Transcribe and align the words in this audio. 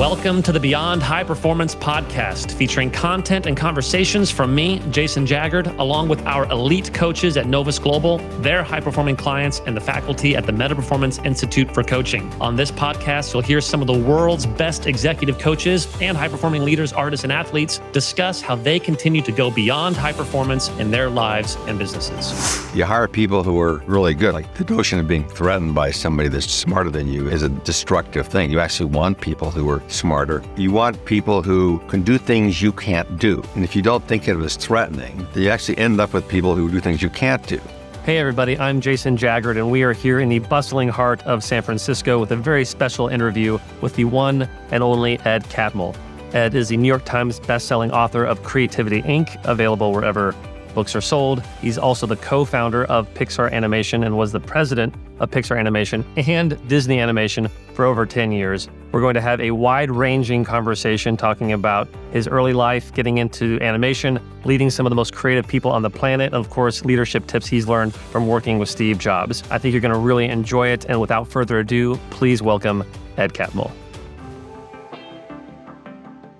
Welcome 0.00 0.42
to 0.44 0.52
the 0.52 0.58
Beyond 0.58 1.02
High 1.02 1.24
Performance 1.24 1.74
podcast, 1.74 2.52
featuring 2.52 2.90
content 2.90 3.44
and 3.44 3.54
conversations 3.54 4.30
from 4.30 4.54
me, 4.54 4.80
Jason 4.90 5.26
Jaggard, 5.26 5.78
along 5.78 6.08
with 6.08 6.24
our 6.24 6.50
elite 6.50 6.94
coaches 6.94 7.36
at 7.36 7.46
Novus 7.46 7.78
Global, 7.78 8.16
their 8.40 8.62
high 8.62 8.80
performing 8.80 9.14
clients, 9.14 9.60
and 9.66 9.76
the 9.76 9.80
faculty 9.82 10.34
at 10.34 10.46
the 10.46 10.52
Meta 10.52 10.74
Performance 10.74 11.18
Institute 11.18 11.70
for 11.74 11.82
Coaching. 11.82 12.32
On 12.40 12.56
this 12.56 12.70
podcast, 12.70 13.34
you'll 13.34 13.42
hear 13.42 13.60
some 13.60 13.82
of 13.82 13.88
the 13.88 13.92
world's 13.92 14.46
best 14.46 14.86
executive 14.86 15.38
coaches 15.38 15.86
and 16.00 16.16
high 16.16 16.28
performing 16.28 16.64
leaders, 16.64 16.94
artists, 16.94 17.24
and 17.24 17.30
athletes 17.30 17.82
discuss 17.92 18.40
how 18.40 18.56
they 18.56 18.78
continue 18.78 19.20
to 19.20 19.32
go 19.32 19.50
beyond 19.50 19.96
high 19.96 20.14
performance 20.14 20.70
in 20.78 20.90
their 20.90 21.10
lives 21.10 21.58
and 21.66 21.78
businesses. 21.78 22.74
You 22.74 22.86
hire 22.86 23.06
people 23.06 23.42
who 23.42 23.60
are 23.60 23.82
really 23.86 24.14
good. 24.14 24.32
Like 24.32 24.54
the 24.54 24.64
notion 24.72 24.98
of 24.98 25.06
being 25.06 25.28
threatened 25.28 25.74
by 25.74 25.90
somebody 25.90 26.30
that's 26.30 26.50
smarter 26.50 26.88
than 26.88 27.06
you 27.06 27.28
is 27.28 27.42
a 27.42 27.50
destructive 27.50 28.26
thing. 28.26 28.50
You 28.50 28.60
actually 28.60 28.86
want 28.86 29.20
people 29.20 29.50
who 29.50 29.68
are 29.68 29.82
smarter. 29.90 30.42
You 30.56 30.72
want 30.72 31.04
people 31.04 31.42
who 31.42 31.78
can 31.88 32.02
do 32.02 32.18
things 32.18 32.62
you 32.62 32.72
can't 32.72 33.18
do. 33.18 33.42
And 33.54 33.64
if 33.64 33.74
you 33.74 33.82
don't 33.82 34.06
think 34.06 34.28
of 34.28 34.40
it 34.40 34.44
as 34.44 34.56
threatening, 34.56 35.26
you 35.34 35.48
actually 35.48 35.78
end 35.78 36.00
up 36.00 36.12
with 36.12 36.28
people 36.28 36.54
who 36.54 36.70
do 36.70 36.80
things 36.80 37.02
you 37.02 37.10
can't 37.10 37.46
do. 37.46 37.60
Hey, 38.04 38.18
everybody, 38.18 38.58
I'm 38.58 38.80
Jason 38.80 39.16
Jaggard, 39.16 39.56
and 39.56 39.70
we 39.70 39.82
are 39.82 39.92
here 39.92 40.20
in 40.20 40.30
the 40.30 40.38
bustling 40.38 40.88
heart 40.88 41.22
of 41.26 41.44
San 41.44 41.62
Francisco 41.62 42.18
with 42.18 42.32
a 42.32 42.36
very 42.36 42.64
special 42.64 43.08
interview 43.08 43.58
with 43.82 43.94
the 43.94 44.04
one 44.04 44.48
and 44.70 44.82
only 44.82 45.18
Ed 45.20 45.44
Catmull. 45.44 45.94
Ed 46.32 46.54
is 46.54 46.68
the 46.68 46.76
New 46.76 46.88
York 46.88 47.04
Times 47.04 47.38
bestselling 47.40 47.92
author 47.92 48.24
of 48.24 48.42
Creativity 48.42 49.02
Inc., 49.02 49.38
available 49.44 49.92
wherever 49.92 50.34
books 50.74 50.94
are 50.94 51.00
sold. 51.00 51.42
He's 51.60 51.78
also 51.78 52.06
the 52.06 52.16
co 52.16 52.44
founder 52.44 52.84
of 52.84 53.12
Pixar 53.14 53.50
Animation 53.52 54.04
and 54.04 54.16
was 54.16 54.32
the 54.32 54.40
president 54.40 54.94
of 55.18 55.30
Pixar 55.30 55.58
Animation 55.58 56.04
and 56.16 56.58
Disney 56.68 57.00
Animation 57.00 57.48
for 57.74 57.84
over 57.84 58.06
10 58.06 58.32
years. 58.32 58.68
We're 58.92 59.00
going 59.00 59.14
to 59.14 59.20
have 59.20 59.40
a 59.40 59.52
wide 59.52 59.90
ranging 59.90 60.44
conversation 60.44 61.16
talking 61.16 61.52
about 61.52 61.88
his 62.12 62.26
early 62.26 62.52
life, 62.52 62.92
getting 62.92 63.18
into 63.18 63.58
animation, 63.60 64.18
leading 64.44 64.68
some 64.70 64.84
of 64.86 64.90
the 64.90 64.96
most 64.96 65.14
creative 65.14 65.46
people 65.46 65.70
on 65.70 65.82
the 65.82 65.90
planet, 65.90 66.26
and 66.26 66.34
of 66.34 66.50
course, 66.50 66.84
leadership 66.84 67.26
tips 67.26 67.46
he's 67.46 67.68
learned 67.68 67.94
from 67.94 68.26
working 68.26 68.58
with 68.58 68.68
Steve 68.68 68.98
Jobs. 68.98 69.42
I 69.50 69.58
think 69.58 69.72
you're 69.72 69.80
going 69.80 69.94
to 69.94 70.00
really 70.00 70.26
enjoy 70.26 70.68
it. 70.68 70.86
And 70.86 71.00
without 71.00 71.28
further 71.28 71.60
ado, 71.60 71.96
please 72.10 72.42
welcome 72.42 72.84
Ed 73.16 73.32
Catmull 73.32 73.70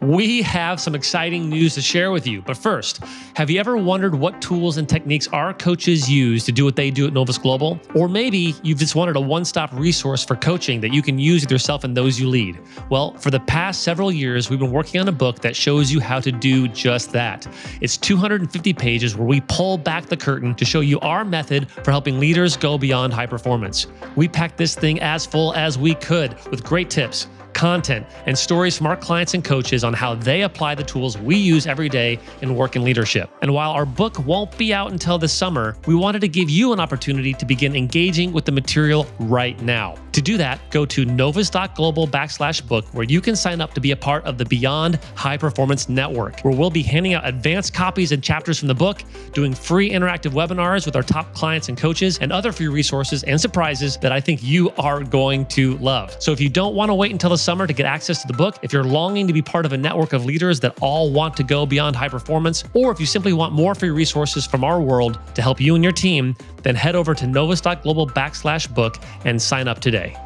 we 0.00 0.40
have 0.42 0.80
some 0.80 0.94
exciting 0.94 1.48
news 1.48 1.74
to 1.74 1.82
share 1.82 2.10
with 2.10 2.26
you. 2.26 2.40
But 2.42 2.56
first, 2.56 3.04
have 3.34 3.50
you 3.50 3.60
ever 3.60 3.76
wondered 3.76 4.14
what 4.14 4.40
tools 4.40 4.78
and 4.78 4.88
techniques 4.88 5.28
our 5.28 5.52
coaches 5.52 6.10
use 6.10 6.44
to 6.44 6.52
do 6.52 6.64
what 6.64 6.76
they 6.76 6.90
do 6.90 7.06
at 7.06 7.12
Novus 7.12 7.36
Global? 7.36 7.78
Or 7.94 8.08
maybe 8.08 8.54
you've 8.62 8.78
just 8.78 8.94
wanted 8.94 9.16
a 9.16 9.20
one 9.20 9.44
stop 9.44 9.72
resource 9.72 10.24
for 10.24 10.36
coaching 10.36 10.80
that 10.80 10.92
you 10.92 11.02
can 11.02 11.18
use 11.18 11.42
with 11.42 11.50
yourself 11.50 11.84
and 11.84 11.96
those 11.96 12.18
you 12.18 12.28
lead. 12.28 12.58
Well, 12.88 13.14
for 13.18 13.30
the 13.30 13.40
past 13.40 13.82
several 13.82 14.10
years, 14.10 14.48
we've 14.48 14.58
been 14.58 14.72
working 14.72 15.00
on 15.00 15.08
a 15.08 15.12
book 15.12 15.40
that 15.40 15.54
shows 15.54 15.92
you 15.92 16.00
how 16.00 16.20
to 16.20 16.32
do 16.32 16.66
just 16.68 17.12
that. 17.12 17.46
It's 17.80 17.96
250 17.96 18.72
pages 18.72 19.16
where 19.16 19.26
we 19.26 19.42
pull 19.42 19.76
back 19.76 20.06
the 20.06 20.16
curtain 20.16 20.54
to 20.54 20.64
show 20.64 20.80
you 20.80 20.98
our 21.00 21.24
method 21.24 21.70
for 21.70 21.90
helping 21.90 22.18
leaders 22.18 22.56
go 22.56 22.78
beyond 22.78 23.12
high 23.12 23.26
performance. 23.26 23.86
We 24.16 24.28
packed 24.28 24.56
this 24.56 24.74
thing 24.74 25.00
as 25.00 25.26
full 25.26 25.54
as 25.54 25.76
we 25.76 25.94
could 25.94 26.36
with 26.50 26.64
great 26.64 26.88
tips 26.88 27.26
content, 27.52 28.06
and 28.26 28.36
stories 28.36 28.76
from 28.76 28.86
our 28.86 28.96
clients 28.96 29.34
and 29.34 29.44
coaches 29.44 29.84
on 29.84 29.92
how 29.92 30.14
they 30.14 30.42
apply 30.42 30.74
the 30.74 30.82
tools 30.82 31.18
we 31.18 31.36
use 31.36 31.66
every 31.66 31.88
day 31.88 32.18
in 32.42 32.54
work 32.54 32.76
and 32.76 32.84
leadership. 32.84 33.30
And 33.42 33.52
while 33.52 33.72
our 33.72 33.86
book 33.86 34.18
won't 34.26 34.56
be 34.56 34.72
out 34.72 34.92
until 34.92 35.18
this 35.18 35.32
summer, 35.32 35.76
we 35.86 35.94
wanted 35.94 36.20
to 36.20 36.28
give 36.28 36.50
you 36.50 36.72
an 36.72 36.80
opportunity 36.80 37.34
to 37.34 37.44
begin 37.44 37.76
engaging 37.76 38.32
with 38.32 38.44
the 38.44 38.52
material 38.52 39.06
right 39.18 39.60
now. 39.62 39.96
To 40.12 40.20
do 40.20 40.36
that, 40.38 40.58
go 40.70 40.84
to 40.86 41.04
novus.global 41.04 42.08
backslash 42.08 42.66
book, 42.66 42.84
where 42.92 43.04
you 43.04 43.20
can 43.20 43.36
sign 43.36 43.60
up 43.60 43.74
to 43.74 43.80
be 43.80 43.92
a 43.92 43.96
part 43.96 44.24
of 44.24 44.38
the 44.38 44.44
Beyond 44.44 44.98
High 45.14 45.36
Performance 45.36 45.88
Network, 45.88 46.40
where 46.40 46.54
we'll 46.54 46.70
be 46.70 46.82
handing 46.82 47.14
out 47.14 47.26
advanced 47.26 47.74
copies 47.74 48.10
and 48.10 48.22
chapters 48.22 48.58
from 48.58 48.68
the 48.68 48.74
book, 48.74 49.04
doing 49.32 49.54
free 49.54 49.90
interactive 49.90 50.32
webinars 50.32 50.84
with 50.84 50.96
our 50.96 51.02
top 51.02 51.32
clients 51.32 51.68
and 51.68 51.78
coaches, 51.78 52.18
and 52.20 52.32
other 52.32 52.50
free 52.50 52.68
resources 52.68 53.22
and 53.22 53.40
surprises 53.40 53.96
that 53.98 54.10
I 54.10 54.20
think 54.20 54.42
you 54.42 54.70
are 54.78 55.04
going 55.04 55.46
to 55.46 55.76
love. 55.78 56.16
So 56.20 56.32
if 56.32 56.40
you 56.40 56.48
don't 56.48 56.74
want 56.74 56.90
to 56.90 56.94
wait 56.94 57.12
until 57.12 57.30
the 57.30 57.38
summer 57.40 57.66
to 57.66 57.72
get 57.72 57.86
access 57.86 58.20
to 58.22 58.26
the 58.26 58.32
book, 58.32 58.56
if 58.62 58.72
you're 58.72 58.84
longing 58.84 59.26
to 59.26 59.32
be 59.32 59.42
part 59.42 59.66
of 59.66 59.72
a 59.72 59.76
network 59.76 60.12
of 60.12 60.24
leaders 60.24 60.60
that 60.60 60.78
all 60.80 61.10
want 61.10 61.36
to 61.38 61.42
go 61.42 61.66
beyond 61.66 61.96
high 61.96 62.08
performance, 62.08 62.62
or 62.74 62.92
if 62.92 63.00
you 63.00 63.06
simply 63.06 63.32
want 63.32 63.52
more 63.52 63.74
free 63.74 63.90
resources 63.90 64.46
from 64.46 64.62
our 64.62 64.80
world 64.80 65.18
to 65.34 65.42
help 65.42 65.60
you 65.60 65.74
and 65.74 65.82
your 65.82 65.92
team, 65.92 66.36
then 66.62 66.74
head 66.74 66.94
over 66.94 67.14
to 67.14 67.26
novus.global 67.26 68.06
backslash 68.08 68.72
book 68.74 68.96
and 69.24 69.40
sign 69.40 69.66
up 69.66 69.80
today. 69.80 70.16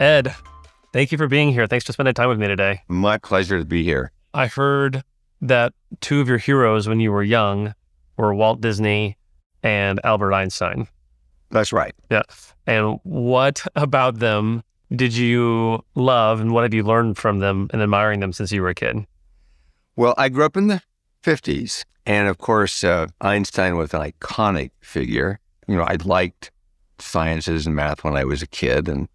Ed, 0.00 0.34
thank 0.92 1.12
you 1.12 1.18
for 1.18 1.28
being 1.28 1.52
here. 1.52 1.66
Thanks 1.66 1.84
for 1.86 1.92
spending 1.92 2.14
time 2.14 2.28
with 2.28 2.38
me 2.38 2.48
today. 2.48 2.80
My 2.88 3.18
pleasure 3.18 3.58
to 3.58 3.64
be 3.64 3.84
here. 3.84 4.12
I 4.34 4.48
heard 4.48 5.04
that 5.40 5.72
two 6.00 6.20
of 6.20 6.28
your 6.28 6.38
heroes 6.38 6.88
when 6.88 7.00
you 7.00 7.12
were 7.12 7.22
young 7.22 7.74
were 8.16 8.34
Walt 8.34 8.60
Disney 8.60 9.16
and 9.62 10.00
Albert 10.04 10.32
Einstein. 10.32 10.88
That's 11.50 11.72
right. 11.72 11.94
Yeah. 12.10 12.22
And 12.66 12.98
what 13.02 13.64
about 13.76 14.18
them 14.18 14.62
did 14.94 15.14
you 15.14 15.84
love 15.94 16.40
and 16.40 16.52
what 16.52 16.62
have 16.62 16.74
you 16.74 16.82
learned 16.82 17.16
from 17.16 17.38
them 17.38 17.68
and 17.72 17.82
admiring 17.82 18.20
them 18.20 18.32
since 18.32 18.52
you 18.52 18.62
were 18.62 18.68
a 18.68 18.74
kid? 18.74 19.06
Well, 19.96 20.14
I 20.16 20.28
grew 20.28 20.44
up 20.44 20.56
in 20.56 20.68
the 20.68 20.82
50s 21.22 21.84
and 22.06 22.28
of 22.28 22.38
course, 22.38 22.82
uh, 22.82 23.06
Einstein 23.20 23.76
was 23.76 23.94
an 23.94 24.00
iconic 24.00 24.70
figure. 24.80 25.38
You 25.68 25.76
know, 25.76 25.84
I 25.84 25.96
liked 26.04 26.50
sciences 26.98 27.66
and 27.66 27.76
math 27.76 28.02
when 28.04 28.16
I 28.16 28.24
was 28.24 28.42
a 28.42 28.46
kid, 28.46 28.88
and 28.88 29.08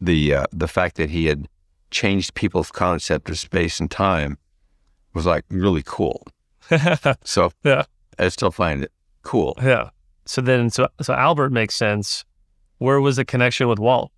the 0.00 0.34
uh, 0.34 0.46
the 0.52 0.68
fact 0.68 0.96
that 0.96 1.10
he 1.10 1.26
had 1.26 1.48
changed 1.90 2.34
people's 2.34 2.70
concept 2.70 3.30
of 3.30 3.38
space 3.38 3.80
and 3.80 3.90
time 3.90 4.36
was 5.14 5.24
like 5.24 5.44
really 5.48 5.82
cool. 5.84 6.26
so 7.24 7.50
yeah, 7.64 7.84
I 8.18 8.28
still 8.28 8.50
find 8.50 8.82
it 8.84 8.92
cool. 9.22 9.54
Yeah. 9.62 9.90
So 10.26 10.42
then, 10.42 10.70
so 10.70 10.88
so 11.00 11.14
Albert 11.14 11.50
makes 11.52 11.74
sense. 11.74 12.24
Where 12.78 13.00
was 13.00 13.16
the 13.16 13.24
connection 13.24 13.68
with 13.68 13.78
Walt? 13.78 14.12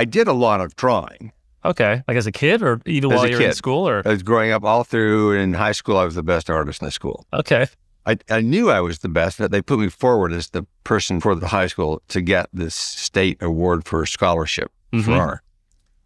I 0.00 0.06
did 0.06 0.28
a 0.28 0.32
lot 0.32 0.62
of 0.62 0.74
drawing. 0.76 1.30
Okay, 1.62 2.02
like 2.08 2.16
as 2.16 2.26
a 2.26 2.32
kid, 2.32 2.62
or 2.62 2.80
even 2.86 3.12
as 3.12 3.18
while 3.18 3.28
you 3.28 3.36
were 3.36 3.42
in 3.42 3.52
school, 3.52 3.86
or 3.86 4.00
I 4.02 4.08
was 4.08 4.22
growing 4.22 4.50
up 4.50 4.64
all 4.64 4.82
through 4.82 5.32
in 5.32 5.52
high 5.52 5.72
school. 5.72 5.98
I 5.98 6.06
was 6.06 6.14
the 6.14 6.22
best 6.22 6.48
artist 6.48 6.80
in 6.80 6.86
the 6.86 6.90
school. 6.90 7.26
Okay, 7.34 7.66
I, 8.06 8.16
I 8.30 8.40
knew 8.40 8.70
I 8.70 8.80
was 8.80 9.00
the 9.00 9.10
best, 9.10 9.36
but 9.36 9.50
they 9.50 9.60
put 9.60 9.78
me 9.78 9.90
forward 9.90 10.32
as 10.32 10.48
the 10.48 10.64
person 10.84 11.20
for 11.20 11.34
the 11.34 11.48
high 11.48 11.66
school 11.66 12.00
to 12.08 12.22
get 12.22 12.48
this 12.50 12.74
state 12.74 13.42
award 13.42 13.84
for 13.84 14.06
scholarship 14.06 14.72
mm-hmm. 14.90 15.04
for 15.04 15.12
art, 15.12 15.40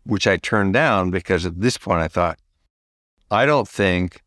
which 0.03 0.27
I 0.27 0.39
turned 0.39 0.75
down 0.75 1.13
because 1.13 1.47
at 1.47 1.61
this 1.61 1.79
point 1.79 2.01
I 2.01 2.09
thought, 2.09 2.41
I 3.31 3.47
don't 3.47 3.69
think 3.69 4.23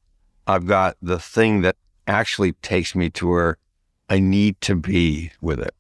I've 0.47 0.65
got 0.65 0.95
the 1.01 1.19
thing 1.19 1.59
that 1.63 1.75
actually 2.07 2.53
takes 2.53 2.95
me 2.95 3.09
to 3.09 3.27
where 3.27 3.57
I 4.07 4.21
need 4.21 4.61
to 4.61 4.77
be 4.77 5.33
with 5.41 5.59
it. 5.59 5.75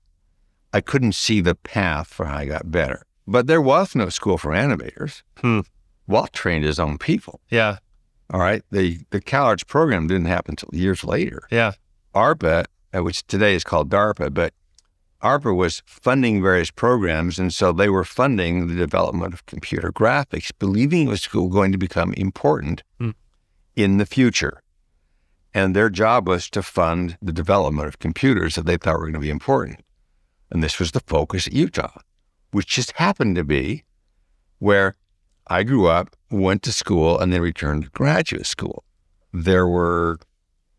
I 0.73 0.81
couldn't 0.81 1.15
see 1.15 1.39
the 1.39 1.55
path 1.55 2.07
for 2.07 2.25
how 2.25 2.39
I 2.39 2.45
got 2.47 2.69
better. 2.69 3.06
But 3.27 3.47
there 3.47 3.61
was 3.61 3.93
no 3.93 4.07
school 4.09 4.37
for 4.37 4.51
animators. 4.51 5.21
Hmm. 5.37 5.61
Walt 6.07 6.31
trained 6.31 6.63
his 6.63 6.79
own 6.79 6.97
people. 6.97 7.41
Yeah. 7.49 7.77
All 8.31 8.39
right. 8.39 8.63
The 8.71 8.99
the 9.09 9.19
CalArts 9.19 9.67
program 9.67 10.07
didn't 10.07 10.27
happen 10.27 10.53
until 10.53 10.69
years 10.71 11.03
later. 11.03 11.43
Yeah. 11.51 11.73
ARPA, 12.15 12.65
uh, 12.95 13.03
which 13.03 13.27
today 13.27 13.53
is 13.53 13.63
called 13.63 13.89
DARPA, 13.89 14.33
but 14.33 14.53
ARPA 15.21 15.55
was 15.55 15.83
funding 15.85 16.41
various 16.41 16.71
programs, 16.71 17.37
and 17.37 17.53
so 17.53 17.71
they 17.71 17.89
were 17.89 18.03
funding 18.03 18.67
the 18.67 18.75
development 18.75 19.33
of 19.33 19.45
computer 19.45 19.91
graphics, 19.91 20.51
believing 20.57 21.07
it 21.07 21.09
was 21.09 21.27
going 21.27 21.71
to 21.71 21.77
become 21.77 22.13
important 22.13 22.83
hmm. 22.99 23.11
in 23.75 23.97
the 23.97 24.05
future. 24.05 24.61
And 25.53 25.75
their 25.75 25.89
job 25.89 26.27
was 26.27 26.49
to 26.51 26.61
fund 26.61 27.17
the 27.21 27.33
development 27.33 27.87
of 27.87 27.99
computers 27.99 28.55
that 28.55 28.65
they 28.65 28.77
thought 28.77 28.99
were 28.99 29.05
going 29.05 29.13
to 29.13 29.19
be 29.19 29.29
important. 29.29 29.81
And 30.51 30.63
this 30.63 30.79
was 30.79 30.91
the 30.91 31.01
focus 31.01 31.47
at 31.47 31.53
Utah 31.53 31.99
which 32.51 32.67
just 32.67 32.93
happened 32.93 33.35
to 33.35 33.43
be 33.43 33.83
where 34.59 34.95
I 35.47 35.63
grew 35.63 35.87
up, 35.87 36.15
went 36.29 36.63
to 36.63 36.71
school, 36.71 37.17
and 37.19 37.31
then 37.31 37.41
returned 37.41 37.83
to 37.83 37.89
graduate 37.89 38.45
school. 38.45 38.83
There 39.31 39.67
were 39.67 40.19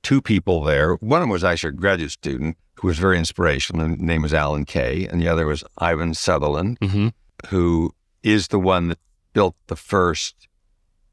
two 0.03 0.21
people 0.21 0.63
there. 0.63 0.95
One 0.97 1.21
of 1.21 1.23
them 1.23 1.31
was 1.31 1.45
actually 1.45 1.71
a 1.71 1.73
graduate 1.73 2.11
student 2.11 2.57
who 2.77 2.89
was 2.89 2.99
very 2.99 3.19
inspirational. 3.19 3.87
His 3.89 3.99
name 3.99 4.23
was 4.23 4.35
Alan 4.35 4.65
Kay, 4.65 5.07
and 5.07 5.21
the 5.21 5.29
other 5.29 5.47
was 5.47 5.65
Ivan 5.79 6.15
Sutherland, 6.15 6.79
mm-hmm. 6.81 7.09
who 7.49 7.93
is 8.23 8.49
the 8.49 8.59
one 8.59 8.89
that 8.89 8.99
built 9.33 9.55
the 9.67 9.77
first 9.77 10.49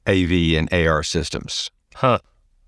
AV 0.08 0.32
and 0.58 0.72
AR 0.74 1.04
systems. 1.04 1.72
Huh. 1.96 2.20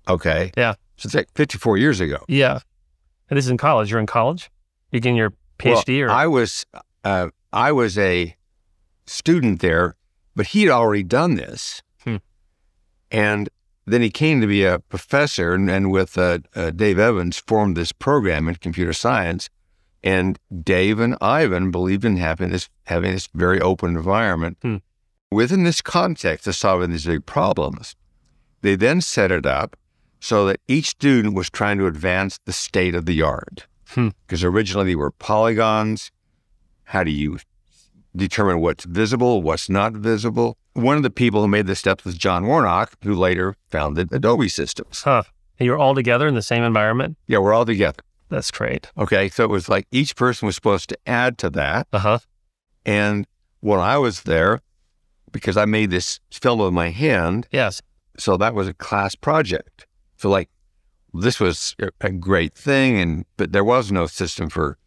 Okay. 0.08 0.52
Yeah. 0.56 0.74
So 0.96 1.06
it's 1.06 1.14
like 1.14 1.28
54 1.34 1.76
years 1.78 2.00
ago. 2.00 2.24
Yeah. 2.28 2.60
And 3.30 3.36
this 3.36 3.44
is 3.44 3.50
in 3.50 3.56
college. 3.56 3.90
You're 3.90 4.00
in 4.00 4.06
college? 4.06 4.50
You're 4.90 5.00
getting 5.00 5.16
your 5.16 5.32
PhD 5.58 6.00
well, 6.00 6.10
or? 6.10 6.14
I 6.14 6.26
was, 6.26 6.64
uh, 7.04 7.28
I 7.52 7.72
was 7.72 7.96
a 7.98 8.36
student 9.06 9.60
there, 9.60 9.96
but 10.36 10.48
he'd 10.48 10.70
already 10.70 11.02
done 11.02 11.34
this. 11.34 11.82
Hmm. 12.04 12.16
And 13.10 13.48
then 13.86 14.02
he 14.02 14.10
came 14.10 14.40
to 14.40 14.46
be 14.46 14.64
a 14.64 14.78
professor 14.78 15.54
and, 15.54 15.70
and 15.70 15.90
with 15.90 16.18
uh, 16.18 16.40
uh, 16.54 16.70
Dave 16.70 16.98
Evans 16.98 17.38
formed 17.38 17.76
this 17.76 17.92
program 17.92 18.48
in 18.48 18.56
computer 18.56 18.92
science. 18.92 19.48
And 20.04 20.38
Dave 20.62 21.00
and 21.00 21.16
Ivan 21.20 21.70
believed 21.70 22.04
in 22.04 22.18
having 22.18 22.50
this, 22.50 22.68
having 22.86 23.12
this 23.12 23.28
very 23.34 23.60
open 23.60 23.96
environment. 23.96 24.58
Hmm. 24.62 24.76
within 25.30 25.64
this 25.64 25.82
context 25.82 26.46
of 26.46 26.54
solving 26.54 26.90
these 26.90 27.06
big 27.06 27.26
problems, 27.26 27.96
they 28.62 28.76
then 28.76 29.00
set 29.00 29.30
it 29.30 29.44
up 29.44 29.76
so 30.20 30.46
that 30.46 30.60
each 30.68 30.86
student 30.86 31.34
was 31.34 31.50
trying 31.50 31.78
to 31.78 31.86
advance 31.86 32.38
the 32.44 32.52
state 32.52 32.94
of 32.94 33.06
the 33.06 33.22
art. 33.22 33.66
Hmm. 33.88 34.08
Because 34.26 34.44
originally 34.44 34.86
they 34.86 34.96
were 34.96 35.10
polygons. 35.10 36.10
How 36.88 37.04
do 37.04 37.10
you 37.10 37.38
determine 38.16 38.60
what's 38.60 38.84
visible, 38.84 39.42
what's 39.42 39.68
not 39.68 39.92
visible? 39.92 40.56
One 40.72 40.96
of 40.96 41.02
the 41.02 41.10
people 41.10 41.42
who 41.42 41.48
made 41.48 41.66
this 41.66 41.78
step 41.78 42.04
was 42.04 42.16
John 42.16 42.46
Warnock, 42.46 42.92
who 43.04 43.14
later 43.14 43.54
founded 43.68 44.12
Adobe 44.12 44.48
Systems. 44.48 45.02
Huh. 45.02 45.24
And 45.58 45.66
you're 45.66 45.78
all 45.78 45.94
together 45.94 46.26
in 46.28 46.34
the 46.34 46.42
same 46.42 46.62
environment? 46.62 47.16
Yeah, 47.26 47.38
we're 47.38 47.52
all 47.52 47.66
together. 47.66 48.00
That's 48.30 48.50
great. 48.50 48.90
Okay. 48.96 49.28
So 49.28 49.44
it 49.44 49.50
was 49.50 49.68
like 49.68 49.86
each 49.90 50.14
person 50.16 50.46
was 50.46 50.54
supposed 50.54 50.88
to 50.90 50.98
add 51.06 51.36
to 51.38 51.50
that. 51.50 51.88
Uh 51.92 51.98
huh. 51.98 52.18
And 52.86 53.26
when 53.60 53.80
I 53.80 53.98
was 53.98 54.22
there, 54.22 54.60
because 55.32 55.56
I 55.56 55.64
made 55.64 55.90
this 55.90 56.20
film 56.30 56.60
with 56.60 56.72
my 56.72 56.90
hand, 56.90 57.46
Yes. 57.50 57.82
so 58.18 58.36
that 58.38 58.54
was 58.54 58.68
a 58.68 58.74
class 58.74 59.14
project. 59.14 59.86
So 60.16 60.30
like 60.30 60.48
this 61.12 61.38
was 61.40 61.74
a- 61.80 61.90
a 62.00 62.10
great 62.12 62.54
thing, 62.54 62.98
and 62.98 63.24
but 63.36 63.52
there 63.52 63.64
was 63.64 63.90
no 63.92 64.06
system 64.06 64.48
for 64.48 64.78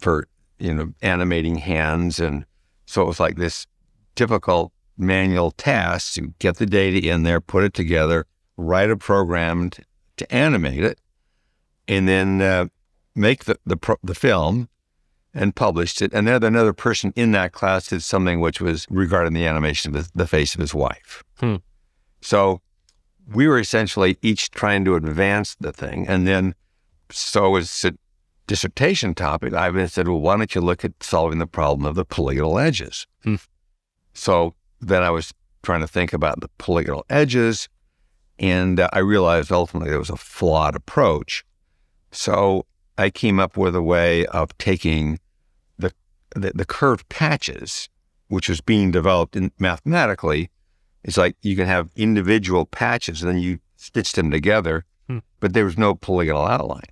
for 0.00 0.26
you 0.58 0.74
know 0.74 0.92
animating 1.02 1.56
hands, 1.56 2.20
and 2.20 2.44
so 2.86 3.02
it 3.02 3.06
was 3.06 3.20
like 3.20 3.36
this 3.36 3.66
difficult 4.14 4.72
manual 4.96 5.50
task 5.50 6.14
to 6.14 6.32
get 6.38 6.56
the 6.56 6.66
data 6.66 7.08
in 7.08 7.24
there, 7.24 7.40
put 7.40 7.64
it 7.64 7.74
together, 7.74 8.26
write 8.56 8.90
a 8.90 8.96
program 8.96 9.70
to, 9.70 9.82
to 10.16 10.34
animate 10.34 10.84
it, 10.84 11.00
and 11.88 12.06
then 12.08 12.40
uh, 12.40 12.66
make 13.14 13.44
the 13.44 13.58
the, 13.66 13.76
pro- 13.76 13.98
the 14.02 14.14
film 14.14 14.68
and 15.34 15.56
published 15.56 16.00
it. 16.00 16.12
And 16.14 16.28
then 16.28 16.42
another 16.44 16.72
person 16.72 17.12
in 17.16 17.32
that 17.32 17.52
class 17.52 17.88
did 17.88 18.02
something 18.02 18.40
which 18.40 18.60
was 18.60 18.86
regarding 18.88 19.32
the 19.32 19.46
animation 19.46 19.94
of 19.94 20.04
the, 20.04 20.10
the 20.14 20.26
face 20.26 20.54
of 20.54 20.60
his 20.60 20.72
wife. 20.72 21.24
Hmm. 21.38 21.56
So 22.20 22.60
we 23.32 23.48
were 23.48 23.58
essentially 23.58 24.16
each 24.22 24.50
trying 24.50 24.84
to 24.84 24.94
advance 24.94 25.56
the 25.58 25.72
thing. 25.72 26.06
And 26.06 26.26
then, 26.26 26.54
so 27.10 27.56
as 27.56 27.84
a 27.84 27.94
dissertation 28.46 29.14
topic, 29.14 29.52
I 29.54 29.68
even 29.68 29.88
said, 29.88 30.08
well, 30.08 30.20
why 30.20 30.36
don't 30.36 30.54
you 30.54 30.60
look 30.60 30.84
at 30.84 31.02
solving 31.02 31.38
the 31.38 31.46
problem 31.46 31.86
of 31.86 31.94
the 31.94 32.04
polygonal 32.04 32.58
edges? 32.58 33.06
Hmm. 33.22 33.36
So 34.12 34.54
then 34.80 35.02
I 35.02 35.10
was 35.10 35.32
trying 35.62 35.80
to 35.80 35.88
think 35.88 36.12
about 36.12 36.40
the 36.40 36.48
polygonal 36.58 37.04
edges. 37.08 37.68
And 38.38 38.80
uh, 38.80 38.88
I 38.92 38.98
realized 38.98 39.50
ultimately 39.52 39.90
there 39.90 39.98
was 39.98 40.10
a 40.10 40.16
flawed 40.16 40.74
approach. 40.76 41.44
So 42.10 42.66
I 42.98 43.10
came 43.10 43.40
up 43.40 43.56
with 43.56 43.74
a 43.74 43.82
way 43.82 44.26
of 44.26 44.56
taking 44.58 45.18
the, 45.78 45.92
the, 46.34 46.52
the 46.54 46.64
curved 46.64 47.08
patches, 47.08 47.88
which 48.28 48.48
was 48.48 48.60
being 48.60 48.90
developed 48.90 49.36
in 49.36 49.52
mathematically. 49.58 50.50
It's 51.02 51.16
like 51.16 51.36
you 51.42 51.56
can 51.56 51.66
have 51.66 51.90
individual 51.96 52.66
patches 52.66 53.22
and 53.22 53.32
then 53.32 53.40
you 53.42 53.58
stitch 53.76 54.12
them 54.12 54.30
together, 54.30 54.84
Hmm. 55.06 55.18
but 55.38 55.52
there 55.52 55.66
was 55.66 55.76
no 55.76 55.94
polygonal 55.94 56.46
outline. 56.46 56.88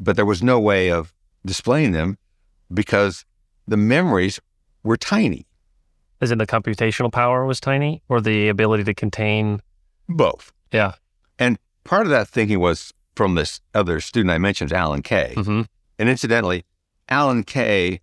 But 0.00 0.16
there 0.16 0.26
was 0.26 0.42
no 0.42 0.60
way 0.60 0.90
of 0.90 1.12
displaying 1.44 1.92
them 1.92 2.18
because 2.72 3.24
the 3.66 3.76
memories 3.76 4.40
were 4.82 4.96
tiny, 4.96 5.46
Is 6.20 6.30
it 6.30 6.38
the 6.38 6.46
computational 6.46 7.12
power 7.12 7.44
was 7.46 7.60
tiny 7.60 8.02
or 8.08 8.20
the 8.20 8.48
ability 8.48 8.84
to 8.84 8.94
contain? 8.94 9.60
both. 10.08 10.52
Yeah. 10.72 10.92
And 11.38 11.58
part 11.84 12.06
of 12.06 12.10
that 12.10 12.28
thinking 12.28 12.60
was 12.60 12.92
from 13.14 13.34
this 13.34 13.60
other 13.74 14.00
student 14.00 14.30
I 14.30 14.38
mentioned, 14.38 14.72
Alan 14.72 15.02
Kay. 15.02 15.34
Mm-hmm. 15.36 15.62
And 15.98 16.08
incidentally, 16.08 16.64
Alan 17.10 17.42
Kay 17.44 18.00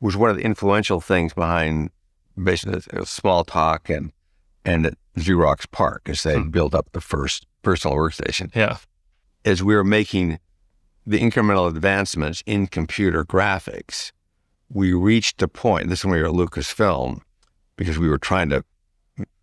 was 0.00 0.16
one 0.16 0.30
of 0.30 0.36
the 0.36 0.42
influential 0.42 1.00
things 1.00 1.32
behind 1.34 1.90
basically 2.42 2.80
Smalltalk 3.04 3.94
and 3.94 4.12
and 4.64 4.86
at 4.86 4.94
Xerox 5.16 5.70
PARC 5.70 6.08
as 6.08 6.22
they 6.22 6.36
Hmm. 6.38 6.50
built 6.50 6.74
up 6.74 6.88
the 6.92 7.00
first 7.00 7.46
personal 7.62 7.96
workstation. 7.96 8.54
Yeah. 8.54 8.76
As 9.44 9.62
we 9.62 9.74
were 9.74 9.84
making 9.84 10.38
the 11.08 11.18
incremental 11.18 11.66
advancements 11.66 12.42
in 12.44 12.66
computer 12.66 13.24
graphics, 13.24 14.12
we 14.68 14.92
reached 14.92 15.40
a 15.40 15.48
point, 15.48 15.88
this 15.88 16.00
is 16.00 16.04
when 16.04 16.12
we 16.12 16.20
were 16.20 16.28
at 16.28 16.34
Lucasfilm, 16.34 17.22
because 17.76 17.98
we 17.98 18.10
were 18.10 18.18
trying 18.18 18.50
to 18.50 18.62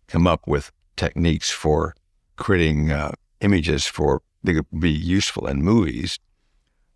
come 0.06 0.28
up 0.28 0.46
with 0.46 0.70
techniques 0.94 1.50
for 1.50 1.96
creating 2.36 2.92
uh, 2.92 3.10
images 3.40 3.84
for 3.84 4.22
that 4.44 4.54
could 4.54 4.80
be 4.80 4.92
useful 4.92 5.48
in 5.48 5.60
movies. 5.60 6.20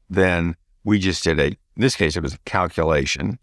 Then 0.09 0.55
we 0.85 1.01
just 1.01 1.25
did 1.25 1.41
a, 1.41 1.47
in 1.47 1.57
this 1.75 1.97
case, 1.97 2.17
it 2.17 2.23
was 2.23 2.35
a 2.35 2.39
calculation. 2.45 3.41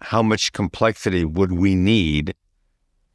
How 0.00 0.22
much 0.22 0.52
complexity 0.52 1.26
would 1.26 1.52
we 1.52 1.74
need 1.74 2.34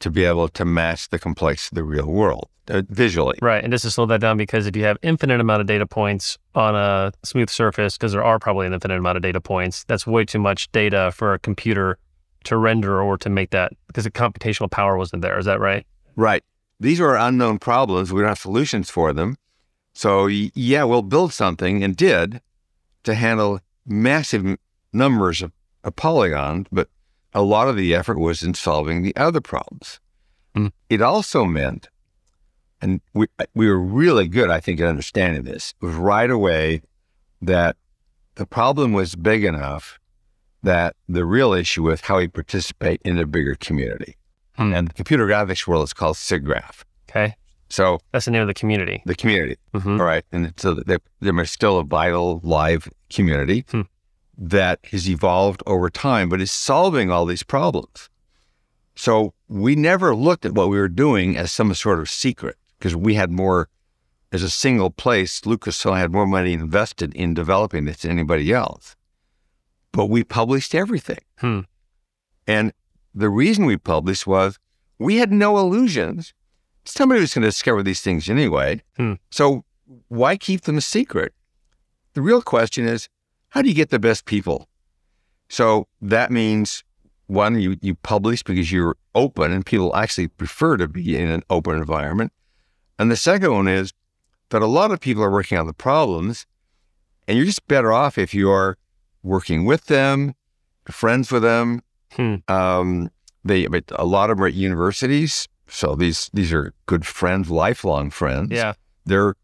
to 0.01 0.09
be 0.09 0.23
able 0.23 0.47
to 0.49 0.65
match 0.65 1.09
the 1.09 1.19
complexity 1.19 1.73
of 1.73 1.75
the 1.75 1.83
real 1.83 2.07
world 2.07 2.49
uh, 2.69 2.83
visually? 2.89 3.37
Right. 3.41 3.63
And 3.63 3.71
just 3.71 3.83
to 3.83 3.91
slow 3.91 4.05
that 4.07 4.21
down, 4.21 4.37
because 4.37 4.67
if 4.67 4.75
you 4.75 4.83
have 4.83 4.97
infinite 5.01 5.39
amount 5.39 5.61
of 5.61 5.67
data 5.67 5.85
points 5.85 6.37
on 6.55 6.75
a 6.75 7.11
smooth 7.23 7.49
surface, 7.49 7.97
because 7.97 8.11
there 8.11 8.23
are 8.23 8.39
probably 8.39 8.67
an 8.67 8.73
infinite 8.73 8.97
amount 8.97 9.17
of 9.17 9.23
data 9.23 9.41
points, 9.41 9.83
that's 9.85 10.05
way 10.05 10.25
too 10.25 10.39
much 10.39 10.71
data 10.71 11.11
for 11.13 11.33
a 11.33 11.39
computer 11.39 11.97
to 12.43 12.57
render 12.57 13.01
or 13.01 13.17
to 13.17 13.29
make 13.29 13.51
that 13.51 13.73
because 13.87 14.03
the 14.03 14.11
computational 14.11 14.69
power 14.69 14.97
wasn't 14.97 15.21
there. 15.21 15.37
Is 15.37 15.45
that 15.45 15.59
right? 15.59 15.85
Right. 16.15 16.43
These 16.79 16.99
are 16.99 17.15
unknown 17.15 17.59
problems. 17.59 18.11
We 18.11 18.21
don't 18.21 18.29
have 18.29 18.39
solutions 18.39 18.89
for 18.89 19.13
them. 19.13 19.37
So, 19.93 20.27
yeah, 20.27 20.83
we'll 20.83 21.01
build 21.01 21.33
something 21.33 21.83
and 21.83 21.95
did 21.95 22.41
to 23.03 23.13
handle 23.13 23.59
massive 23.85 24.57
numbers 24.93 25.41
of, 25.41 25.51
of 25.83 25.95
polygons, 25.95 26.67
but 26.71 26.89
a 27.33 27.41
lot 27.41 27.67
of 27.67 27.75
the 27.75 27.93
effort 27.95 28.19
was 28.19 28.43
in 28.43 28.53
solving 28.53 29.01
the 29.03 29.15
other 29.15 29.41
problems. 29.41 29.99
Hmm. 30.55 30.67
It 30.89 31.01
also 31.01 31.45
meant, 31.45 31.89
and 32.81 33.01
we, 33.13 33.27
we 33.53 33.67
were 33.67 33.79
really 33.79 34.27
good, 34.27 34.49
I 34.49 34.59
think, 34.59 34.79
at 34.79 34.87
understanding 34.87 35.43
this, 35.43 35.73
was 35.81 35.95
right 35.95 36.29
away 36.29 36.81
that 37.41 37.75
the 38.35 38.45
problem 38.45 38.93
was 38.93 39.15
big 39.15 39.43
enough 39.43 39.99
that 40.63 40.95
the 41.09 41.25
real 41.25 41.53
issue 41.53 41.83
was 41.83 42.01
how 42.01 42.17
we 42.17 42.27
participate 42.27 43.01
in 43.03 43.17
a 43.17 43.25
bigger 43.25 43.55
community. 43.55 44.15
Hmm. 44.57 44.73
And 44.73 44.87
the 44.89 44.93
computer 44.93 45.25
graphics 45.25 45.65
world 45.65 45.83
is 45.85 45.93
called 45.93 46.17
SIGGRAPH. 46.17 46.83
Okay. 47.09 47.35
So 47.69 47.99
That's 48.11 48.25
the 48.25 48.31
name 48.31 48.41
of 48.41 48.47
the 48.47 48.53
community. 48.53 49.01
the 49.05 49.15
community, 49.15 49.55
hmm 49.73 49.99
all 49.99 50.05
right, 50.05 50.25
and 50.33 50.53
so 50.57 50.73
there, 50.73 50.99
there 51.21 51.39
is 51.39 51.49
still 51.49 51.79
a 51.79 51.85
vital 51.85 52.41
live 52.43 52.89
community 53.09 53.63
Hmm. 53.71 53.81
That 54.37 54.79
has 54.91 55.09
evolved 55.09 55.61
over 55.65 55.89
time, 55.89 56.29
but 56.29 56.41
is 56.41 56.51
solving 56.51 57.11
all 57.11 57.25
these 57.25 57.43
problems. 57.43 58.09
So 58.95 59.33
we 59.47 59.75
never 59.75 60.15
looked 60.15 60.45
at 60.45 60.53
what 60.53 60.69
we 60.69 60.77
were 60.77 60.87
doing 60.87 61.37
as 61.37 61.51
some 61.51 61.73
sort 61.73 61.99
of 61.99 62.09
secret 62.09 62.57
because 62.77 62.95
we 62.95 63.15
had 63.15 63.31
more, 63.31 63.69
as 64.31 64.43
a 64.43 64.49
single 64.49 64.89
place, 64.89 65.41
Lucasfilm 65.41 65.97
had 65.97 66.11
more 66.11 66.27
money 66.27 66.53
invested 66.53 67.13
in 67.13 67.33
developing 67.33 67.85
this 67.85 68.01
than 68.01 68.11
anybody 68.11 68.51
else. 68.51 68.95
But 69.91 70.05
we 70.05 70.23
published 70.23 70.73
everything. 70.73 71.19
Hmm. 71.37 71.61
And 72.47 72.73
the 73.13 73.29
reason 73.29 73.65
we 73.65 73.77
published 73.77 74.25
was 74.25 74.57
we 74.99 75.17
had 75.17 75.31
no 75.31 75.57
illusions. 75.57 76.33
Somebody 76.85 77.21
was 77.21 77.33
going 77.33 77.43
to 77.43 77.49
discover 77.49 77.83
these 77.83 78.01
things 78.01 78.29
anyway. 78.29 78.81
Hmm. 78.97 79.13
So 79.29 79.63
why 80.07 80.37
keep 80.37 80.61
them 80.61 80.77
a 80.77 80.81
secret? 80.81 81.33
The 82.13 82.21
real 82.21 82.41
question 82.41 82.85
is, 82.85 83.09
how 83.51 83.61
do 83.61 83.69
you 83.69 83.75
get 83.75 83.89
the 83.89 83.99
best 83.99 84.25
people? 84.25 84.67
So 85.49 85.87
that 86.01 86.31
means 86.31 86.83
one, 87.27 87.59
you, 87.61 87.77
you 87.81 87.95
publish 87.95 88.43
because 88.43 88.71
you're 88.71 88.97
open 89.15 89.51
and 89.51 89.65
people 89.65 89.95
actually 89.95 90.27
prefer 90.27 90.77
to 90.77 90.87
be 90.87 91.15
in 91.17 91.29
an 91.29 91.43
open 91.49 91.75
environment. 91.77 92.31
And 92.99 93.09
the 93.11 93.15
second 93.15 93.53
one 93.53 93.67
is 93.67 93.93
that 94.49 94.61
a 94.61 94.67
lot 94.67 94.91
of 94.91 94.99
people 94.99 95.23
are 95.23 95.31
working 95.31 95.57
on 95.57 95.67
the 95.67 95.73
problems 95.73 96.45
and 97.27 97.37
you're 97.37 97.45
just 97.45 97.67
better 97.67 97.93
off 97.93 98.17
if 98.17 98.33
you 98.33 98.49
are 98.49 98.77
working 99.23 99.65
with 99.65 99.85
them, 99.85 100.33
friends 100.89 101.31
with 101.31 101.43
them. 101.43 101.81
Hmm. 102.13 102.35
Um, 102.47 103.09
they, 103.45 103.67
but 103.67 103.85
a 103.95 104.05
lot 104.05 104.29
of 104.29 104.37
them 104.37 104.43
are 104.43 104.47
at 104.47 104.53
universities. 104.53 105.47
So 105.67 105.95
these, 105.95 106.29
these 106.33 106.51
are 106.51 106.73
good 106.85 107.05
friends, 107.05 107.49
lifelong 107.49 108.09
friends 108.11 108.51
Yeah. 108.51 108.73
they're 109.05 109.35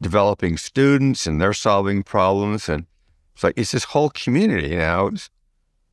developing 0.00 0.56
students 0.56 1.26
and 1.26 1.40
they're 1.40 1.52
solving 1.52 2.02
problems 2.02 2.68
and 2.68 2.86
it's 3.34 3.44
like 3.44 3.54
it's 3.56 3.72
this 3.72 3.84
whole 3.84 4.10
community 4.10 4.76
now 4.76 5.08
is, 5.08 5.30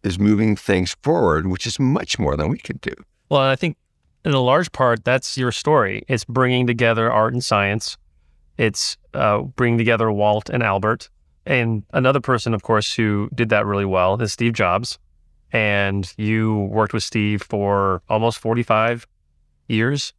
is 0.04 0.18
moving 0.20 0.56
things 0.56 0.96
forward 1.04 1.48
which 1.48 1.66
is 1.68 1.80
much 1.80 2.18
more 2.20 2.36
than 2.38 2.50
we 2.50 2.58
could 2.58 2.80
do 2.82 2.94
Well, 3.30 3.42
I 3.42 3.56
think 3.56 3.78
in 4.26 4.34
a 4.34 4.42
large 4.42 4.72
part, 4.74 5.06
that's 5.06 5.38
your 5.38 5.52
story. 5.52 6.04
It's 6.10 6.26
bringing 6.26 6.68
together 6.68 7.10
art 7.10 7.32
and 7.34 7.42
science. 7.44 7.98
It's 8.58 8.98
uh, 9.14 9.40
bringing 9.44 9.78
together 9.78 10.12
Walt 10.12 10.50
and 10.50 10.62
Albert. 10.62 11.10
And 11.46 11.84
another 11.94 12.20
person, 12.20 12.54
of 12.54 12.62
course, 12.62 12.94
who 12.94 13.30
did 13.34 13.48
that 13.50 13.66
really 13.66 13.86
well 13.86 14.22
is 14.22 14.34
Steve 14.34 14.52
Jobs. 14.52 15.00
And 15.54 16.12
you 16.18 16.68
worked 16.70 16.94
with 16.94 17.04
Steve 17.04 17.42
for 17.44 18.02
almost 18.10 18.40
45 18.40 19.08
years. 19.70 20.14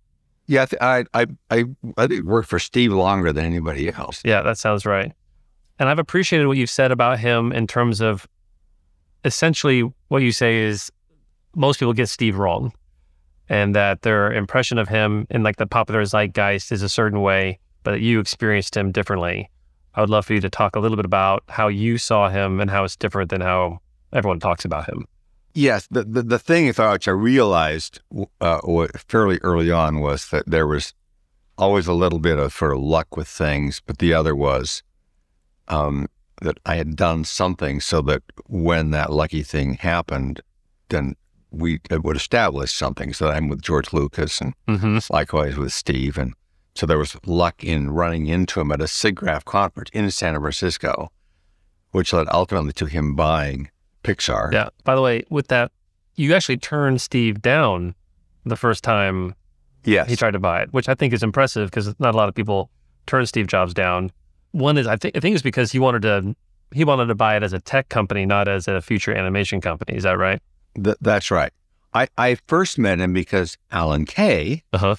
yeah 0.47 0.65
I 0.81 1.05
I, 1.13 1.27
I 1.51 1.65
i 1.99 2.09
worked 2.25 2.49
for 2.49 2.59
steve 2.59 2.93
longer 2.93 3.33
than 3.33 3.45
anybody 3.45 3.93
else 3.93 4.23
Yeah, 4.25 4.41
that 4.43 4.57
sounds 4.59 4.87
right. 4.87 5.13
And 5.81 5.89
I've 5.89 5.99
appreciated 5.99 6.47
what 6.47 6.59
you've 6.59 6.71
said 6.71 6.93
about 6.93 7.19
him 7.19 7.53
in 7.53 7.67
terms 7.67 8.01
of 8.01 8.29
essentially 9.25 9.91
what 10.09 10.23
you 10.23 10.31
say 10.31 10.59
is 10.59 10.93
most 11.57 11.81
people 11.81 11.95
get 11.95 12.09
Steve 12.09 12.39
wrong. 12.39 12.73
and 13.51 13.75
that 13.75 14.03
their 14.03 14.33
impression 14.33 14.79
of 14.79 14.89
him 14.89 15.27
in 15.29 15.43
like 15.43 15.57
the 15.57 15.67
popular 15.67 16.03
zeitgeist 16.05 16.71
is 16.71 16.83
a 16.83 16.89
certain 16.89 17.21
way, 17.21 17.59
but 17.83 18.01
you 18.01 18.21
experienced 18.21 18.77
him 18.77 18.93
differently. 18.93 19.51
I 19.97 20.01
would 20.01 20.09
love 20.09 20.25
for 20.25 20.35
you 20.35 20.41
to 20.41 20.49
talk 20.49 20.77
a 20.77 20.79
little 20.79 20.97
bit 20.97 21.05
about 21.05 21.43
how 21.49 21.67
you 21.67 21.99
saw 21.99 22.29
him 22.29 22.61
and 22.61 22.71
how 22.71 22.85
it's 22.85 22.95
different 22.95 23.29
than 23.29 23.41
how 23.41 23.81
everyone 24.13 24.39
talks 24.39 24.65
about 24.65 24.89
him. 24.89 25.05
Yes, 25.53 25.89
the 25.91 26.05
the, 26.05 26.23
the 26.23 26.39
thing 26.39 26.69
which 26.69 27.09
I 27.09 27.11
realized 27.11 28.01
uh, 28.41 28.87
fairly 29.09 29.39
early 29.43 29.73
on 29.73 29.99
was 29.99 30.29
that 30.29 30.49
there 30.49 30.69
was 30.69 30.95
always 31.59 31.89
a 31.89 31.93
little 31.93 32.21
bit 32.21 32.39
of 32.39 32.53
sort 32.53 32.73
of 32.73 32.79
luck 32.79 33.17
with 33.17 33.27
things, 33.27 33.83
but 33.85 33.99
the 33.99 34.15
other 34.15 34.37
was 34.37 34.85
um, 35.71 36.09
that 36.43 36.59
I 36.67 36.77
had 36.77 36.97
done 36.97 37.25
something 37.25 37.81
so 37.81 38.03
that 38.03 38.23
when 38.47 38.91
that 38.91 39.13
lucky 39.13 39.43
thing 39.43 39.75
happened, 39.75 40.43
then 40.89 41.17
we 41.51 41.81
would 41.91 42.17
establish 42.17 42.73
something. 42.73 43.13
So 43.13 43.29
I'm 43.29 43.49
with 43.49 43.63
George 43.63 43.93
Lucas 43.93 44.41
and 44.41 44.55
mm-hmm. 44.69 44.99
likewise 45.13 45.57
with 45.57 45.73
Steve. 45.73 46.19
And 46.19 46.35
so 46.75 46.87
there 46.87 46.99
was 46.99 47.17
luck 47.27 47.65
in 47.65 47.91
running 47.91 48.27
into 48.27 48.61
him 48.61 48.73
at 48.73 48.81
a 48.81 48.85
SIGGRAPH 48.85 49.45
conference 49.45 49.91
in 49.93 50.11
San 50.11 50.39
Francisco, 50.41 51.11
which 51.93 52.13
led 52.13 52.29
ultimately 52.31 52.73
to 52.75 52.87
him 52.87 53.15
buying 53.15 53.71
Pixar. 54.05 54.53
Yeah. 54.53 54.69
By 54.85 54.95
the 54.95 55.03
way, 55.03 55.25
with 55.31 55.49
that, 55.49 55.73
you 56.15 56.35
actually 56.35 56.59
turned 56.59 57.01
Steve 57.01 57.43
down 57.43 57.95
the 58.45 58.57
first 58.57 58.85
time 58.85 59.35
yes. 59.85 60.09
he 60.09 60.17
tried 60.17 60.33
to 60.33 60.39
buy 60.39 60.63
it, 60.63 60.73
which 60.73 60.89
I 60.89 60.95
think 60.95 61.13
is 61.13 61.23
impressive 61.23 61.71
because 61.71 61.95
not 61.99 62.15
a 62.15 62.17
lot 62.17 62.29
of 62.29 62.35
people 62.35 62.71
turn 63.07 63.27
Steve 63.27 63.47
Jobs 63.47 63.75
down. 63.75 64.11
One 64.53 64.79
is 64.79 64.87
I 64.87 64.97
think 64.97 65.17
I 65.17 65.21
think 65.21 65.35
it's 65.35 65.43
because 65.43 65.73
he 65.73 65.79
wanted 65.79 66.03
to 66.03 66.35
he 66.73 66.85
wanted 66.85 67.07
to 67.07 67.15
buy 67.15 67.37
it 67.37 67.43
as 67.43 67.53
a 67.53 67.61
tech 67.61 67.89
company, 67.89 68.27
not 68.27 68.49
as 68.49 68.69
a 68.69 68.81
future 68.81 69.15
animation 69.15 69.61
company. 69.61 69.97
Is 69.97 70.05
that 70.05 70.19
right? 70.19 70.41
Th- 70.83 70.97
that's 71.01 71.31
right. 71.31 71.53
I, 71.93 72.09
I 72.17 72.37
first 72.47 72.79
met 72.79 73.01
him 73.01 73.13
because 73.13 73.59
Alan 73.73 74.05
Kay, 74.05 74.63
uh-huh. 74.73 74.97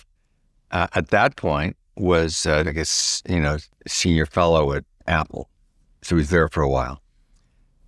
uh, 0.71 0.87
at 0.93 1.07
that 1.09 1.35
point, 1.35 1.77
was, 1.95 2.45
uh, 2.45 2.63
I 2.67 2.71
guess, 2.71 3.23
you 3.27 3.39
know, 3.39 3.57
senior 3.87 4.25
fellow 4.25 4.73
at 4.73 4.83
Apple. 5.07 5.49
So 6.01 6.15
he 6.15 6.19
was 6.19 6.29
there 6.29 6.49
for 6.49 6.61
a 6.61 6.69
while. 6.69 7.01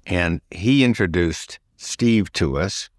And 0.06 0.42
he 0.52 0.84
introduced 0.84 1.60
Steve 1.78 2.32
to 2.34 2.58
us 2.58 2.90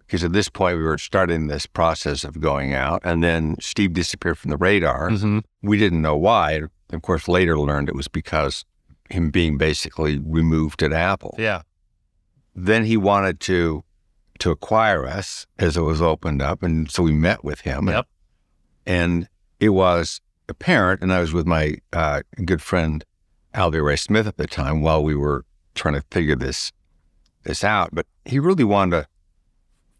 because 0.00 0.24
at 0.24 0.32
this 0.32 0.48
point 0.48 0.76
we 0.76 0.82
were 0.82 0.98
starting 0.98 1.46
this 1.46 1.64
process 1.64 2.24
of 2.24 2.40
going 2.40 2.74
out. 2.74 3.00
And 3.04 3.22
then 3.22 3.56
Steve 3.60 3.94
disappeared 3.94 4.38
from 4.38 4.50
the 4.50 4.56
radar. 4.56 5.10
Mm-hmm. 5.10 5.38
We 5.62 5.78
didn't 5.78 6.02
know 6.02 6.16
why. 6.16 6.62
Of 6.92 7.02
course, 7.02 7.28
later 7.28 7.58
learned 7.58 7.88
it 7.88 7.94
was 7.94 8.08
because 8.08 8.64
him 9.10 9.30
being 9.30 9.58
basically 9.58 10.18
removed 10.18 10.82
at 10.82 10.92
Apple. 10.92 11.34
Yeah. 11.38 11.62
Then 12.54 12.84
he 12.84 12.96
wanted 12.96 13.40
to 13.40 13.84
to 14.38 14.50
acquire 14.50 15.06
us 15.06 15.46
as 15.58 15.76
it 15.76 15.82
was 15.82 16.02
opened 16.02 16.42
up, 16.42 16.62
and 16.62 16.90
so 16.90 17.02
we 17.02 17.12
met 17.12 17.44
with 17.44 17.60
him. 17.60 17.86
Yep. 17.88 18.06
And, 18.86 19.12
and 19.12 19.28
it 19.60 19.68
was 19.68 20.20
apparent, 20.48 21.00
and 21.02 21.12
I 21.12 21.20
was 21.20 21.32
with 21.32 21.46
my 21.46 21.76
uh, 21.92 22.22
good 22.44 22.60
friend 22.60 23.04
Alvy 23.54 23.84
Ray 23.84 23.96
Smith 23.96 24.26
at 24.26 24.38
the 24.38 24.46
time 24.46 24.82
while 24.82 25.02
we 25.02 25.14
were 25.14 25.44
trying 25.74 25.94
to 25.94 26.02
figure 26.10 26.36
this 26.36 26.72
this 27.44 27.62
out. 27.62 27.90
But 27.92 28.06
he 28.24 28.38
really 28.38 28.64
wanted 28.64 29.02
to 29.02 29.08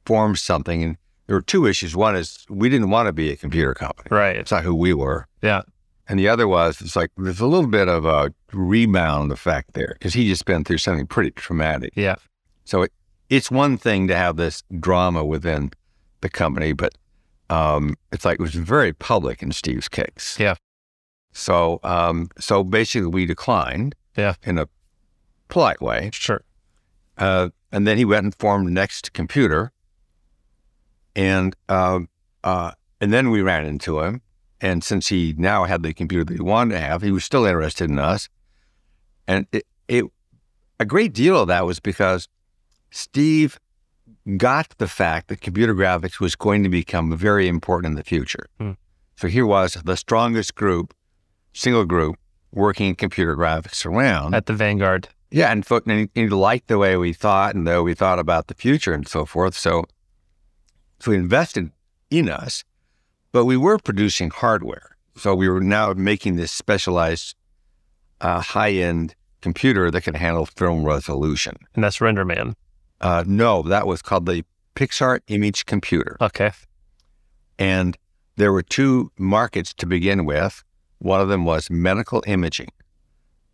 form 0.04 0.36
something, 0.36 0.82
and 0.82 0.96
there 1.26 1.36
were 1.36 1.42
two 1.42 1.66
issues. 1.66 1.94
One 1.94 2.16
is 2.16 2.44
we 2.48 2.68
didn't 2.68 2.90
want 2.90 3.06
to 3.06 3.12
be 3.12 3.30
a 3.30 3.36
computer 3.36 3.74
company. 3.74 4.08
Right. 4.10 4.36
It's 4.36 4.50
not 4.50 4.64
who 4.64 4.74
we 4.74 4.92
were. 4.92 5.28
Yeah. 5.42 5.62
And 6.08 6.18
the 6.18 6.28
other 6.28 6.48
was, 6.48 6.80
it's 6.80 6.96
like 6.96 7.10
there's 7.16 7.40
a 7.40 7.46
little 7.46 7.68
bit 7.68 7.88
of 7.88 8.04
a 8.04 8.34
rebound 8.52 9.32
effect 9.32 9.74
there 9.74 9.94
because 9.98 10.14
he 10.14 10.28
just 10.28 10.44
been 10.44 10.64
through 10.64 10.78
something 10.78 11.06
pretty 11.06 11.30
traumatic. 11.30 11.92
Yeah. 11.94 12.16
So 12.64 12.82
it, 12.82 12.92
it's 13.30 13.50
one 13.50 13.78
thing 13.78 14.08
to 14.08 14.16
have 14.16 14.36
this 14.36 14.62
drama 14.78 15.24
within 15.24 15.70
the 16.20 16.28
company, 16.28 16.72
but 16.72 16.92
um, 17.50 17.96
it's 18.10 18.24
like 18.24 18.34
it 18.34 18.42
was 18.42 18.54
very 18.54 18.92
public 18.92 19.42
in 19.42 19.52
Steve's 19.52 19.88
case. 19.88 20.36
Yeah. 20.38 20.54
So, 21.32 21.80
um, 21.82 22.28
so 22.38 22.62
basically, 22.64 23.08
we 23.08 23.26
declined. 23.26 23.94
Yeah. 24.16 24.34
In 24.42 24.58
a 24.58 24.68
polite 25.48 25.80
way. 25.80 26.10
Sure. 26.12 26.42
Uh, 27.16 27.50
and 27.70 27.86
then 27.86 27.96
he 27.96 28.04
went 28.04 28.24
and 28.24 28.34
formed 28.34 28.70
Next 28.70 29.12
Computer, 29.12 29.72
and 31.16 31.54
uh, 31.68 32.00
uh, 32.44 32.72
and 33.00 33.12
then 33.12 33.30
we 33.30 33.40
ran 33.40 33.64
into 33.64 34.00
him. 34.00 34.20
And 34.62 34.82
since 34.84 35.08
he 35.08 35.34
now 35.36 35.64
had 35.64 35.82
the 35.82 35.92
computer 35.92 36.24
that 36.24 36.34
he 36.34 36.40
wanted 36.40 36.74
to 36.74 36.80
have, 36.80 37.02
he 37.02 37.10
was 37.10 37.24
still 37.24 37.44
interested 37.44 37.90
in 37.90 37.98
us. 37.98 38.28
And 39.26 39.46
it, 39.52 39.66
it 39.88 40.04
a 40.78 40.84
great 40.84 41.12
deal 41.12 41.40
of 41.40 41.48
that 41.48 41.66
was 41.66 41.80
because 41.80 42.28
Steve 42.90 43.58
got 44.36 44.68
the 44.78 44.88
fact 44.88 45.28
that 45.28 45.40
computer 45.40 45.74
graphics 45.74 46.20
was 46.20 46.36
going 46.36 46.62
to 46.62 46.68
become 46.68 47.16
very 47.16 47.48
important 47.48 47.92
in 47.92 47.96
the 47.96 48.04
future. 48.04 48.46
Hmm. 48.58 48.72
So 49.16 49.28
here 49.28 49.46
was 49.46 49.74
the 49.84 49.96
strongest 49.96 50.54
group, 50.54 50.94
single 51.52 51.84
group, 51.84 52.16
working 52.52 52.88
in 52.88 52.94
computer 52.94 53.36
graphics 53.36 53.84
around. 53.84 54.34
At 54.34 54.46
the 54.46 54.52
vanguard. 54.52 55.08
Yeah, 55.30 55.50
and, 55.50 55.64
and 55.86 56.10
he 56.14 56.28
liked 56.28 56.68
the 56.68 56.78
way 56.78 56.96
we 56.96 57.12
thought 57.12 57.54
and 57.54 57.66
the 57.66 57.72
way 57.72 57.80
we 57.80 57.94
thought 57.94 58.18
about 58.18 58.48
the 58.48 58.54
future 58.54 58.92
and 58.92 59.08
so 59.08 59.24
forth. 59.24 59.56
So, 59.56 59.84
so 61.00 61.10
he 61.10 61.16
invested 61.16 61.72
in 62.10 62.28
us, 62.28 62.64
but 63.32 63.44
we 63.44 63.56
were 63.56 63.78
producing 63.78 64.30
hardware. 64.30 64.96
So 65.16 65.34
we 65.34 65.48
were 65.48 65.60
now 65.60 65.92
making 65.94 66.36
this 66.36 66.52
specialized, 66.52 67.34
uh, 68.20 68.40
high-end 68.40 69.14
computer 69.40 69.90
that 69.90 70.02
could 70.02 70.16
handle 70.16 70.46
film 70.46 70.84
resolution. 70.84 71.56
And 71.74 71.82
that's 71.84 71.98
RenderMan. 71.98 72.54
Uh, 73.00 73.24
no, 73.26 73.62
that 73.62 73.86
was 73.86 74.00
called 74.00 74.26
the 74.26 74.44
Pixar 74.76 75.20
Image 75.26 75.66
Computer. 75.66 76.16
Okay. 76.20 76.52
And 77.58 77.98
there 78.36 78.52
were 78.52 78.62
two 78.62 79.10
markets 79.18 79.74
to 79.74 79.86
begin 79.86 80.24
with. 80.24 80.62
One 80.98 81.20
of 81.20 81.28
them 81.28 81.44
was 81.44 81.68
medical 81.68 82.22
imaging, 82.26 82.70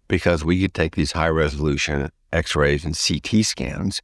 because 0.06 0.44
we 0.44 0.61
could 0.61 0.75
take 0.75 0.97
these 0.97 1.12
high 1.12 1.28
resolution 1.28 2.11
X 2.32 2.54
rays 2.54 2.85
and 2.85 2.97
CT 2.97 3.44
scans 3.44 4.02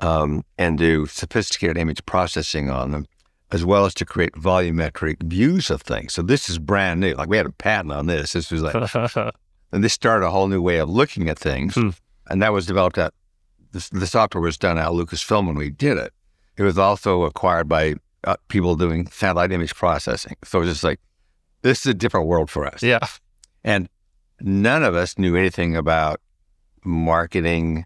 um, 0.00 0.44
and 0.58 0.76
do 0.76 1.06
sophisticated 1.06 1.78
image 1.78 2.04
processing 2.06 2.70
on 2.70 2.90
them, 2.90 3.06
as 3.52 3.64
well 3.64 3.84
as 3.84 3.94
to 3.94 4.04
create 4.04 4.32
volumetric 4.34 5.22
views 5.24 5.70
of 5.70 5.82
things. 5.82 6.14
So 6.14 6.22
this 6.22 6.48
is 6.48 6.58
brand 6.58 7.00
new. 7.00 7.14
Like 7.14 7.28
we 7.28 7.36
had 7.36 7.46
a 7.46 7.52
patent 7.52 7.92
on 7.92 8.06
this. 8.06 8.32
This 8.32 8.50
was 8.50 8.62
like, 8.62 8.74
and 9.72 9.84
this 9.84 9.92
started 9.92 10.26
a 10.26 10.30
whole 10.30 10.48
new 10.48 10.62
way 10.62 10.78
of 10.78 10.88
looking 10.88 11.28
at 11.28 11.38
things. 11.38 11.74
Hmm. 11.74 11.90
And 12.28 12.40
that 12.42 12.52
was 12.52 12.66
developed 12.66 12.98
at 12.98 13.12
the, 13.72 13.88
the 13.92 14.06
software 14.06 14.42
was 14.42 14.56
done 14.56 14.78
at 14.78 14.88
Lucasfilm 14.88 15.46
when 15.46 15.56
we 15.56 15.70
did 15.70 15.98
it. 15.98 16.12
It 16.56 16.62
was 16.62 16.78
also 16.78 17.22
acquired 17.22 17.68
by 17.68 17.94
uh, 18.24 18.36
people 18.48 18.76
doing 18.76 19.06
satellite 19.08 19.52
image 19.52 19.74
processing. 19.74 20.36
So 20.44 20.58
it 20.58 20.66
was 20.66 20.70
just 20.70 20.84
like, 20.84 21.00
this 21.62 21.80
is 21.80 21.86
a 21.86 21.94
different 21.94 22.26
world 22.26 22.50
for 22.50 22.66
us. 22.66 22.82
Yeah. 22.82 23.00
And 23.64 23.88
none 24.40 24.82
of 24.84 24.94
us 24.94 25.18
knew 25.18 25.36
anything 25.36 25.76
about 25.76 26.20
marketing, 26.84 27.84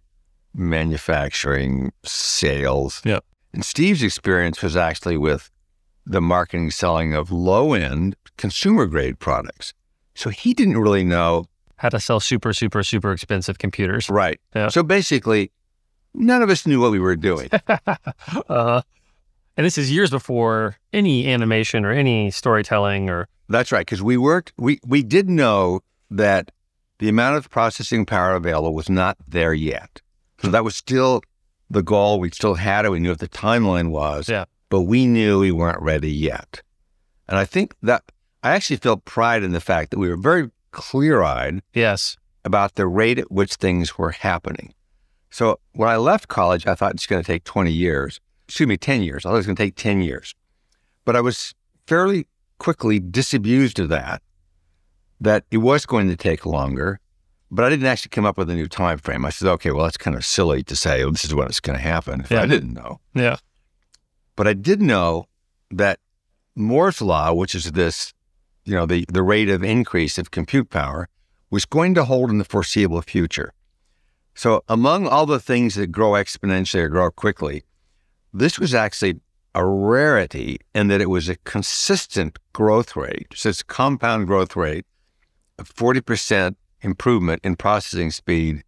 manufacturing, 0.54 1.92
sales. 2.04 3.00
Yeah. 3.04 3.20
And 3.52 3.64
Steve's 3.64 4.02
experience 4.02 4.62
was 4.62 4.76
actually 4.76 5.16
with 5.16 5.50
the 6.06 6.20
marketing 6.20 6.70
selling 6.70 7.14
of 7.14 7.30
low 7.30 7.72
end 7.72 8.16
consumer 8.36 8.86
grade 8.86 9.18
products. 9.18 9.74
So 10.14 10.30
he 10.30 10.54
didn't 10.54 10.78
really 10.78 11.04
know 11.04 11.46
how 11.76 11.88
to 11.88 12.00
sell 12.00 12.20
super, 12.20 12.52
super, 12.52 12.82
super 12.82 13.12
expensive 13.12 13.58
computers. 13.58 14.08
Right. 14.08 14.40
Yeah. 14.54 14.68
So 14.68 14.82
basically, 14.82 15.50
none 16.14 16.42
of 16.42 16.50
us 16.50 16.66
knew 16.66 16.80
what 16.80 16.92
we 16.92 17.00
were 17.00 17.16
doing. 17.16 17.50
uh, 18.48 18.82
and 19.56 19.66
this 19.66 19.78
is 19.78 19.90
years 19.90 20.10
before 20.10 20.76
any 20.92 21.28
animation 21.28 21.84
or 21.84 21.92
any 21.92 22.30
storytelling 22.30 23.10
or. 23.10 23.28
That's 23.48 23.70
right, 23.70 23.84
because 23.84 24.02
we 24.02 24.16
worked. 24.16 24.52
We 24.56 24.80
we 24.86 25.02
did 25.02 25.28
know 25.28 25.80
that 26.10 26.50
the 26.98 27.08
amount 27.08 27.36
of 27.36 27.50
processing 27.50 28.06
power 28.06 28.34
available 28.34 28.72
was 28.72 28.88
not 28.88 29.18
there 29.28 29.52
yet. 29.52 30.00
So 30.40 30.48
that 30.48 30.64
was 30.64 30.74
still 30.74 31.22
the 31.70 31.82
goal. 31.82 32.20
We 32.20 32.30
still 32.30 32.54
had 32.54 32.86
it. 32.86 32.90
We 32.90 33.00
knew 33.00 33.10
what 33.10 33.18
the 33.18 33.28
timeline 33.28 33.90
was. 33.90 34.28
Yeah. 34.28 34.46
But 34.74 34.88
we 34.88 35.06
knew 35.06 35.38
we 35.38 35.52
weren't 35.52 35.80
ready 35.80 36.10
yet. 36.10 36.60
And 37.28 37.38
I 37.38 37.44
think 37.44 37.76
that 37.80 38.02
I 38.42 38.50
actually 38.56 38.78
felt 38.78 39.04
pride 39.04 39.44
in 39.44 39.52
the 39.52 39.60
fact 39.60 39.92
that 39.92 40.00
we 40.00 40.08
were 40.08 40.16
very 40.16 40.50
clear 40.72 41.22
eyed. 41.22 41.62
Yes. 41.74 42.16
About 42.44 42.74
the 42.74 42.88
rate 42.88 43.20
at 43.20 43.30
which 43.30 43.54
things 43.54 43.96
were 43.96 44.10
happening. 44.10 44.74
So 45.30 45.60
when 45.74 45.88
I 45.88 45.96
left 45.96 46.26
college, 46.26 46.66
I 46.66 46.74
thought 46.74 46.90
it's 46.94 47.06
going 47.06 47.22
to 47.22 47.26
take 47.26 47.44
20 47.44 47.70
years. 47.70 48.18
Excuse 48.48 48.66
me, 48.66 48.76
10 48.76 49.02
years. 49.02 49.24
I 49.24 49.28
thought 49.28 49.34
it 49.34 49.36
was 49.36 49.46
going 49.46 49.54
to 49.54 49.62
take 49.62 49.76
10 49.76 50.00
years. 50.00 50.34
But 51.04 51.14
I 51.14 51.20
was 51.20 51.54
fairly 51.86 52.26
quickly 52.58 52.98
disabused 52.98 53.78
of 53.78 53.90
that, 53.90 54.22
that 55.20 55.44
it 55.52 55.58
was 55.58 55.86
going 55.86 56.08
to 56.08 56.16
take 56.16 56.44
longer. 56.44 56.98
But 57.48 57.64
I 57.64 57.68
didn't 57.68 57.86
actually 57.86 58.08
come 58.08 58.26
up 58.26 58.36
with 58.36 58.50
a 58.50 58.56
new 58.56 58.66
time 58.66 58.98
frame. 58.98 59.24
I 59.24 59.30
said, 59.30 59.46
okay, 59.50 59.70
well, 59.70 59.84
that's 59.84 59.96
kind 59.96 60.16
of 60.16 60.24
silly 60.24 60.64
to 60.64 60.74
say, 60.74 61.04
oh, 61.04 61.10
this 61.10 61.24
is 61.24 61.32
when 61.32 61.46
it's 61.46 61.60
going 61.60 61.78
to 61.78 61.82
happen. 61.82 62.26
Yeah. 62.28 62.42
I 62.42 62.46
didn't 62.46 62.74
know. 62.74 62.98
Yeah. 63.14 63.36
But 64.36 64.48
I 64.48 64.52
did 64.54 64.82
know 64.82 65.26
that 65.70 66.00
Moore's 66.54 67.00
law, 67.00 67.32
which 67.32 67.54
is 67.54 67.72
this, 67.72 68.12
you 68.64 68.74
know, 68.74 68.86
the, 68.86 69.04
the 69.12 69.22
rate 69.22 69.48
of 69.48 69.62
increase 69.62 70.18
of 70.18 70.30
compute 70.30 70.70
power, 70.70 71.08
was 71.50 71.64
going 71.64 71.94
to 71.94 72.04
hold 72.04 72.30
in 72.30 72.38
the 72.38 72.44
foreseeable 72.44 73.02
future. 73.02 73.52
So, 74.34 74.64
among 74.68 75.06
all 75.06 75.26
the 75.26 75.38
things 75.38 75.76
that 75.76 75.88
grow 75.88 76.12
exponentially 76.12 76.80
or 76.80 76.88
grow 76.88 77.10
quickly, 77.10 77.62
this 78.32 78.58
was 78.58 78.74
actually 78.74 79.20
a 79.54 79.64
rarity 79.64 80.58
in 80.74 80.88
that 80.88 81.00
it 81.00 81.08
was 81.08 81.28
a 81.28 81.36
consistent 81.36 82.38
growth 82.52 82.96
rate. 82.96 83.28
So 83.34 83.50
it's 83.50 83.62
compound 83.62 84.26
growth 84.26 84.56
rate 84.56 84.84
of 85.58 85.72
40% 85.72 86.56
improvement 86.80 87.40
in 87.44 87.54
processing 87.54 88.10
speed 88.10 88.64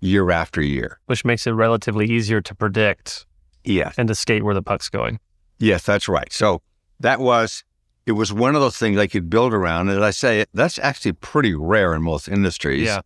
year 0.00 0.30
after 0.30 0.60
year. 0.60 0.98
Which 1.06 1.24
makes 1.24 1.46
it 1.46 1.52
relatively 1.52 2.06
easier 2.06 2.40
to 2.40 2.54
predict 2.54 3.25
Yes. 3.66 3.94
and 3.98 4.08
to 4.08 4.14
skate 4.14 4.42
where 4.44 4.54
the 4.54 4.62
puck's 4.62 4.88
going. 4.88 5.18
Yes, 5.58 5.82
that's 5.84 6.08
right. 6.08 6.32
So 6.32 6.62
that 7.00 7.20
was 7.20 7.64
it 8.06 8.12
was 8.12 8.32
one 8.32 8.54
of 8.54 8.60
those 8.60 8.76
things 8.78 8.98
I 8.98 9.06
could 9.08 9.28
build 9.28 9.52
around. 9.52 9.88
And 9.88 9.98
as 9.98 10.02
I 10.02 10.10
say, 10.10 10.44
that's 10.54 10.78
actually 10.78 11.12
pretty 11.12 11.54
rare 11.54 11.92
in 11.94 12.02
most 12.02 12.28
industries. 12.28 12.86
Yeah. 12.86 13.00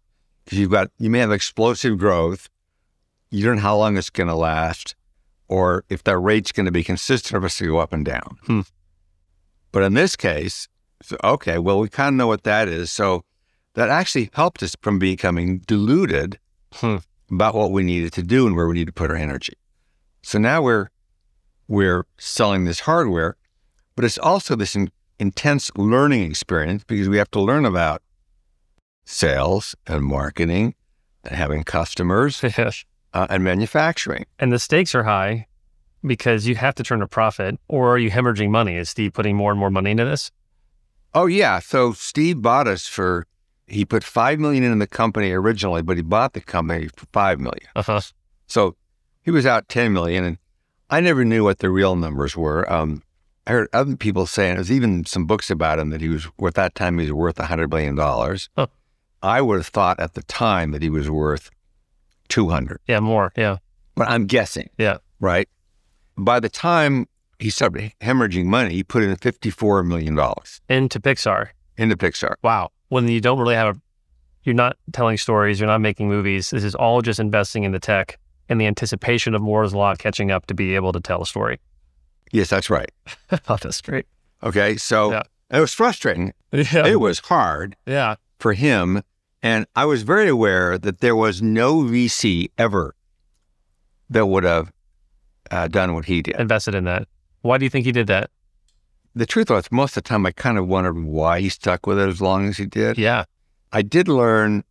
Because 0.44 0.58
you've 0.58 0.70
got 0.70 0.88
you 0.98 1.10
may 1.10 1.20
have 1.20 1.32
explosive 1.32 1.98
growth. 1.98 2.48
You 3.30 3.44
don't 3.44 3.56
know 3.56 3.62
how 3.62 3.76
long 3.76 3.96
it's 3.96 4.10
gonna 4.10 4.36
last, 4.36 4.94
or 5.48 5.84
if 5.88 6.02
that 6.04 6.18
rate's 6.18 6.52
gonna 6.52 6.72
be 6.72 6.84
consistent 6.84 7.34
or 7.34 7.38
if 7.38 7.44
it's 7.44 7.60
gonna 7.60 7.70
go 7.72 7.78
up 7.78 7.92
and 7.92 8.04
down. 8.04 8.36
Hmm. 8.46 8.60
But 9.72 9.84
in 9.84 9.94
this 9.94 10.16
case, 10.16 10.66
so, 11.02 11.16
okay, 11.22 11.58
well, 11.58 11.78
we 11.78 11.88
kind 11.88 12.08
of 12.14 12.14
know 12.18 12.26
what 12.26 12.42
that 12.42 12.68
is. 12.68 12.90
So 12.90 13.22
that 13.74 13.88
actually 13.88 14.30
helped 14.34 14.62
us 14.62 14.74
from 14.82 14.98
becoming 14.98 15.58
deluded 15.60 16.38
Hmm. 16.74 16.96
about 17.30 17.54
what 17.54 17.70
we 17.72 17.82
needed 17.84 18.12
to 18.14 18.22
do 18.22 18.46
and 18.46 18.54
where 18.56 18.66
we 18.66 18.74
need 18.74 18.86
to 18.88 18.92
put 18.92 19.10
our 19.10 19.16
energy. 19.16 19.54
So 20.22 20.38
now 20.38 20.62
we're 20.62 20.88
we're 21.68 22.04
selling 22.18 22.64
this 22.64 22.80
hardware, 22.80 23.36
but 23.94 24.04
it's 24.04 24.18
also 24.18 24.56
this 24.56 24.74
in, 24.74 24.90
intense 25.18 25.70
learning 25.76 26.28
experience 26.28 26.84
because 26.84 27.08
we 27.08 27.16
have 27.16 27.30
to 27.30 27.40
learn 27.40 27.64
about 27.64 28.02
sales 29.04 29.74
and 29.86 30.04
marketing 30.04 30.74
and 31.24 31.36
having 31.36 31.62
customers 31.62 32.42
uh, 33.12 33.26
and 33.30 33.44
manufacturing. 33.44 34.26
and 34.38 34.52
the 34.52 34.58
stakes 34.58 34.94
are 34.94 35.04
high 35.04 35.46
because 36.04 36.46
you 36.46 36.54
have 36.54 36.74
to 36.74 36.82
turn 36.82 37.02
a 37.02 37.06
profit, 37.06 37.58
or 37.68 37.92
are 37.92 37.98
you 37.98 38.10
hemorrhaging 38.10 38.50
money? 38.50 38.76
Is 38.76 38.88
Steve 38.88 39.12
putting 39.12 39.36
more 39.36 39.50
and 39.50 39.60
more 39.60 39.70
money 39.70 39.90
into 39.90 40.04
this? 40.04 40.30
Oh 41.14 41.26
yeah, 41.26 41.58
so 41.58 41.92
Steve 41.92 42.40
bought 42.40 42.66
us 42.66 42.86
for 42.86 43.26
he 43.66 43.84
put 43.84 44.02
five 44.02 44.38
million 44.38 44.64
in 44.64 44.78
the 44.78 44.86
company 44.86 45.30
originally, 45.30 45.82
but 45.82 45.96
he 45.96 46.02
bought 46.02 46.32
the 46.32 46.40
company 46.40 46.88
for 46.96 47.06
five 47.12 47.38
million. 47.38 47.66
Uh 47.76 47.82
huh. 47.82 48.00
So 48.46 48.76
he 49.30 49.32
was 49.32 49.46
out 49.46 49.68
10 49.68 49.92
million 49.92 50.24
and 50.24 50.38
I 50.90 50.98
never 50.98 51.24
knew 51.24 51.44
what 51.44 51.60
the 51.60 51.70
real 51.70 51.94
numbers 51.94 52.36
were. 52.36 52.70
Um, 52.70 53.04
I 53.46 53.52
heard 53.52 53.68
other 53.72 53.94
people 53.94 54.26
saying 54.26 54.56
there's 54.56 54.72
even 54.72 55.04
some 55.04 55.24
books 55.24 55.50
about 55.52 55.78
him 55.78 55.90
that 55.90 56.00
he 56.00 56.08
was 56.08 56.26
worth 56.36 56.54
that 56.54 56.74
time 56.74 56.98
he 56.98 57.04
was 57.04 57.12
worth 57.12 57.36
$100 57.36 57.70
million. 57.70 57.96
Huh. 57.96 58.66
I 59.22 59.40
would 59.40 59.58
have 59.58 59.68
thought 59.68 60.00
at 60.00 60.14
the 60.14 60.24
time 60.24 60.72
that 60.72 60.82
he 60.82 60.90
was 60.90 61.08
worth 61.08 61.48
200, 62.28 62.80
Yeah, 62.88 62.98
more. 62.98 63.32
Yeah. 63.36 63.58
but 63.94 64.08
I'm 64.08 64.26
guessing. 64.26 64.68
Yeah. 64.78 64.98
Right. 65.20 65.48
By 66.16 66.40
the 66.40 66.48
time 66.48 67.06
he 67.38 67.50
started 67.50 67.92
hemorrhaging 68.00 68.46
money, 68.46 68.74
he 68.74 68.82
put 68.82 69.04
in 69.04 69.14
$54 69.14 69.86
million 69.86 70.18
Into 70.68 70.98
Pixar. 71.00 71.48
into 71.76 71.96
Pixar. 71.96 72.34
Wow. 72.42 72.70
When 72.88 73.06
you 73.06 73.20
don't 73.20 73.38
really 73.38 73.54
have 73.54 73.76
a, 73.76 73.80
you're 74.42 74.56
not 74.56 74.76
telling 74.92 75.18
stories, 75.18 75.60
you're 75.60 75.68
not 75.68 75.80
making 75.80 76.08
movies. 76.08 76.50
This 76.50 76.64
is 76.64 76.74
all 76.74 77.00
just 77.00 77.20
investing 77.20 77.62
in 77.62 77.70
the 77.70 77.78
tech 77.78 78.18
and 78.50 78.60
the 78.60 78.66
anticipation 78.66 79.34
of 79.34 79.40
Moore's 79.40 79.72
Law 79.72 79.94
catching 79.94 80.30
up 80.30 80.44
to 80.46 80.54
be 80.54 80.74
able 80.74 80.92
to 80.92 81.00
tell 81.00 81.22
a 81.22 81.26
story. 81.26 81.58
Yes, 82.32 82.50
that's 82.50 82.68
right. 82.68 82.90
that's 83.46 83.80
great. 83.80 84.06
Okay. 84.42 84.76
So 84.76 85.12
Yeah. 85.12 85.22
it 85.50 85.60
was 85.60 85.72
frustrating. 85.72 86.32
Yeah. 86.52 86.86
It 86.86 87.00
was 87.00 87.20
hard. 87.20 87.76
Yeah. 87.86 88.16
for 88.38 88.52
him. 88.52 89.02
And 89.42 89.66
I 89.74 89.84
was 89.86 90.02
very 90.02 90.28
aware 90.28 90.76
that 90.78 91.00
there 91.00 91.16
was 91.16 91.40
no 91.40 91.76
VC 91.82 92.50
ever 92.58 92.94
that 94.10 94.26
would 94.26 94.44
have 94.44 94.70
uh, 95.50 95.68
done 95.68 95.94
what 95.94 96.04
he 96.04 96.20
did. 96.22 96.36
Invested 96.36 96.74
in 96.74 96.84
that. 96.84 97.06
Why 97.42 97.56
do 97.58 97.64
you 97.64 97.70
think 97.70 97.86
he 97.86 97.92
did 97.92 98.06
that? 98.08 98.30
The 99.14 99.26
truth 99.26 99.48
was, 99.50 99.70
most 99.72 99.96
of 99.96 100.02
the 100.02 100.08
time, 100.08 100.24
I 100.26 100.30
kind 100.32 100.56
of 100.58 100.66
wondered 100.68 100.98
why 101.02 101.40
he 101.40 101.48
stuck 101.48 101.86
with 101.86 101.98
it 101.98 102.08
as 102.08 102.20
long 102.20 102.46
as 102.48 102.56
he 102.58 102.66
did. 102.66 102.98
Yeah. 102.98 103.24
I 103.72 103.82
did 103.82 104.08
learn 104.08 104.62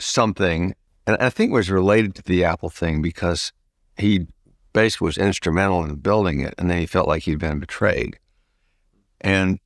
something, 0.00 0.74
and 1.08 1.16
I 1.22 1.30
think 1.30 1.50
it 1.50 1.54
was 1.54 1.70
related 1.70 2.14
to 2.16 2.22
the 2.22 2.44
Apple 2.44 2.68
thing 2.68 3.00
because 3.00 3.50
he 3.96 4.26
basically 4.74 5.06
was 5.06 5.16
instrumental 5.16 5.82
in 5.82 5.94
building 5.94 6.40
it, 6.40 6.54
and 6.58 6.70
then 6.70 6.80
he 6.80 6.84
felt 6.86 7.08
like 7.08 7.22
he'd 7.22 7.38
been 7.38 7.58
betrayed. 7.58 8.18
And 9.22 9.58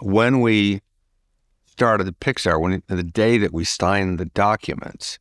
when 0.00 0.42
we 0.42 0.82
started 1.64 2.04
the 2.04 2.12
Pixar, 2.12 2.60
when 2.60 2.82
the 2.86 3.02
day 3.02 3.38
that 3.38 3.50
we 3.50 3.64
signed 3.64 4.18
the 4.18 4.26
documents, 4.26 5.18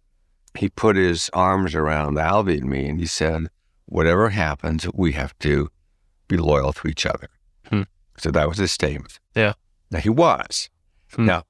he 0.53 0.67
put 0.67 0.97
his 0.97 1.29
arms 1.31 1.73
around 1.73 2.17
Alvy 2.17 2.57
and 2.57 2.69
me, 2.69 2.89
and 2.89 2.99
he 2.99 3.05
said, 3.05 3.47
"Whatever 3.85 4.31
happens, 4.31 4.85
we 4.93 5.13
have 5.13 5.37
to 5.39 5.69
be 6.27 6.35
loyal 6.35 6.73
to 6.73 6.89
each 6.89 7.05
other." 7.05 7.29
Hmm. 7.69 7.83
So 8.17 8.31
that 8.31 8.49
was 8.49 8.57
his 8.57 8.73
statement. 8.73 9.17
Yeah. 9.33 9.53
Now 9.91 9.99
he 9.99 10.09
was. 10.09 10.69
Hmm. 11.13 11.25
Now 11.25 11.43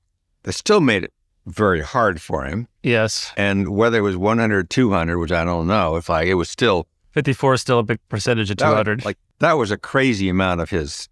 that 0.43 0.53
still 0.53 0.81
made 0.81 1.03
it 1.03 1.13
very 1.45 1.81
hard 1.81 2.21
for 2.21 2.43
him. 2.45 2.67
Yes. 2.83 3.31
And 3.37 3.69
whether 3.69 3.97
it 3.97 4.01
was 4.01 4.17
100, 4.17 4.69
200, 4.69 5.17
which 5.19 5.31
I 5.31 5.43
don't 5.43 5.67
know, 5.67 5.95
if 5.95 6.09
like 6.09 6.27
it 6.27 6.35
was 6.35 6.49
still 6.49 6.87
54 7.11 7.55
is 7.55 7.61
still 7.61 7.79
a 7.79 7.83
big 7.83 7.99
percentage 8.09 8.51
of 8.51 8.57
that 8.57 8.65
was- 8.67 8.73
200. 8.73 9.05
like 9.05 9.17
that 9.39 9.53
was 9.53 9.71
a 9.71 9.77
crazy 9.77 10.29
amount 10.29 10.61
of 10.61 10.69
his 10.69 11.09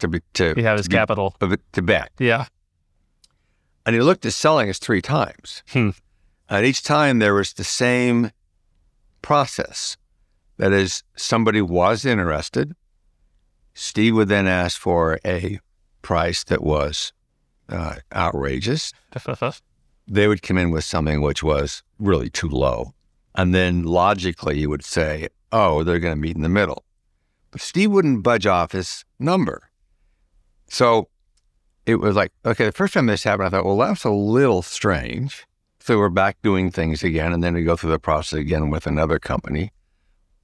to 0.00 0.08
be 0.08 0.20
to 0.34 0.54
have 0.62 0.76
his 0.78 0.86
to 0.86 0.90
be- 0.90 0.96
capital. 0.96 1.36
it 1.40 1.60
to 1.72 1.82
bet. 1.82 2.10
Yeah. 2.18 2.46
And 3.86 3.94
he 3.94 4.02
looked 4.02 4.26
at 4.26 4.32
selling 4.32 4.68
us 4.68 4.78
three 4.78 5.00
times. 5.00 5.62
Hmm. 5.70 5.90
And 6.48 6.66
each 6.66 6.82
time 6.82 7.18
there 7.20 7.34
was 7.34 7.52
the 7.54 7.64
same 7.64 8.30
process. 9.22 9.96
That 10.58 10.72
is, 10.72 11.02
somebody 11.16 11.60
was 11.62 12.04
interested. 12.04 12.74
Steve 13.74 14.14
would 14.16 14.28
then 14.28 14.46
ask 14.48 14.80
for 14.80 15.18
a 15.24 15.60
price 16.02 16.42
that 16.44 16.62
was 16.62 17.12
uh, 17.68 17.96
outrageous. 18.14 18.92
They 20.06 20.28
would 20.28 20.42
come 20.42 20.58
in 20.58 20.70
with 20.70 20.84
something 20.84 21.20
which 21.20 21.42
was 21.42 21.82
really 21.98 22.30
too 22.30 22.48
low. 22.48 22.94
And 23.34 23.54
then 23.54 23.82
logically, 23.84 24.58
you 24.58 24.70
would 24.70 24.84
say, 24.84 25.28
oh, 25.52 25.84
they're 25.84 25.98
going 25.98 26.14
to 26.14 26.20
meet 26.20 26.36
in 26.36 26.42
the 26.42 26.48
middle. 26.48 26.84
But 27.50 27.60
Steve 27.60 27.90
wouldn't 27.90 28.22
budge 28.22 28.46
off 28.46 28.72
his 28.72 29.04
number. 29.18 29.70
So 30.68 31.08
it 31.86 31.96
was 31.96 32.16
like, 32.16 32.32
okay, 32.44 32.66
the 32.66 32.72
first 32.72 32.94
time 32.94 33.06
this 33.06 33.24
happened, 33.24 33.46
I 33.46 33.50
thought, 33.50 33.64
well, 33.64 33.78
that's 33.78 34.04
a 34.04 34.10
little 34.10 34.62
strange. 34.62 35.46
So 35.80 35.96
we're 35.96 36.10
back 36.10 36.36
doing 36.42 36.70
things 36.70 37.02
again, 37.02 37.32
and 37.32 37.42
then 37.42 37.54
we 37.54 37.62
go 37.62 37.76
through 37.76 37.90
the 37.90 37.98
process 37.98 38.38
again 38.38 38.68
with 38.68 38.86
another 38.86 39.18
company. 39.18 39.72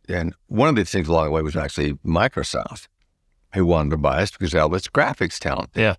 And 0.08 0.34
one 0.46 0.68
of 0.68 0.76
the 0.76 0.84
things 0.84 1.08
along 1.08 1.26
the 1.26 1.30
way 1.32 1.42
was 1.42 1.56
actually 1.56 1.94
Microsoft, 2.04 2.88
who 3.52 3.66
wanted 3.66 3.90
to 3.90 3.96
buy 3.98 4.22
us 4.22 4.30
because 4.30 4.54
of 4.54 4.60
Alvy's 4.60 4.88
graphics 4.88 5.38
talent. 5.38 5.70
Yeah. 5.74 5.96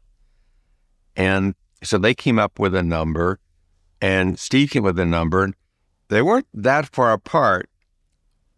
And 1.15 1.55
so 1.83 1.97
they 1.97 2.13
came 2.13 2.39
up 2.39 2.59
with 2.59 2.75
a 2.75 2.83
number, 2.83 3.39
and 4.01 4.37
Steve 4.39 4.71
came 4.71 4.83
with 4.83 4.99
a 4.99 5.05
number. 5.05 5.43
And 5.43 5.55
they 6.09 6.21
weren't 6.21 6.47
that 6.53 6.87
far 6.87 7.13
apart 7.13 7.69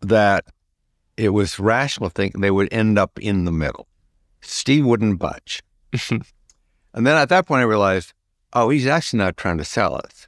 that 0.02 0.46
it 1.16 1.30
was 1.30 1.60
rational 1.60 2.10
to 2.10 2.14
think 2.14 2.40
they 2.40 2.52
would 2.52 2.72
end 2.72 2.98
up 3.00 3.20
in 3.20 3.46
the 3.46 3.52
middle. 3.52 3.88
Steve 4.42 4.86
wouldn't 4.86 5.20
budge. 5.20 5.64
And 6.98 7.06
then 7.06 7.16
at 7.16 7.30
that 7.30 7.46
point, 7.46 7.62
I 7.62 7.66
realized, 7.66 8.14
oh, 8.54 8.70
he's 8.70 8.88
actually 8.88 9.20
not 9.20 9.38
trying 9.38 9.60
to 9.60 9.64
sell 9.64 9.94
us. 9.94 10.28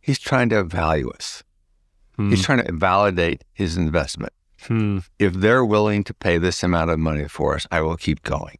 He's 0.00 0.18
trying 0.18 0.48
to 0.48 0.64
value 0.64 1.10
us. 1.10 1.44
Hmm. 2.16 2.30
He's 2.30 2.42
trying 2.42 2.64
to 2.64 2.72
validate 2.72 3.44
his 3.52 3.76
investment. 3.76 4.32
Hmm. 4.62 5.00
If 5.18 5.34
they're 5.34 5.64
willing 5.64 6.02
to 6.04 6.14
pay 6.14 6.38
this 6.38 6.62
amount 6.62 6.90
of 6.90 6.98
money 6.98 7.28
for 7.28 7.54
us, 7.54 7.66
I 7.70 7.82
will 7.82 7.98
keep 7.98 8.22
going. 8.22 8.56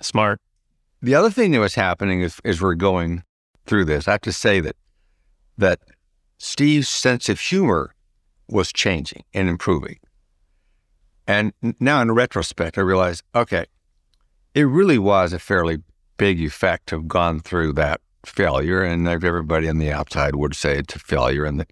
Smart. 0.00 0.40
The 1.04 1.14
other 1.14 1.28
thing 1.28 1.50
that 1.50 1.60
was 1.60 1.74
happening 1.74 2.22
is, 2.22 2.40
as 2.46 2.62
we're 2.62 2.74
going 2.74 3.24
through 3.66 3.84
this, 3.84 4.08
I 4.08 4.12
have 4.12 4.22
to 4.22 4.32
say 4.32 4.60
that 4.60 4.74
that 5.58 5.80
Steve's 6.38 6.88
sense 6.88 7.28
of 7.28 7.38
humor 7.38 7.94
was 8.48 8.72
changing 8.72 9.22
and 9.34 9.46
improving. 9.46 9.98
And 11.26 11.52
now, 11.78 12.00
in 12.00 12.10
retrospect, 12.10 12.78
I 12.78 12.80
realize, 12.80 13.22
okay, 13.34 13.66
it 14.54 14.62
really 14.62 14.96
was 14.98 15.34
a 15.34 15.38
fairly 15.38 15.82
big 16.16 16.40
effect 16.40 16.86
to 16.86 16.96
have 16.96 17.06
gone 17.06 17.40
through 17.40 17.74
that 17.74 18.00
failure, 18.24 18.82
and 18.82 19.06
everybody 19.06 19.68
on 19.68 19.76
the 19.76 19.92
outside 19.92 20.34
would 20.36 20.56
say 20.56 20.78
it's 20.78 20.96
a 20.96 20.98
failure, 20.98 21.44
and 21.44 21.60
that 21.60 21.70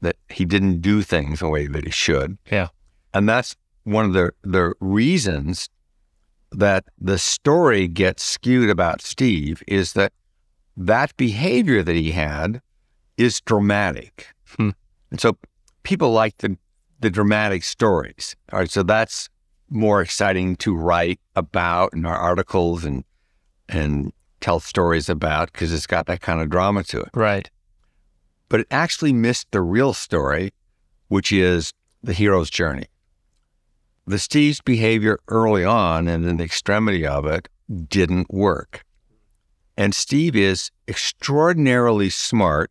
that 0.00 0.16
he 0.28 0.44
didn't 0.44 0.80
do 0.80 1.02
things 1.02 1.40
the 1.40 1.48
way 1.48 1.66
that 1.66 1.84
he 1.84 1.90
should. 1.90 2.38
Yeah. 2.52 2.68
and 3.12 3.28
that's 3.28 3.56
one 3.82 4.04
of 4.04 4.12
the 4.12 4.32
the 4.42 4.74
reasons 4.78 5.68
that 6.58 6.84
the 6.98 7.18
story 7.18 7.88
gets 7.88 8.22
skewed 8.22 8.70
about 8.70 9.02
Steve 9.02 9.62
is 9.66 9.92
that 9.94 10.12
that 10.76 11.16
behavior 11.16 11.82
that 11.82 11.94
he 11.94 12.12
had 12.12 12.60
is 13.16 13.40
dramatic. 13.40 14.28
Hmm. 14.56 14.70
And 15.10 15.20
so 15.20 15.36
people 15.82 16.12
like 16.12 16.38
the, 16.38 16.56
the 17.00 17.10
dramatic 17.10 17.62
stories. 17.62 18.34
All 18.52 18.60
right. 18.60 18.70
So 18.70 18.82
that's 18.82 19.28
more 19.70 20.00
exciting 20.00 20.56
to 20.56 20.74
write 20.74 21.20
about 21.36 21.92
in 21.92 22.06
our 22.06 22.16
articles 22.16 22.84
and, 22.84 23.04
and 23.68 24.12
tell 24.40 24.60
stories 24.60 25.08
about 25.08 25.52
because 25.52 25.72
it's 25.72 25.86
got 25.86 26.06
that 26.06 26.20
kind 26.20 26.40
of 26.40 26.50
drama 26.50 26.84
to 26.84 27.00
it. 27.00 27.10
Right. 27.14 27.50
But 28.48 28.60
it 28.60 28.66
actually 28.70 29.12
missed 29.12 29.50
the 29.50 29.62
real 29.62 29.92
story, 29.92 30.52
which 31.08 31.32
is 31.32 31.72
the 32.02 32.12
hero's 32.12 32.50
journey. 32.50 32.86
The 34.06 34.18
Steve's 34.18 34.60
behavior 34.60 35.18
early 35.28 35.64
on 35.64 36.08
and 36.08 36.24
in 36.26 36.36
the 36.36 36.44
extremity 36.44 37.06
of 37.06 37.24
it 37.26 37.48
didn't 37.88 38.32
work. 38.32 38.84
And 39.76 39.94
Steve 39.94 40.36
is 40.36 40.70
extraordinarily 40.86 42.10
smart. 42.10 42.70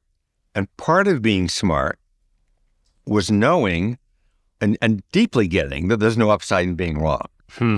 And 0.56 0.76
part 0.78 1.08
of 1.08 1.22
being 1.22 1.50
smart 1.50 2.00
was 3.06 3.32
knowing 3.32 3.98
and, 4.62 4.78
and 4.82 5.04
deeply 5.12 5.48
getting 5.48 5.88
that 5.88 5.98
there's 5.98 6.18
no 6.18 6.30
upside 6.30 6.66
in 6.66 6.76
being 6.76 7.00
wrong. 7.00 7.26
Hmm. 7.52 7.78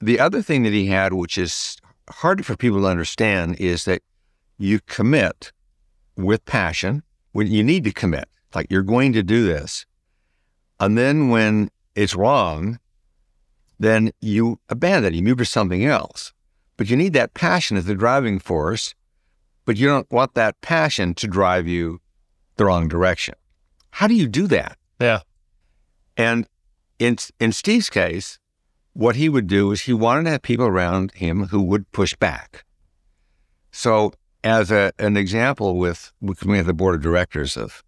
The 0.00 0.18
other 0.18 0.42
thing 0.42 0.64
that 0.64 0.72
he 0.72 0.86
had, 0.86 1.12
which 1.14 1.38
is 1.38 1.76
hard 2.10 2.44
for 2.44 2.56
people 2.56 2.80
to 2.80 2.86
understand, 2.86 3.56
is 3.60 3.84
that 3.84 4.02
you 4.58 4.80
commit 4.80 5.52
with 6.16 6.44
passion 6.44 7.02
when 7.30 7.46
you 7.46 7.62
need 7.62 7.84
to 7.84 7.92
commit, 7.92 8.28
like 8.54 8.66
you're 8.68 8.82
going 8.82 9.12
to 9.14 9.22
do 9.22 9.46
this. 9.46 9.86
And 10.80 10.98
then 10.98 11.28
when 11.28 11.70
it's 11.94 12.14
wrong, 12.14 12.78
then 13.78 14.12
you 14.20 14.58
abandon 14.68 15.12
it, 15.12 15.16
you 15.16 15.22
move 15.22 15.38
to 15.38 15.44
something 15.44 15.84
else. 15.84 16.32
But 16.76 16.88
you 16.88 16.96
need 16.96 17.12
that 17.12 17.34
passion 17.34 17.76
as 17.76 17.84
the 17.84 17.94
driving 17.94 18.38
force, 18.38 18.94
but 19.64 19.76
you 19.76 19.86
don't 19.86 20.10
want 20.10 20.34
that 20.34 20.60
passion 20.60 21.14
to 21.14 21.26
drive 21.26 21.68
you 21.68 22.00
the 22.56 22.64
wrong 22.64 22.88
direction. 22.88 23.34
How 23.90 24.06
do 24.06 24.14
you 24.14 24.26
do 24.26 24.46
that? 24.48 24.78
Yeah. 25.00 25.20
And 26.16 26.46
in 26.98 27.18
in 27.38 27.52
Steve's 27.52 27.90
case, 27.90 28.38
what 28.94 29.16
he 29.16 29.28
would 29.28 29.46
do 29.46 29.72
is 29.72 29.82
he 29.82 29.92
wanted 29.92 30.24
to 30.24 30.30
have 30.30 30.42
people 30.42 30.66
around 30.66 31.12
him 31.12 31.46
who 31.46 31.62
would 31.62 31.90
push 31.92 32.14
back. 32.16 32.64
So, 33.70 34.12
as 34.44 34.70
a, 34.70 34.92
an 34.98 35.16
example, 35.16 35.76
with 35.78 36.12
we 36.20 36.56
have 36.56 36.66
the 36.66 36.74
board 36.74 36.94
of 36.94 37.00
directors 37.00 37.56
of, 37.56 37.82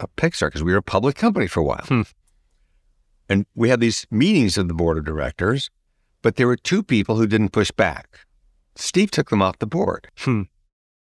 of 0.00 0.14
Pixar 0.16 0.48
because 0.48 0.64
we 0.64 0.72
were 0.72 0.78
a 0.78 0.82
public 0.82 1.16
company 1.16 1.46
for 1.46 1.60
a 1.60 1.64
while, 1.64 1.84
Hmm. 1.86 2.02
And 3.28 3.46
we 3.54 3.68
had 3.68 3.80
these 3.80 4.06
meetings 4.10 4.56
of 4.56 4.68
the 4.68 4.74
board 4.74 4.98
of 4.98 5.04
directors, 5.04 5.70
but 6.22 6.36
there 6.36 6.46
were 6.46 6.56
two 6.56 6.82
people 6.82 7.16
who 7.16 7.26
didn't 7.26 7.50
push 7.50 7.70
back. 7.70 8.26
Steve 8.74 9.10
took 9.10 9.30
them 9.30 9.42
off 9.42 9.58
the 9.58 9.66
board. 9.66 10.08
Hmm. 10.18 10.42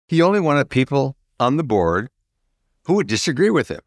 He 0.08 0.22
only 0.22 0.40
wanted 0.40 0.70
people 0.70 1.16
on 1.38 1.56
the 1.56 1.64
board 1.64 2.08
who 2.84 2.94
would 2.94 3.06
disagree 3.06 3.50
with 3.50 3.68
him 3.68 3.80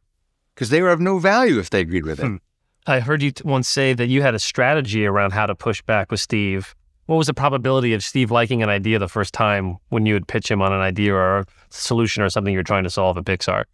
because 0.53 0.69
they 0.69 0.81
were 0.81 0.89
of 0.89 0.99
no 0.99 1.19
value 1.19 1.59
if 1.59 1.69
they 1.69 1.81
agreed 1.81 2.05
with 2.05 2.19
him. 2.19 2.41
I 2.87 2.99
heard 2.99 3.21
you 3.21 3.31
t- 3.31 3.43
once 3.45 3.67
say 3.67 3.93
that 3.93 4.07
you 4.07 4.21
had 4.21 4.35
a 4.35 4.39
strategy 4.39 5.05
around 5.05 5.31
how 5.31 5.45
to 5.45 5.55
push 5.55 5.81
back 5.81 6.11
with 6.11 6.19
Steve. 6.19 6.75
What 7.05 7.15
was 7.15 7.27
the 7.27 7.33
probability 7.33 7.93
of 7.93 8.03
Steve 8.03 8.31
liking 8.31 8.61
an 8.61 8.69
idea 8.69 8.99
the 8.99 9.07
first 9.07 9.33
time 9.33 9.77
when 9.89 10.05
you 10.05 10.13
would 10.13 10.27
pitch 10.27 10.49
him 10.49 10.61
on 10.61 10.73
an 10.73 10.81
idea 10.81 11.13
or 11.13 11.39
a 11.39 11.45
solution 11.69 12.23
or 12.23 12.29
something 12.29 12.53
you're 12.53 12.63
trying 12.63 12.83
to 12.83 12.89
solve 12.89 13.17
at 13.17 13.25
Pixar? 13.25 13.65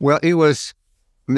Well, 0.00 0.18
it 0.22 0.34
was 0.34 0.74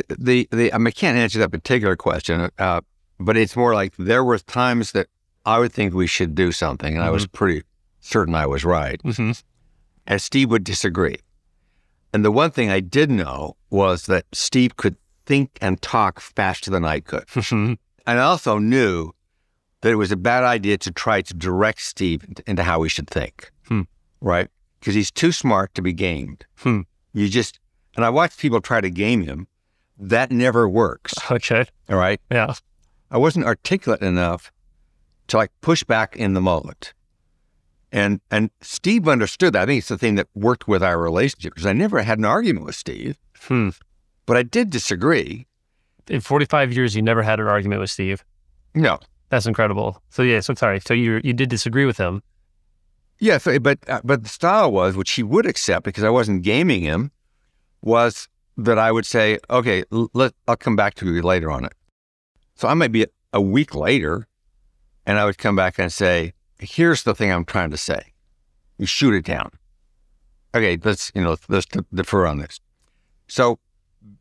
the 0.08 0.48
the 0.50 0.72
I, 0.72 0.78
mean, 0.78 0.88
I 0.88 0.90
can't 0.90 1.18
answer 1.18 1.38
that 1.40 1.50
particular 1.50 1.96
question, 1.96 2.50
uh, 2.58 2.80
but 3.18 3.36
it's 3.36 3.56
more 3.56 3.74
like 3.74 3.94
there 3.98 4.24
were 4.24 4.38
times 4.38 4.92
that 4.92 5.08
I 5.46 5.58
would 5.58 5.72
think 5.72 5.94
we 5.94 6.06
should 6.06 6.34
do 6.34 6.52
something, 6.52 6.94
and 6.94 7.04
I 7.04 7.10
was 7.10 7.26
pretty 7.26 7.62
certain 8.00 8.34
I 8.34 8.46
was 8.46 8.64
right, 8.64 9.00
Mm-hmm. 9.02 9.32
and 10.06 10.20
Steve 10.22 10.50
would 10.50 10.64
disagree. 10.64 11.16
And 12.12 12.24
the 12.24 12.30
one 12.30 12.50
thing 12.50 12.70
I 12.70 12.80
did 12.80 13.10
know 13.10 13.56
was 13.70 14.06
that 14.06 14.24
Steve 14.32 14.76
could 14.76 14.96
think 15.26 15.58
and 15.60 15.80
talk 15.82 16.20
faster 16.20 16.70
than 16.70 16.84
I 16.84 17.00
could, 17.00 17.24
and 17.50 17.78
I 18.06 18.18
also 18.18 18.58
knew 18.58 19.12
that 19.80 19.90
it 19.92 19.96
was 19.96 20.12
a 20.12 20.16
bad 20.16 20.44
idea 20.44 20.78
to 20.78 20.90
try 20.90 21.20
to 21.22 21.34
direct 21.34 21.80
Steve 21.82 22.24
into 22.46 22.62
how 22.62 22.82
he 22.82 22.88
should 22.88 23.08
think, 23.08 23.50
Hmm. 23.68 23.82
right? 24.20 24.48
Because 24.80 24.94
he's 24.94 25.10
too 25.10 25.32
smart 25.32 25.74
to 25.74 25.82
be 25.82 25.92
gamed. 25.92 26.46
Hmm. 26.56 26.80
You 27.12 27.28
just 27.28 27.58
and 27.96 28.04
I 28.04 28.10
watched 28.10 28.38
people 28.38 28.60
try 28.60 28.80
to 28.80 28.90
game 28.90 29.22
him. 29.22 29.46
That 29.98 30.30
never 30.30 30.68
works. 30.68 31.14
okay. 31.30 31.64
All 31.88 31.96
right. 31.96 32.20
Yeah. 32.30 32.54
I 33.10 33.18
wasn't 33.18 33.46
articulate 33.46 34.02
enough 34.02 34.50
to 35.28 35.36
like 35.36 35.50
push 35.60 35.84
back 35.84 36.16
in 36.16 36.34
the 36.34 36.40
moment. 36.40 36.94
And 37.92 38.20
and 38.30 38.50
Steve 38.60 39.06
understood 39.06 39.52
that. 39.52 39.62
I 39.62 39.66
think 39.66 39.78
it's 39.78 39.88
the 39.88 39.98
thing 39.98 40.16
that 40.16 40.26
worked 40.34 40.66
with 40.66 40.82
our 40.82 40.98
relationship 40.98 41.54
because 41.54 41.66
I 41.66 41.72
never 41.72 42.02
had 42.02 42.18
an 42.18 42.24
argument 42.24 42.66
with 42.66 42.74
Steve, 42.74 43.16
Hmm. 43.42 43.68
but 44.26 44.36
I 44.36 44.42
did 44.42 44.70
disagree. 44.70 45.46
In 46.08 46.20
45 46.20 46.72
years, 46.72 46.96
you 46.96 47.02
never 47.02 47.22
had 47.22 47.38
an 47.40 47.46
argument 47.46 47.80
with 47.80 47.90
Steve. 47.90 48.24
No. 48.74 48.98
That's 49.30 49.46
incredible. 49.46 50.02
So 50.10 50.22
yeah. 50.22 50.40
So 50.40 50.54
sorry. 50.54 50.80
So 50.80 50.92
you 50.92 51.20
you 51.22 51.32
did 51.32 51.48
disagree 51.48 51.84
with 51.86 51.98
him. 51.98 52.22
Yeah, 53.20 53.38
so, 53.38 53.58
but 53.60 53.78
uh, 53.88 54.00
but 54.02 54.24
the 54.24 54.28
style 54.28 54.72
was, 54.72 54.96
which 54.96 55.12
he 55.12 55.22
would 55.22 55.46
accept 55.46 55.84
because 55.84 56.02
I 56.02 56.10
wasn't 56.10 56.42
gaming 56.42 56.82
him, 56.82 57.12
was 57.80 58.28
that 58.56 58.78
I 58.78 58.92
would 58.92 59.06
say, 59.06 59.38
okay, 59.50 59.84
let 59.90 60.34
I'll 60.46 60.56
come 60.56 60.76
back 60.76 60.94
to 60.96 61.12
you 61.12 61.22
later 61.22 61.50
on 61.50 61.64
it. 61.64 61.72
So 62.54 62.68
I 62.68 62.74
might 62.74 62.92
be 62.92 63.06
a 63.32 63.40
week 63.40 63.74
later, 63.74 64.28
and 65.06 65.18
I 65.18 65.24
would 65.24 65.38
come 65.38 65.56
back 65.56 65.78
and 65.78 65.92
say, 65.92 66.34
here's 66.58 67.02
the 67.02 67.14
thing 67.14 67.32
I'm 67.32 67.44
trying 67.44 67.70
to 67.70 67.76
say. 67.76 68.12
You 68.78 68.86
shoot 68.86 69.14
it 69.14 69.24
down. 69.24 69.50
Okay, 70.54 70.78
let's 70.82 71.10
you 71.14 71.22
know 71.22 71.36
let's, 71.48 71.66
defer 71.92 72.26
on 72.26 72.38
this. 72.38 72.60
So 73.26 73.58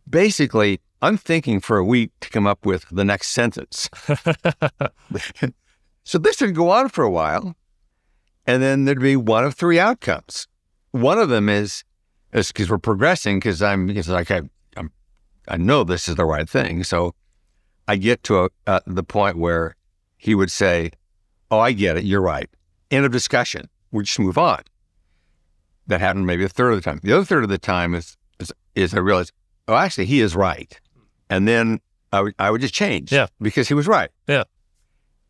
basically, 0.10 0.82
I'm 1.02 1.18
thinking 1.18 1.60
for 1.60 1.78
a 1.78 1.86
week 1.86 2.12
to 2.22 2.30
come 2.30 2.48
up 2.48 2.66
with 2.66 2.86
the 2.90 3.06
next 3.06 3.30
sentence. 3.30 3.90
so 6.04 6.18
this 6.18 6.42
would 6.42 6.56
go 6.56 6.72
on 6.72 6.90
for 6.90 7.04
a 7.04 7.12
while, 7.12 7.56
and 8.48 8.64
then 8.64 8.86
there'd 8.86 9.00
be 9.00 9.16
one 9.16 9.44
of 9.44 9.54
three 9.54 9.80
outcomes. 9.80 10.48
One 10.92 11.20
of 11.20 11.30
them 11.30 11.50
is 11.50 11.84
is 12.34 12.48
because 12.52 12.70
we're 12.70 12.78
progressing 12.78 13.38
because 13.40 13.62
I'm 13.62 13.90
it's 13.90 14.08
like 14.10 14.32
I 14.32 14.42
I'm, 14.76 14.92
I 15.48 15.58
know 15.58 15.84
this 15.84 16.08
is 16.08 16.16
the 16.16 16.26
right 16.26 16.50
thing. 16.50 16.84
So 16.84 17.14
I 17.88 17.96
get 17.96 18.24
to 18.24 18.46
a, 18.46 18.50
uh, 18.68 18.80
the 18.86 19.04
point 19.04 19.38
where 19.38 19.76
he 20.18 20.36
would 20.36 20.52
say, 20.52 20.92
"Oh, 21.52 21.60
I 21.60 21.72
get 21.74 21.98
it. 21.98 22.04
You're 22.04 22.22
right." 22.22 22.50
End 22.92 23.06
of 23.06 23.12
discussion. 23.12 23.70
We 23.92 24.04
just 24.04 24.20
move 24.20 24.38
on. 24.38 24.62
That 25.88 26.00
happened 26.00 26.26
maybe 26.26 26.44
a 26.44 26.50
third 26.50 26.72
of 26.72 26.78
the 26.78 26.82
time. 26.82 27.00
The 27.04 27.14
other 27.14 27.26
third 27.26 27.44
of 27.44 27.50
the 27.50 27.58
time 27.58 27.94
is 27.94 28.18
is, 28.40 28.54
is 28.76 28.94
I 28.94 29.00
realized, 29.00 29.32
oh, 29.68 29.76
actually, 29.76 30.06
he 30.06 30.22
is 30.22 30.36
right, 30.36 30.80
and 31.30 31.48
then 31.48 31.80
I 32.12 32.22
would 32.22 32.36
I 32.40 32.52
would 32.52 32.62
just 32.62 32.74
change, 32.74 33.12
Yeah. 33.12 33.28
because 33.42 33.68
he 33.68 33.74
was 33.74 33.88
right. 33.88 34.10
Yeah. 34.28 34.44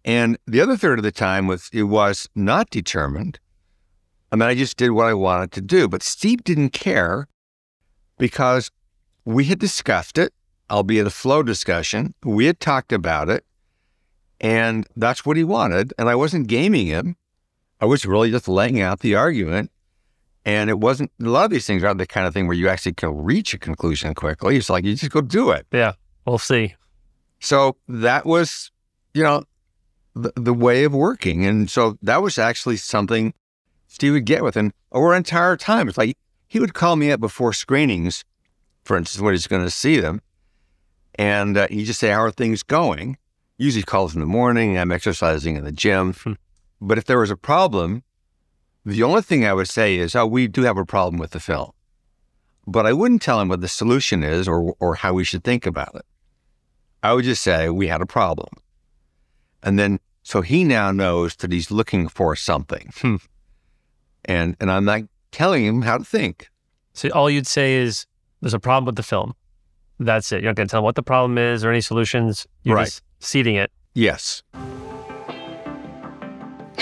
And 0.05 0.37
the 0.45 0.59
other 0.61 0.75
third 0.75 0.99
of 0.99 1.03
the 1.03 1.11
time 1.11 1.47
was 1.47 1.69
it 1.73 1.83
was 1.83 2.29
not 2.35 2.69
determined. 2.69 3.39
I 4.33 4.35
mean, 4.35 4.49
I 4.49 4.55
just 4.55 4.77
did 4.77 4.89
what 4.89 5.05
I 5.05 5.13
wanted 5.13 5.51
to 5.51 5.61
do. 5.61 5.87
But 5.87 6.01
Steve 6.01 6.43
didn't 6.43 6.71
care 6.71 7.27
because 8.17 8.71
we 9.25 9.45
had 9.45 9.59
discussed 9.59 10.17
it, 10.17 10.33
albeit 10.71 11.05
a 11.05 11.11
flow 11.11 11.43
discussion. 11.43 12.15
We 12.23 12.47
had 12.47 12.59
talked 12.59 12.91
about 12.91 13.29
it, 13.29 13.45
and 14.41 14.87
that's 14.95 15.23
what 15.23 15.37
he 15.37 15.43
wanted. 15.43 15.93
And 15.99 16.09
I 16.09 16.15
wasn't 16.15 16.47
gaming 16.47 16.87
him. 16.87 17.15
I 17.79 17.85
was 17.85 18.07
really 18.07 18.31
just 18.31 18.47
laying 18.47 18.81
out 18.81 19.01
the 19.01 19.13
argument. 19.13 19.69
And 20.45 20.67
it 20.67 20.79
wasn't 20.79 21.11
a 21.21 21.25
lot 21.25 21.45
of 21.45 21.51
these 21.51 21.67
things 21.67 21.83
aren't 21.83 21.99
the 21.99 22.07
kind 22.07 22.25
of 22.25 22.33
thing 22.33 22.47
where 22.47 22.57
you 22.57 22.67
actually 22.67 22.93
can 22.93 23.15
reach 23.23 23.53
a 23.53 23.59
conclusion 23.59 24.15
quickly. 24.15 24.57
It's 24.57 24.69
like 24.69 24.83
you 24.83 24.95
just 24.95 25.11
go 25.11 25.21
do 25.21 25.51
it. 25.51 25.67
Yeah. 25.71 25.93
We'll 26.25 26.39
see. 26.39 26.73
So 27.39 27.77
that 27.87 28.25
was, 28.25 28.71
you 29.13 29.23
know, 29.23 29.43
the, 30.15 30.33
the 30.35 30.53
way 30.53 30.85
of 30.85 30.93
working. 30.93 31.45
And 31.45 31.69
so 31.69 31.99
that 32.01 32.21
was 32.23 32.37
actually 32.37 32.77
something 32.77 33.33
Steve 33.93 34.13
would 34.13 34.25
get 34.25 34.43
with. 34.43 34.57
And 34.57 34.73
over 34.91 35.13
entire 35.13 35.55
time, 35.55 35.87
it's 35.87 35.99
like 35.99 36.17
he 36.47 36.59
would 36.59 36.73
call 36.73 36.95
me 36.95 37.11
up 37.11 37.19
before 37.19 37.53
screenings, 37.53 38.25
for 38.83 38.97
instance, 38.97 39.21
when 39.21 39.35
he's 39.35 39.45
going 39.45 39.63
to 39.63 39.69
see 39.69 39.99
them. 39.99 40.19
And 41.13 41.55
uh, 41.55 41.67
he'd 41.69 41.85
just 41.85 41.99
say, 41.99 42.09
How 42.09 42.23
are 42.23 42.31
things 42.31 42.63
going? 42.63 43.17
Usually 43.59 43.83
calls 43.83 44.15
in 44.15 44.19
the 44.19 44.25
morning. 44.25 44.79
I'm 44.79 44.91
exercising 44.91 45.57
in 45.57 45.63
the 45.63 45.71
gym. 45.71 46.13
Hmm. 46.13 46.33
but 46.81 46.97
if 46.97 47.05
there 47.05 47.19
was 47.19 47.29
a 47.29 47.37
problem, 47.37 48.01
the 48.83 49.03
only 49.03 49.21
thing 49.21 49.45
I 49.45 49.53
would 49.53 49.69
say 49.69 49.95
is, 49.95 50.15
Oh, 50.15 50.25
we 50.25 50.47
do 50.47 50.63
have 50.63 50.77
a 50.77 50.85
problem 50.85 51.19
with 51.19 51.29
the 51.29 51.39
film. 51.39 51.71
But 52.65 52.87
I 52.87 52.93
wouldn't 52.93 53.21
tell 53.21 53.39
him 53.39 53.47
what 53.47 53.61
the 53.61 53.67
solution 53.67 54.23
is 54.23 54.47
or, 54.47 54.73
or 54.79 54.95
how 54.95 55.13
we 55.13 55.23
should 55.23 55.43
think 55.43 55.67
about 55.67 55.93
it. 55.93 56.05
I 57.03 57.13
would 57.13 57.25
just 57.25 57.43
say 57.43 57.69
we 57.69 57.89
had 57.89 58.01
a 58.01 58.07
problem. 58.07 58.49
And 59.61 59.77
then 59.77 59.99
so 60.23 60.41
he 60.41 60.63
now 60.63 60.91
knows 60.91 61.35
that 61.35 61.51
he's 61.51 61.69
looking 61.69 62.07
for 62.07 62.35
something. 62.35 62.91
And 64.25 64.55
and 64.59 64.71
I'm 64.71 64.85
like 64.85 65.05
telling 65.31 65.65
him 65.65 65.81
how 65.81 65.97
to 65.97 66.03
think. 66.03 66.49
So 66.93 67.09
all 67.09 67.29
you'd 67.29 67.47
say 67.47 67.75
is 67.75 68.05
there's 68.41 68.53
a 68.53 68.59
problem 68.59 68.85
with 68.85 68.95
the 68.95 69.03
film. 69.03 69.33
That's 69.99 70.31
it. 70.31 70.41
You're 70.41 70.51
not 70.51 70.55
going 70.55 70.67
to 70.67 70.71
tell 70.71 70.79
him 70.79 70.85
what 70.85 70.95
the 70.95 71.03
problem 71.03 71.37
is 71.37 71.63
or 71.63 71.69
any 71.71 71.81
solutions. 71.81 72.45
You're 72.63 72.75
Right. 72.75 72.85
just 72.85 73.01
seeding 73.19 73.55
it. 73.55 73.71
Yes. 73.93 74.41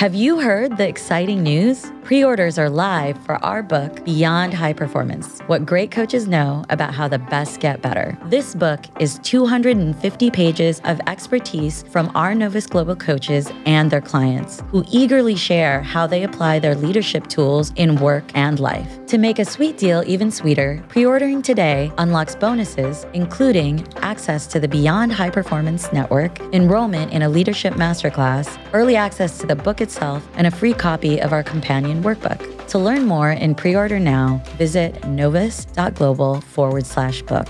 Have 0.01 0.15
you 0.15 0.39
heard 0.39 0.77
the 0.77 0.87
exciting 0.87 1.43
news? 1.43 1.91
Pre 2.03 2.23
orders 2.23 2.57
are 2.57 2.71
live 2.71 3.23
for 3.23 3.35
our 3.45 3.61
book, 3.61 4.03
Beyond 4.03 4.51
High 4.51 4.73
Performance 4.73 5.39
What 5.45 5.63
Great 5.67 5.91
Coaches 5.91 6.27
Know 6.27 6.65
About 6.69 6.95
How 6.95 7.07
the 7.07 7.19
Best 7.19 7.59
Get 7.59 7.83
Better. 7.83 8.17
This 8.25 8.55
book 8.55 8.79
is 8.99 9.19
250 9.19 10.31
pages 10.31 10.81
of 10.85 10.99
expertise 11.05 11.83
from 11.83 12.11
our 12.15 12.33
Novus 12.33 12.65
Global 12.65 12.95
coaches 12.95 13.51
and 13.67 13.91
their 13.91 14.01
clients 14.01 14.63
who 14.69 14.83
eagerly 14.89 15.35
share 15.35 15.83
how 15.83 16.07
they 16.07 16.23
apply 16.23 16.57
their 16.57 16.73
leadership 16.73 17.27
tools 17.27 17.71
in 17.75 17.95
work 17.97 18.23
and 18.33 18.59
life. 18.59 19.05
To 19.05 19.19
make 19.19 19.37
a 19.37 19.45
sweet 19.45 19.77
deal 19.77 20.03
even 20.07 20.31
sweeter, 20.31 20.83
pre 20.87 21.05
ordering 21.05 21.43
today 21.43 21.91
unlocks 21.99 22.35
bonuses, 22.35 23.05
including 23.13 23.87
access 23.97 24.47
to 24.47 24.59
the 24.59 24.67
Beyond 24.67 25.13
High 25.13 25.29
Performance 25.29 25.93
Network, 25.93 26.39
enrollment 26.53 27.13
in 27.13 27.21
a 27.21 27.29
leadership 27.29 27.75
masterclass, 27.75 28.57
early 28.73 28.95
access 28.95 29.37
to 29.37 29.45
the 29.45 29.55
book 29.55 29.79
itself, 29.79 29.90
and 29.99 30.47
a 30.47 30.51
free 30.51 30.73
copy 30.73 31.19
of 31.19 31.33
our 31.33 31.43
companion 31.43 32.03
workbook. 32.03 32.67
To 32.69 32.79
learn 32.79 33.05
more 33.05 33.31
and 33.31 33.57
pre 33.57 33.75
order 33.75 33.99
now, 33.99 34.41
visit 34.57 35.05
novus.global 35.05 36.41
forward 36.41 36.85
slash 36.85 37.21
book. 37.23 37.47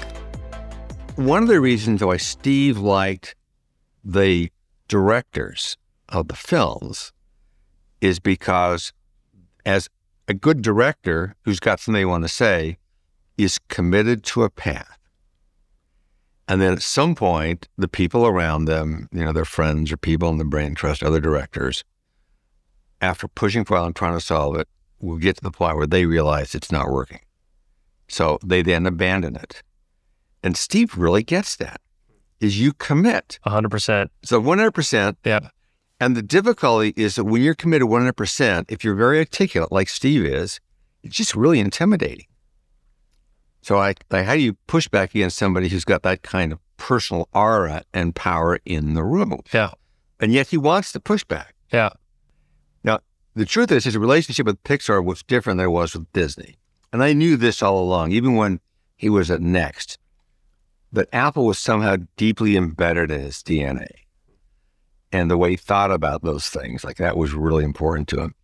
One 1.16 1.44
of 1.44 1.50
the 1.50 1.60
reasons 1.60 2.04
why 2.04 2.18
Steve 2.18 2.78
liked 2.78 3.36
the 4.04 4.52
directors 4.88 5.78
of 6.10 6.28
the 6.28 6.36
films 6.36 7.14
is 8.02 8.20
because 8.20 8.94
as 9.66 9.90
a 10.28 10.34
good 10.34 10.62
director 10.62 11.36
who's 11.44 11.60
got 11.60 11.80
something 11.80 12.00
they 12.00 12.06
want 12.06 12.24
to 12.24 12.30
say 12.30 12.78
is 13.38 13.60
committed 13.70 14.24
to 14.24 14.44
a 14.44 14.50
path. 14.50 14.98
And 16.48 16.62
then 16.62 16.74
at 16.74 16.82
some 16.82 17.16
point, 17.16 17.70
the 17.78 17.88
people 17.88 18.26
around 18.26 18.66
them, 18.66 19.08
you 19.12 19.24
know, 19.24 19.32
their 19.32 19.46
friends 19.46 19.92
or 19.92 19.98
people 19.98 20.30
in 20.30 20.38
the 20.38 20.44
brain 20.44 20.76
trust, 20.76 21.04
other 21.04 21.20
directors, 21.20 21.84
after 23.02 23.28
pushing 23.28 23.66
for 23.66 23.76
while 23.76 23.86
and 23.86 23.96
trying 23.96 24.14
to 24.14 24.22
solve 24.22 24.56
it, 24.58 24.68
will 25.00 25.18
get 25.18 25.38
to 25.38 25.44
the 25.44 25.52
point 25.52 25.76
where 25.76 25.88
they 25.88 26.06
realize 26.06 26.56
it's 26.56 26.72
not 26.72 26.90
working. 26.90 27.20
So 28.08 28.40
they 28.46 28.62
then 28.62 28.86
abandon 28.86 29.36
it. 29.36 29.64
And 30.44 30.56
Steve 30.56 30.98
really 30.98 31.24
gets 31.24 31.56
that. 31.58 31.82
Is 32.40 32.60
you 32.60 32.74
commit. 32.74 33.40
100%. 33.46 34.10
So 34.24 34.42
100%. 34.42 35.16
Yeah. 35.24 35.50
And 36.00 36.18
the 36.18 36.24
difficulty 36.24 36.94
is 36.96 37.16
that 37.16 37.26
when 37.26 37.44
you're 37.44 37.54
committed 37.54 37.88
100%, 37.88 38.66
if 38.70 38.84
you're 38.84 38.96
very 38.96 39.20
articulate 39.20 39.72
like 39.72 39.88
Steve 39.88 40.26
is, 40.26 40.60
it's 41.04 41.16
just 41.16 41.36
really 41.36 41.60
intimidating. 41.60 42.26
So, 43.62 43.78
I, 43.78 43.94
like, 44.10 44.26
how 44.26 44.34
do 44.34 44.40
you 44.40 44.54
push 44.66 44.88
back 44.88 45.14
against 45.14 45.38
somebody 45.38 45.70
who's 45.70 45.86
got 45.86 46.02
that 46.02 46.24
kind 46.24 46.52
of 46.52 46.60
personal 46.78 47.30
aura 47.34 47.84
and 47.94 48.16
power 48.16 48.60
in 48.66 48.96
the 48.96 49.04
room? 49.04 49.40
Yeah. 49.54 49.72
And 50.20 50.34
yet 50.34 50.48
he 50.48 50.58
wants 50.58 50.92
to 50.94 51.00
push 51.00 51.24
back. 51.24 51.54
Yeah. 51.72 51.90
The 53.36 53.46
truth 53.46 53.72
is, 53.72 53.86
his 53.86 53.98
relationship 53.98 54.46
with 54.46 54.64
Pixar 54.64 55.04
was 55.04 55.24
different 55.24 55.58
than 55.58 55.68
it 55.68 55.72
was 55.72 55.94
with 55.94 56.12
Disney. 56.12 56.58
And 56.92 57.02
I 57.02 57.14
knew 57.14 57.38
this 57.38 57.64
all 57.64 57.82
along, 57.82 58.12
even 58.12 58.36
when 58.36 58.60
he 58.98 59.10
was 59.10 59.32
at 59.32 59.42
Next, 59.42 59.98
that 60.92 61.08
Apple 61.14 61.46
was 61.46 61.58
somehow 61.58 61.98
deeply 62.18 62.58
embedded 62.58 63.10
in 63.10 63.22
his 63.22 63.38
DNA 63.38 63.88
and 65.12 65.30
the 65.30 65.38
way 65.38 65.52
he 65.52 65.56
thought 65.56 65.92
about 65.92 66.24
those 66.24 66.48
things. 66.48 66.84
Like 66.84 66.98
that 66.98 67.18
was 67.18 67.34
really 67.34 67.64
important 67.64 68.08
to 68.10 68.22
him. 68.22 68.36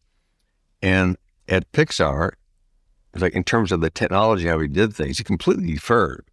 And 0.82 1.18
at 1.48 1.72
Pixar, 1.72 2.32
like 3.16 3.34
in 3.34 3.44
terms 3.44 3.72
of 3.72 3.82
the 3.82 3.90
technology, 3.90 4.48
how 4.48 4.60
he 4.60 4.68
did 4.68 4.94
things, 4.94 5.18
he 5.18 5.24
completely 5.24 5.74
deferred 5.74 6.26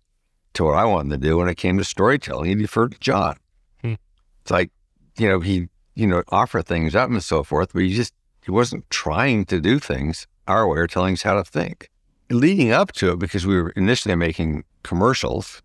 to 0.54 0.64
what 0.64 0.74
I 0.74 0.84
wanted 0.84 1.10
to 1.10 1.28
do 1.28 1.38
when 1.38 1.48
it 1.48 1.56
came 1.56 1.78
to 1.78 1.84
storytelling. 1.84 2.48
He 2.48 2.54
deferred 2.54 2.92
to 2.92 2.98
John. 3.00 3.36
Hmm. 3.82 3.94
It's 4.42 4.50
like, 4.50 4.70
you 5.18 5.28
know, 5.28 5.40
he, 5.40 5.68
you 5.94 6.06
know, 6.06 6.22
offer 6.28 6.62
things 6.62 6.94
up 6.94 7.10
and 7.10 7.22
so 7.22 7.42
forth, 7.42 7.72
but 7.72 7.82
he 7.82 7.94
just 7.94 8.14
he 8.44 8.50
wasn't 8.50 8.88
trying 8.90 9.44
to 9.46 9.60
do 9.60 9.78
things 9.78 10.26
our 10.46 10.68
way 10.68 10.78
or 10.78 10.86
telling 10.86 11.14
us 11.14 11.22
how 11.22 11.34
to 11.34 11.44
think. 11.44 11.88
Leading 12.30 12.70
up 12.72 12.92
to 12.92 13.12
it, 13.12 13.18
because 13.18 13.46
we 13.46 13.60
were 13.60 13.70
initially 13.70 14.14
making 14.14 14.64
commercials, 14.82 15.62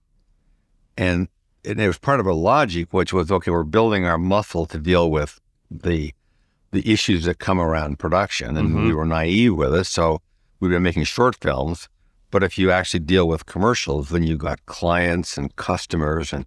and 0.97 1.27
it 1.63 1.77
was 1.77 1.97
part 1.97 2.19
of 2.19 2.25
a 2.25 2.33
logic, 2.33 2.93
which 2.93 3.11
was 3.13 3.31
okay, 3.31 3.51
we're 3.51 3.63
building 3.63 4.05
our 4.05 4.17
muscle 4.17 4.65
to 4.67 4.77
deal 4.77 5.09
with 5.11 5.39
the 5.69 6.13
the 6.71 6.91
issues 6.91 7.23
that 7.25 7.39
come 7.39 7.59
around 7.59 7.97
production, 7.97 8.55
and 8.55 8.75
Mhm. 8.75 8.83
we 8.85 8.93
were 8.93 9.05
naive 9.05 9.55
with 9.55 9.73
it. 9.73 9.85
So 9.85 10.21
we've 10.59 10.69
been 10.69 10.83
making 10.83 11.05
short 11.05 11.35
films, 11.41 11.89
but 12.29 12.43
if 12.43 12.59
you 12.59 12.69
actually 12.69 12.99
deal 12.99 13.27
with 13.27 13.47
commercials, 13.47 14.09
then 14.09 14.21
you've 14.21 14.37
got 14.37 14.63
clients 14.67 15.37
and 15.37 15.55
customers 15.55 16.31
and 16.31 16.45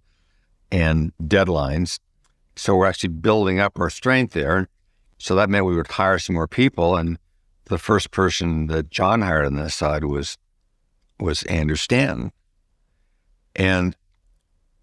and 0.71 1.11
deadlines. 1.21 1.99
So 2.55 2.75
we're 2.75 2.87
actually 2.87 3.09
building 3.09 3.59
up 3.59 3.77
our 3.79 3.89
strength 3.91 4.33
there. 4.33 4.69
So 5.23 5.35
that 5.35 5.49
meant 5.49 5.65
we 5.65 5.77
would 5.77 5.87
hire 5.87 6.19
some 6.19 6.35
more 6.35 6.49
people, 6.49 6.97
and 6.97 7.17
the 7.67 7.77
first 7.77 8.11
person 8.11 8.67
that 8.67 8.89
John 8.89 9.21
hired 9.21 9.45
on 9.45 9.55
this 9.55 9.73
side 9.73 10.03
was 10.03 10.37
was 11.17 11.43
Andrew 11.43 11.77
Stanton, 11.77 12.33
and 13.55 13.95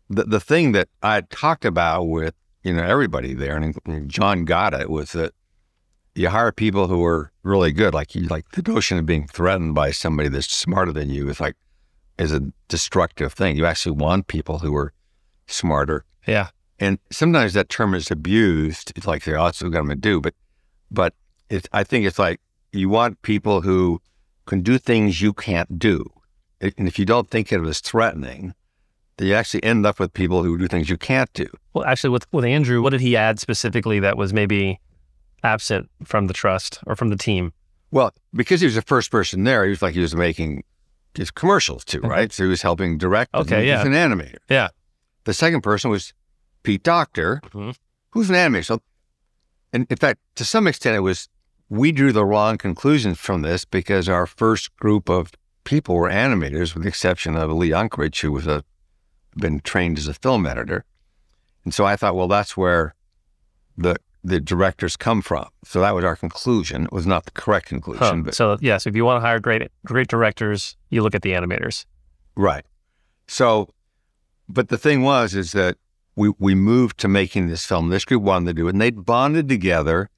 the 0.08 0.24
the 0.24 0.40
thing 0.40 0.72
that 0.72 0.88
I 1.02 1.20
talked 1.20 1.66
about 1.66 2.04
with 2.04 2.32
you 2.62 2.72
know 2.72 2.82
everybody 2.82 3.34
there, 3.34 3.54
and 3.54 4.08
John 4.08 4.46
got 4.46 4.72
it, 4.72 4.88
was 4.88 5.12
that 5.12 5.34
you 6.14 6.30
hire 6.30 6.52
people 6.52 6.86
who 6.86 7.04
are 7.04 7.30
really 7.42 7.70
good. 7.70 7.92
Like 7.92 8.14
you, 8.14 8.22
like 8.22 8.50
the 8.52 8.62
notion 8.62 8.96
of 8.96 9.04
being 9.04 9.26
threatened 9.26 9.74
by 9.74 9.90
somebody 9.90 10.30
that's 10.30 10.50
smarter 10.50 10.90
than 10.92 11.10
you 11.10 11.28
is 11.28 11.38
like 11.38 11.56
is 12.16 12.32
a 12.32 12.50
destructive 12.68 13.34
thing. 13.34 13.58
You 13.58 13.66
actually 13.66 13.92
want 13.92 14.26
people 14.26 14.60
who 14.60 14.74
are 14.74 14.94
smarter, 15.46 16.06
Yeah. 16.26 16.48
And 16.80 16.98
sometimes 17.12 17.52
that 17.52 17.68
term 17.68 17.94
is 17.94 18.10
abused. 18.10 18.92
It's 18.96 19.06
like, 19.06 19.26
oh, 19.28 19.32
that's 19.44 19.60
what 19.60 19.66
I'm 19.66 19.72
going 19.72 19.88
to 19.88 19.94
do. 19.94 20.20
But, 20.20 20.34
but 20.90 21.14
it's, 21.48 21.68
I 21.72 21.84
think 21.84 22.06
it's 22.06 22.18
like 22.18 22.40
you 22.72 22.88
want 22.88 23.22
people 23.22 23.60
who 23.60 24.00
can 24.46 24.62
do 24.62 24.78
things 24.78 25.20
you 25.20 25.32
can't 25.32 25.78
do. 25.78 26.04
And 26.60 26.88
if 26.88 26.98
you 26.98 27.04
don't 27.04 27.30
think 27.30 27.52
of 27.52 27.64
it 27.64 27.68
as 27.68 27.80
threatening, 27.80 28.54
then 29.16 29.28
you 29.28 29.34
actually 29.34 29.62
end 29.62 29.86
up 29.86 30.00
with 30.00 30.12
people 30.12 30.42
who 30.42 30.58
do 30.58 30.66
things 30.68 30.88
you 30.90 30.96
can't 30.96 31.32
do. 31.32 31.46
Well, 31.74 31.84
actually, 31.84 32.10
with, 32.10 32.26
with 32.32 32.44
Andrew, 32.44 32.82
what 32.82 32.90
did 32.90 33.00
he 33.00 33.16
add 33.16 33.38
specifically 33.38 34.00
that 34.00 34.16
was 34.16 34.32
maybe 34.32 34.80
absent 35.44 35.88
from 36.04 36.26
the 36.26 36.34
trust 36.34 36.80
or 36.86 36.96
from 36.96 37.08
the 37.08 37.16
team? 37.16 37.52
Well, 37.90 38.12
because 38.34 38.60
he 38.60 38.66
was 38.66 38.74
the 38.74 38.82
first 38.82 39.10
person 39.10 39.44
there, 39.44 39.64
he 39.64 39.70
was 39.70 39.82
like 39.82 39.94
he 39.94 40.00
was 40.00 40.14
making 40.14 40.64
his 41.14 41.30
commercials 41.30 41.84
too, 41.84 42.00
Mhm. 42.00 42.08
right? 42.08 42.32
So 42.32 42.44
he 42.44 42.48
was 42.48 42.62
helping 42.62 42.98
direct. 42.98 43.34
Okay, 43.34 43.56
was 43.58 43.66
yeah. 43.66 43.86
an 43.86 43.92
animator. 43.92 44.36
Yeah. 44.48 44.68
The 45.24 45.34
second 45.34 45.62
person 45.62 45.90
was 45.90 46.12
Pete 46.62 46.82
Docter, 46.82 47.40
Mhm. 47.52 47.76
who's 48.10 48.30
an 48.30 48.36
animator. 48.36 48.64
So, 48.64 48.82
and 49.72 49.86
in 49.90 49.96
fact, 49.96 50.20
to 50.36 50.44
some 50.44 50.66
extent, 50.66 50.96
it 50.96 51.00
was 51.00 51.28
we 51.68 51.92
drew 51.92 52.12
the 52.12 52.24
wrong 52.24 52.58
conclusions 52.58 53.18
from 53.18 53.42
this 53.42 53.64
because 53.64 54.08
our 54.08 54.26
first 54.26 54.74
group 54.76 55.08
of 55.08 55.30
people 55.64 55.94
were 55.94 56.10
animators, 56.10 56.74
with 56.74 56.82
the 56.82 56.88
exception 56.88 57.36
of 57.36 57.50
Lee 57.52 57.70
Unkrich, 57.70 58.20
who 58.22 58.32
was 58.32 58.46
a 58.46 58.64
been 59.36 59.60
trained 59.60 59.96
as 59.98 60.08
a 60.08 60.14
film 60.14 60.44
editor. 60.46 60.84
And 61.64 61.72
so 61.72 61.84
I 61.84 61.94
thought, 61.94 62.16
well, 62.16 62.26
that's 62.28 62.56
where 62.56 62.94
the 63.76 63.96
the 64.22 64.38
directors 64.40 64.96
come 64.98 65.22
from. 65.22 65.48
So 65.64 65.80
that 65.80 65.94
was 65.94 66.04
our 66.04 66.16
conclusion. 66.16 66.84
It 66.84 66.92
was 66.92 67.06
not 67.06 67.24
the 67.24 67.30
correct 67.30 67.66
conclusion, 67.68 68.02
Huh. 68.18 68.22
but 68.24 68.34
So, 68.34 68.58
yes, 68.60 68.86
if 68.86 68.94
you 68.94 69.04
want 69.06 69.16
to 69.22 69.26
hire 69.26 69.38
great 69.40 69.70
great 69.86 70.08
directors, 70.08 70.76
you 70.90 71.02
look 71.02 71.14
at 71.14 71.22
the 71.22 71.30
animators. 71.30 71.86
Right. 72.36 72.66
So, 73.28 73.68
but 74.48 74.68
the 74.68 74.76
thing 74.76 75.02
was, 75.02 75.34
is 75.34 75.52
that 75.52 75.78
we 76.16 76.32
we 76.38 76.54
moved 76.54 76.98
to 76.98 77.08
making 77.08 77.48
this 77.48 77.64
film. 77.64 77.88
This 77.88 78.04
group 78.04 78.22
wanted 78.22 78.46
to 78.46 78.54
do 78.54 78.66
it, 78.68 78.70
and 78.70 78.80
they 78.80 78.90
bonded 78.90 79.48
together. 79.48 80.10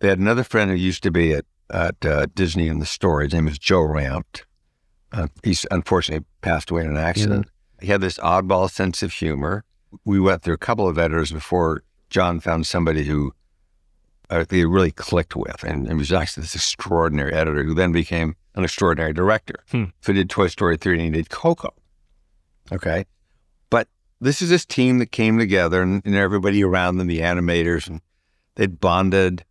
They 0.00 0.08
had 0.08 0.18
another 0.18 0.44
friend 0.44 0.70
who 0.70 0.76
used 0.76 1.02
to 1.04 1.10
be 1.10 1.32
at 1.32 1.44
at 1.70 2.04
uh, 2.04 2.26
Disney 2.34 2.68
in 2.68 2.78
the 2.78 2.86
store. 2.86 3.22
His 3.22 3.32
name 3.32 3.46
was 3.46 3.58
Joe 3.58 3.82
Ranft. 3.82 4.42
Uh, 5.12 5.28
he's 5.42 5.64
unfortunately 5.70 6.26
passed 6.40 6.70
away 6.70 6.82
in 6.82 6.90
an 6.90 6.96
accident. 6.96 7.46
He 7.80 7.86
had 7.88 8.00
this 8.00 8.18
oddball 8.18 8.70
sense 8.70 9.02
of 9.02 9.12
humor. 9.12 9.64
We 10.04 10.18
went 10.18 10.42
through 10.42 10.54
a 10.54 10.58
couple 10.58 10.88
of 10.88 10.98
editors 10.98 11.30
before 11.30 11.82
John 12.10 12.40
found 12.40 12.66
somebody 12.66 13.04
who 13.04 13.32
uh, 14.30 14.44
they 14.48 14.64
really 14.64 14.90
clicked 14.90 15.36
with, 15.36 15.62
and, 15.62 15.86
and 15.86 15.98
was 15.98 16.12
actually 16.12 16.42
this 16.42 16.54
extraordinary 16.54 17.32
editor 17.32 17.62
who 17.62 17.74
then 17.74 17.92
became 17.92 18.36
an 18.54 18.64
extraordinary 18.64 19.12
director. 19.12 19.56
Hmm. 19.70 19.84
So 20.00 20.12
he 20.12 20.18
did 20.18 20.30
Toy 20.30 20.48
Story 20.48 20.76
3 20.76 20.94
and 20.94 21.02
he 21.02 21.10
did 21.10 21.30
Coco. 21.30 21.74
Okay. 22.72 23.04
This 24.20 24.40
is 24.40 24.48
this 24.48 24.64
team 24.64 24.98
that 24.98 25.12
came 25.12 25.38
together 25.38 25.82
and, 25.82 26.02
and 26.04 26.14
everybody 26.14 26.62
around 26.64 26.96
them, 26.98 27.06
the 27.08 27.20
animators, 27.20 27.86
and 27.88 28.00
they'd 28.54 28.80
bonded 28.80 29.44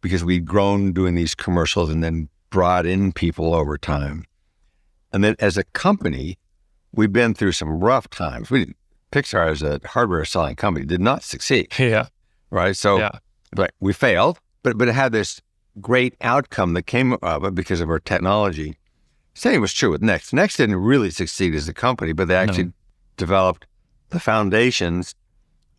because 0.00 0.24
we'd 0.24 0.44
grown 0.44 0.92
doing 0.92 1.14
these 1.14 1.34
commercials 1.34 1.90
and 1.90 2.02
then 2.02 2.28
brought 2.50 2.86
in 2.86 3.12
people 3.12 3.54
over 3.54 3.76
time. 3.76 4.24
And 5.12 5.22
then 5.24 5.36
as 5.38 5.56
a 5.56 5.64
company, 5.64 6.38
we've 6.92 7.12
been 7.12 7.34
through 7.34 7.52
some 7.52 7.80
rough 7.80 8.08
times. 8.10 8.50
We 8.50 8.74
Pixar 9.12 9.48
as 9.50 9.62
a 9.62 9.80
hardware 9.84 10.24
selling 10.24 10.56
company 10.56 10.84
did 10.84 11.00
not 11.00 11.22
succeed, 11.22 11.72
Yeah. 11.78 12.06
right? 12.50 12.76
So 12.76 12.98
Yeah. 12.98 13.12
but 13.52 13.72
we 13.80 13.92
failed, 13.92 14.38
but 14.62 14.76
but 14.76 14.88
it 14.88 14.94
had 14.94 15.12
this 15.12 15.40
great 15.80 16.14
outcome 16.20 16.74
that 16.74 16.82
came 16.84 17.12
of 17.22 17.44
it 17.44 17.54
because 17.54 17.80
of 17.80 17.88
our 17.90 18.00
technology. 18.00 18.76
Same 19.34 19.60
was 19.60 19.72
true 19.72 19.90
with 19.90 20.02
Next. 20.02 20.32
Next 20.32 20.56
didn't 20.56 20.76
really 20.76 21.10
succeed 21.10 21.54
as 21.54 21.68
a 21.68 21.74
company, 21.74 22.12
but 22.12 22.28
they 22.28 22.36
actually 22.36 22.72
developed 23.16 23.66
the 24.14 24.20
foundations 24.20 25.14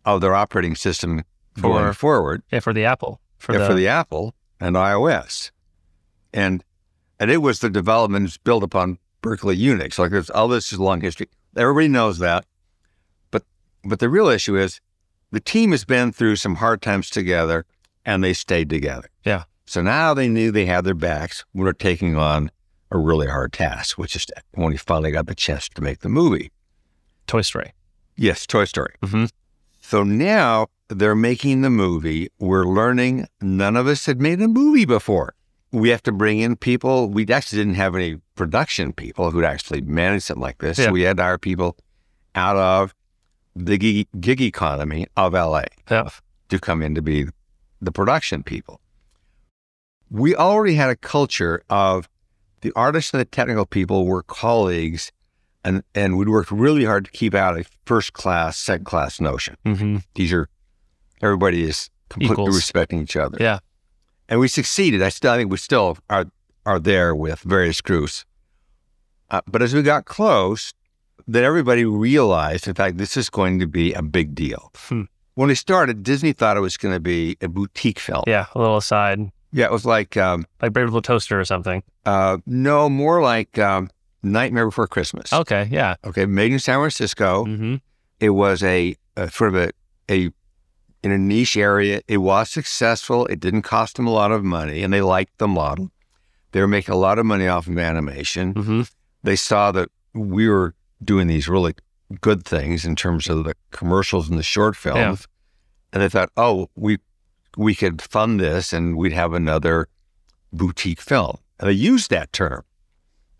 of 0.04 0.20
their 0.20 0.34
operating 0.34 0.76
system 0.76 1.22
going 1.60 1.86
For- 1.86 1.92
forward 1.94 2.42
Yeah, 2.52 2.60
for 2.60 2.72
the 2.72 2.84
Apple. 2.84 3.20
For, 3.38 3.52
yeah, 3.52 3.58
the, 3.60 3.66
for 3.66 3.74
the 3.74 3.88
Apple 3.88 4.34
and 4.60 4.76
iOS. 4.76 5.50
And 6.32 6.62
and 7.18 7.30
it 7.30 7.38
was 7.38 7.60
the 7.60 7.70
development 7.70 8.38
built 8.44 8.62
upon 8.62 8.98
Berkeley 9.22 9.56
Unix. 9.56 9.98
Like 9.98 10.10
there's 10.10 10.30
all 10.30 10.48
this 10.48 10.72
is 10.72 10.78
a 10.78 10.82
long 10.82 11.00
history. 11.00 11.28
Everybody 11.56 11.88
knows 11.88 12.18
that. 12.18 12.44
But 13.30 13.42
but 13.84 13.98
the 13.98 14.08
real 14.08 14.28
issue 14.28 14.56
is 14.56 14.80
the 15.32 15.40
team 15.40 15.72
has 15.72 15.84
been 15.84 16.12
through 16.12 16.36
some 16.36 16.56
hard 16.56 16.82
times 16.82 17.10
together 17.10 17.64
and 18.04 18.22
they 18.22 18.32
stayed 18.34 18.70
together. 18.70 19.08
Yeah. 19.24 19.44
So 19.66 19.82
now 19.82 20.14
they 20.14 20.28
knew 20.28 20.50
they 20.52 20.66
had 20.66 20.84
their 20.84 20.94
backs 20.94 21.44
when 21.52 21.64
they're 21.64 21.72
taking 21.72 22.16
on 22.16 22.50
a 22.92 22.98
really 22.98 23.26
hard 23.26 23.52
task, 23.52 23.98
which 23.98 24.14
is 24.14 24.26
when 24.52 24.68
we 24.68 24.76
finally 24.76 25.10
got 25.10 25.26
the 25.26 25.34
chance 25.34 25.68
to 25.70 25.82
make 25.82 26.00
the 26.00 26.08
movie. 26.08 26.52
Toy 27.26 27.40
Story. 27.40 27.72
Yes, 28.16 28.46
Toy 28.46 28.64
Story. 28.64 28.94
Mhm. 29.02 29.30
So 29.80 30.02
now 30.02 30.66
they're 30.88 31.14
making 31.14 31.62
the 31.62 31.70
movie. 31.70 32.28
We're 32.38 32.64
learning 32.64 33.26
none 33.40 33.76
of 33.76 33.86
us 33.86 34.06
had 34.06 34.20
made 34.20 34.40
a 34.40 34.48
movie 34.48 34.84
before. 34.84 35.34
We 35.72 35.90
have 35.90 36.02
to 36.04 36.12
bring 36.12 36.38
in 36.38 36.56
people. 36.56 37.08
We 37.10 37.26
actually 37.28 37.58
didn't 37.58 37.74
have 37.74 37.94
any 37.94 38.16
production 38.34 38.92
people 38.92 39.30
who'd 39.30 39.44
actually 39.44 39.80
manage 39.82 40.22
something 40.22 40.42
like 40.42 40.58
this. 40.58 40.78
Yeah. 40.78 40.86
So 40.86 40.92
we 40.92 41.02
had 41.02 41.16
to 41.18 41.22
hire 41.22 41.38
people 41.38 41.76
out 42.34 42.56
of 42.56 42.94
the 43.54 43.76
gig, 43.78 44.06
gig 44.20 44.40
economy 44.40 45.06
of 45.16 45.34
LA 45.34 45.64
Yeah. 45.90 46.08
to 46.48 46.58
come 46.58 46.82
in 46.82 46.94
to 46.94 47.02
be 47.02 47.26
the 47.80 47.92
production 47.92 48.42
people. 48.42 48.80
We 50.10 50.34
already 50.36 50.74
had 50.74 50.88
a 50.90 50.96
culture 50.96 51.62
of 51.68 52.08
the 52.60 52.72
artists 52.76 53.12
and 53.12 53.20
the 53.20 53.24
technical 53.24 53.66
people 53.66 54.06
were 54.06 54.22
colleagues, 54.22 55.10
and, 55.66 55.82
and 55.94 56.16
we'd 56.16 56.28
worked 56.28 56.50
really 56.50 56.84
hard 56.84 57.04
to 57.06 57.10
keep 57.10 57.34
out 57.34 57.58
a 57.58 57.64
first 57.84 58.12
class, 58.12 58.56
second 58.56 58.84
class 58.86 59.20
notion. 59.20 59.56
Mm-hmm. 59.66 59.96
These 60.14 60.32
are, 60.32 60.48
everybody 61.20 61.64
is 61.64 61.90
completely 62.08 62.34
Equals. 62.34 62.56
respecting 62.56 63.00
each 63.02 63.16
other. 63.16 63.36
Yeah. 63.40 63.58
And 64.28 64.40
we 64.40 64.48
succeeded. 64.48 65.02
I 65.02 65.08
still 65.10 65.32
I 65.32 65.36
think 65.36 65.50
we 65.50 65.56
still 65.56 65.98
are, 66.08 66.26
are 66.64 66.78
there 66.80 67.14
with 67.14 67.40
various 67.40 67.80
groups. 67.80 68.24
Uh, 69.30 69.40
but 69.46 69.60
as 69.62 69.74
we 69.74 69.82
got 69.82 70.04
close, 70.04 70.72
then 71.26 71.42
everybody 71.44 71.84
realized, 71.84 72.68
in 72.68 72.74
fact, 72.74 72.98
this 72.98 73.16
is 73.16 73.28
going 73.28 73.58
to 73.58 73.66
be 73.66 73.92
a 73.92 74.02
big 74.02 74.34
deal. 74.34 74.70
Hmm. 74.76 75.02
When 75.34 75.48
we 75.48 75.54
started, 75.56 76.02
Disney 76.02 76.32
thought 76.32 76.56
it 76.56 76.60
was 76.60 76.76
going 76.76 76.94
to 76.94 77.00
be 77.00 77.36
a 77.40 77.48
boutique 77.48 77.98
film. 77.98 78.22
Yeah. 78.26 78.46
A 78.54 78.58
little 78.58 78.76
aside, 78.78 79.18
Yeah, 79.52 79.66
it 79.66 79.72
was 79.72 79.84
like, 79.84 80.16
um, 80.16 80.46
like 80.62 80.72
Brave 80.72 80.86
Little 80.86 81.02
Toaster 81.02 81.38
or 81.38 81.44
something. 81.44 81.82
uh, 82.04 82.38
no, 82.46 82.88
more 82.88 83.20
like 83.20 83.58
um, 83.58 83.90
Nightmare 84.26 84.66
Before 84.66 84.86
Christmas. 84.86 85.32
Okay. 85.32 85.68
Yeah. 85.70 85.96
Okay, 86.04 86.26
made 86.26 86.52
in 86.52 86.58
San 86.58 86.78
Francisco. 86.78 87.44
Mm-hmm. 87.44 87.76
It 88.20 88.30
was 88.30 88.62
a, 88.62 88.96
a 89.16 89.30
sort 89.30 89.54
of 89.54 89.56
a, 89.56 89.70
a 90.10 90.30
in 91.02 91.12
a 91.12 91.18
niche 91.18 91.56
area. 91.56 92.00
It 92.08 92.18
was 92.18 92.50
successful. 92.50 93.26
It 93.26 93.40
didn't 93.40 93.62
cost 93.62 93.96
them 93.96 94.06
a 94.06 94.12
lot 94.12 94.32
of 94.32 94.42
money, 94.42 94.82
and 94.82 94.92
they 94.92 95.02
liked 95.02 95.38
the 95.38 95.48
model. 95.48 95.90
They 96.52 96.60
were 96.60 96.68
making 96.68 96.94
a 96.94 96.98
lot 96.98 97.18
of 97.18 97.26
money 97.26 97.46
off 97.46 97.66
of 97.66 97.78
animation. 97.78 98.54
Mm-hmm. 98.54 98.82
They 99.22 99.36
saw 99.36 99.72
that 99.72 99.90
we 100.14 100.48
were 100.48 100.74
doing 101.04 101.26
these 101.26 101.48
really 101.48 101.74
good 102.20 102.44
things 102.44 102.84
in 102.84 102.96
terms 102.96 103.28
of 103.28 103.44
the 103.44 103.54
commercials 103.70 104.28
and 104.28 104.38
the 104.38 104.42
short 104.42 104.76
films, 104.76 105.28
and 105.92 106.02
they 106.02 106.08
thought, 106.08 106.30
oh, 106.36 106.68
we 106.74 106.98
we 107.56 107.74
could 107.74 108.02
fund 108.02 108.40
this, 108.40 108.72
and 108.72 108.96
we'd 108.96 109.12
have 109.12 109.32
another 109.32 109.88
boutique 110.52 111.00
film. 111.00 111.38
And 111.58 111.68
they 111.68 111.74
used 111.74 112.10
that 112.10 112.32
term, 112.32 112.62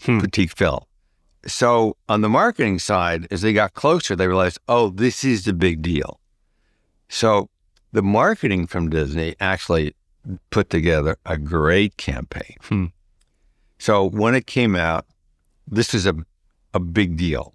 Hmm. 0.03 0.21
film. 0.21 0.81
So 1.47 1.97
on 2.09 2.21
the 2.21 2.29
marketing 2.29 2.79
side, 2.79 3.29
as 3.31 3.43
they 3.43 3.53
got 3.53 3.75
closer, 3.75 4.17
they 4.17 4.27
realized, 4.27 4.59
oh, 4.69 4.91
this 4.91 5.25
is 5.25 5.45
the 5.45 5.53
big 5.53 5.83
deal. 5.83 6.21
So 7.09 7.49
the 7.93 8.03
marketing 8.03 8.67
from 8.67 8.91
Disney 8.91 9.37
actually 9.41 9.95
put 10.51 10.71
together 10.71 11.17
a 11.25 11.37
great 11.37 11.97
campaign. 11.97 12.57
Hmm. 12.63 12.87
So 13.79 14.09
when 14.09 14.35
it 14.35 14.47
came 14.47 14.75
out, 14.75 15.07
this 15.69 15.95
is 15.95 16.07
a, 16.07 16.15
a 16.75 16.81
big 16.81 17.17
deal. 17.17 17.55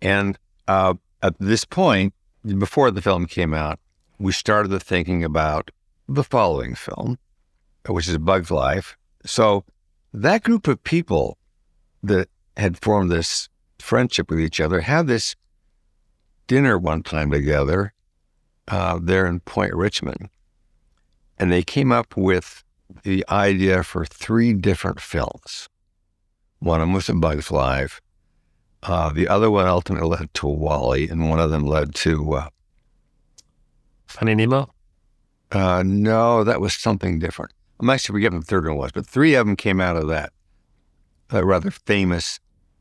And 0.00 0.38
uh, 0.68 0.94
at 1.22 1.34
this 1.38 1.64
point, 1.64 2.14
before 2.58 2.90
the 2.90 3.02
film 3.02 3.26
came 3.26 3.52
out, 3.52 3.78
we 4.18 4.32
started 4.32 4.82
thinking 4.82 5.24
about 5.24 5.70
the 6.08 6.24
following 6.24 6.74
film, 6.74 7.18
which 7.86 8.08
is 8.08 8.16
Bug's 8.18 8.50
Life. 8.50 8.96
So 9.24 9.64
that 10.16 10.42
group 10.42 10.66
of 10.66 10.82
people 10.82 11.36
that 12.02 12.28
had 12.56 12.78
formed 12.78 13.10
this 13.10 13.48
friendship 13.78 14.30
with 14.30 14.40
each 14.40 14.60
other 14.60 14.80
had 14.80 15.06
this 15.06 15.36
dinner 16.46 16.78
one 16.78 17.02
time 17.02 17.30
together 17.30 17.92
uh, 18.68 18.98
there 19.00 19.26
in 19.26 19.40
Point 19.40 19.74
Richmond. 19.74 20.30
And 21.38 21.52
they 21.52 21.62
came 21.62 21.92
up 21.92 22.16
with 22.16 22.64
the 23.02 23.26
idea 23.28 23.82
for 23.82 24.06
three 24.06 24.54
different 24.54 25.00
films. 25.00 25.68
One 26.60 26.80
of 26.80 26.86
them 26.86 26.94
was 26.94 27.10
A 27.10 27.14
Bug's 27.14 27.50
Life. 27.50 28.00
Uh, 28.82 29.12
the 29.12 29.28
other 29.28 29.50
one 29.50 29.66
ultimately 29.66 30.08
led 30.08 30.32
to 30.32 30.46
WALL-E, 30.46 31.08
and 31.08 31.28
one 31.28 31.40
of 31.40 31.50
them 31.50 31.66
led 31.66 31.94
to 31.96 32.34
uh, 32.34 32.48
Finding 34.06 34.38
Nemo. 34.38 34.72
uh, 35.52 35.82
no, 35.84 36.42
that 36.44 36.60
was 36.60 36.72
something 36.72 37.18
different. 37.18 37.52
I'm 37.80 37.90
actually 37.90 38.14
forgetting 38.14 38.40
the 38.40 38.46
third 38.46 38.66
one 38.66 38.76
was, 38.76 38.92
but 38.92 39.06
three 39.06 39.34
of 39.34 39.46
them 39.46 39.56
came 39.56 39.80
out 39.80 39.96
of 39.96 40.08
that 40.08 40.32
that 41.28 41.44
rather 41.44 41.70
famous 41.70 42.40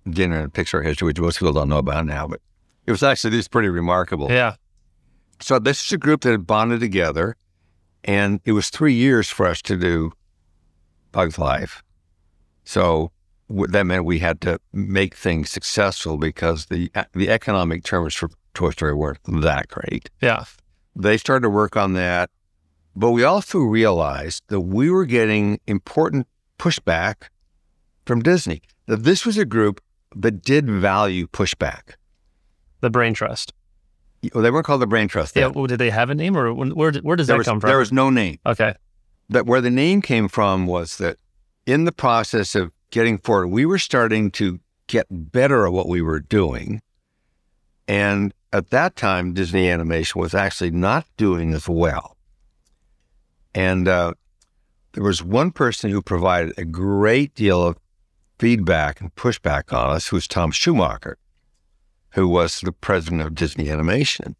dinner 0.10 0.39
in 0.39 0.51
Pixar 0.51 0.84
history, 0.84 1.08
which 1.08 1.19
most 1.19 1.39
people 1.39 1.53
don't 1.53 1.69
know 1.69 1.79
about 1.79 2.05
now. 2.05 2.27
But 2.27 2.41
it 2.86 2.91
was 2.91 3.03
actually 3.03 3.31
this 3.31 3.47
pretty 3.47 3.69
remarkable. 3.69 4.31
Yeah. 4.31 4.55
So 5.41 5.60
this 5.60 5.84
is 5.84 5.91
a 5.91 5.97
group 5.97 6.21
that 6.21 6.31
had 6.31 6.47
bonded 6.47 6.79
together, 6.79 7.36
and 8.03 8.39
it 8.45 8.53
was 8.53 8.69
three 8.69 8.93
years 8.93 9.29
for 9.29 9.45
us 9.45 9.62
to 9.63 9.75
do 9.75 10.12
Bug's 11.12 11.38
Life. 11.38 11.84
So 12.63 13.12
that 13.49 13.86
meant 13.86 14.05
we 14.05 14.19
had 14.19 14.41
to 14.41 14.60
make 14.73 15.15
things 15.15 15.49
successful 15.49 16.17
because 16.17 16.67
the 16.67 16.89
uh, 16.95 17.03
the 17.13 17.29
economic 17.29 17.84
terms 17.84 18.13
for 18.13 18.29
Toy 18.53 18.71
Story 18.71 18.93
weren't 18.93 19.19
that 19.25 19.67
great. 19.67 20.10
Yeah. 20.21 20.45
They 20.95 21.17
started 21.17 21.41
to 21.41 21.49
work 21.49 21.75
on 21.75 21.93
that, 21.93 22.29
but 22.95 23.12
we 23.12 23.23
also 23.23 23.60
realized 23.60 24.43
that 24.47 24.62
we 24.62 24.89
were 24.89 25.05
getting 25.05 25.60
important 25.67 26.27
pushback 26.58 27.29
from 28.05 28.21
Disney. 28.21 28.62
That 28.88 29.03
this 29.03 29.25
was 29.25 29.38
a 29.38 29.45
group 29.45 29.81
that 30.15 30.41
did 30.41 30.69
value 30.69 31.27
pushback. 31.27 31.95
The 32.81 32.89
Brain 32.89 33.13
Trust. 33.13 33.53
Well, 34.34 34.43
They 34.43 34.51
weren't 34.51 34.65
called 34.65 34.81
the 34.81 34.88
Brain 34.88 35.08
Trust. 35.08 35.36
Yeah. 35.36 35.43
then. 35.43 35.53
well, 35.53 35.67
did 35.67 35.79
they 35.79 35.89
have 35.89 36.10
a 36.10 36.15
name, 36.15 36.38
or 36.38 36.53
where? 36.53 36.91
Where 36.93 37.15
does 37.15 37.27
there 37.27 37.36
that 37.36 37.39
was, 37.39 37.47
come 37.47 37.60
from? 37.60 37.67
There 37.67 37.79
was 37.79 37.91
no 37.91 38.10
name. 38.10 38.39
okay. 38.45 38.75
that 39.29 39.45
where 39.45 39.62
the 39.62 39.71
name 39.71 40.01
came 40.01 40.27
from 40.27 40.67
was 40.67 40.97
that 40.97 41.17
in 41.65 41.86
the 41.86 41.91
process 41.91 42.55
of 42.55 42.71
getting 42.91 43.17
forward, 43.17 43.47
we 43.47 43.65
were 43.65 43.79
starting 43.79 44.31
to 44.31 44.60
get 44.88 45.08
better 45.10 45.65
at 45.65 45.73
what 45.73 45.88
we 45.88 46.01
were 46.01 46.19
doing. 46.19 46.81
And 47.88 48.34
at 48.53 48.69
that 48.69 48.95
time, 48.95 49.34
Disney 49.34 49.69
Animation 49.69 50.21
was 50.21 50.34
actually 50.34 50.71
not 50.71 51.05
doing 51.17 51.53
as 51.53 51.67
well. 51.67 52.14
And 53.55 53.87
uh, 53.87 54.13
there 54.91 55.03
was 55.03 55.23
one 55.23 55.51
person 55.51 55.89
who 55.89 56.01
provided 56.01 56.53
a 56.57 56.65
great 56.65 57.33
deal 57.33 57.65
of 57.65 57.77
feedback 58.37 58.99
and 58.99 59.15
pushback 59.15 59.71
on 59.73 59.95
us, 59.95 60.09
who 60.09 60.17
was 60.17 60.27
Tom 60.27 60.51
Schumacher, 60.51 61.17
who 62.11 62.27
was 62.27 62.59
the 62.59 62.73
president 62.73 63.21
of 63.21 63.33
Disney 63.33 63.71
Animation. 63.71 64.35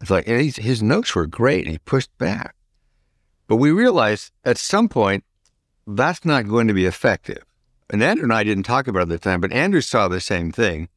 It's 0.00 0.10
like 0.10 0.26
his 0.26 0.82
notes 0.82 1.14
were 1.14 1.26
great, 1.26 1.64
and 1.64 1.72
he 1.72 1.78
pushed 1.78 2.16
back. 2.18 2.56
But 3.46 3.56
we 3.56 3.70
realized 3.70 4.32
at 4.44 4.58
some 4.58 4.88
point 4.88 5.24
that's 5.86 6.24
not 6.24 6.48
going 6.48 6.66
to 6.68 6.74
be 6.74 6.86
effective. 6.86 7.44
And 7.88 8.02
Andrew 8.02 8.24
and 8.24 8.32
I 8.32 8.44
didn't 8.44 8.64
talk 8.64 8.88
about 8.88 9.00
it 9.00 9.02
at 9.02 9.08
the 9.08 9.18
time, 9.18 9.40
but 9.40 9.52
Andrew 9.52 9.80
saw 9.80 10.08
the 10.08 10.20
same 10.20 10.50
thing. 10.52 10.88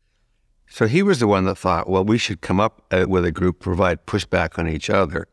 So 0.70 0.88
he 0.88 1.04
was 1.04 1.20
the 1.20 1.28
one 1.28 1.46
that 1.46 1.58
thought, 1.58 1.90
well, 1.90 2.04
we 2.04 2.18
should 2.18 2.42
come 2.42 2.60
up 2.60 2.82
uh, 2.92 3.06
with 3.08 3.26
a 3.26 3.32
group, 3.32 3.60
provide 3.60 4.06
pushback 4.06 4.58
on 4.58 4.68
each 4.68 4.90
other. 4.90 5.28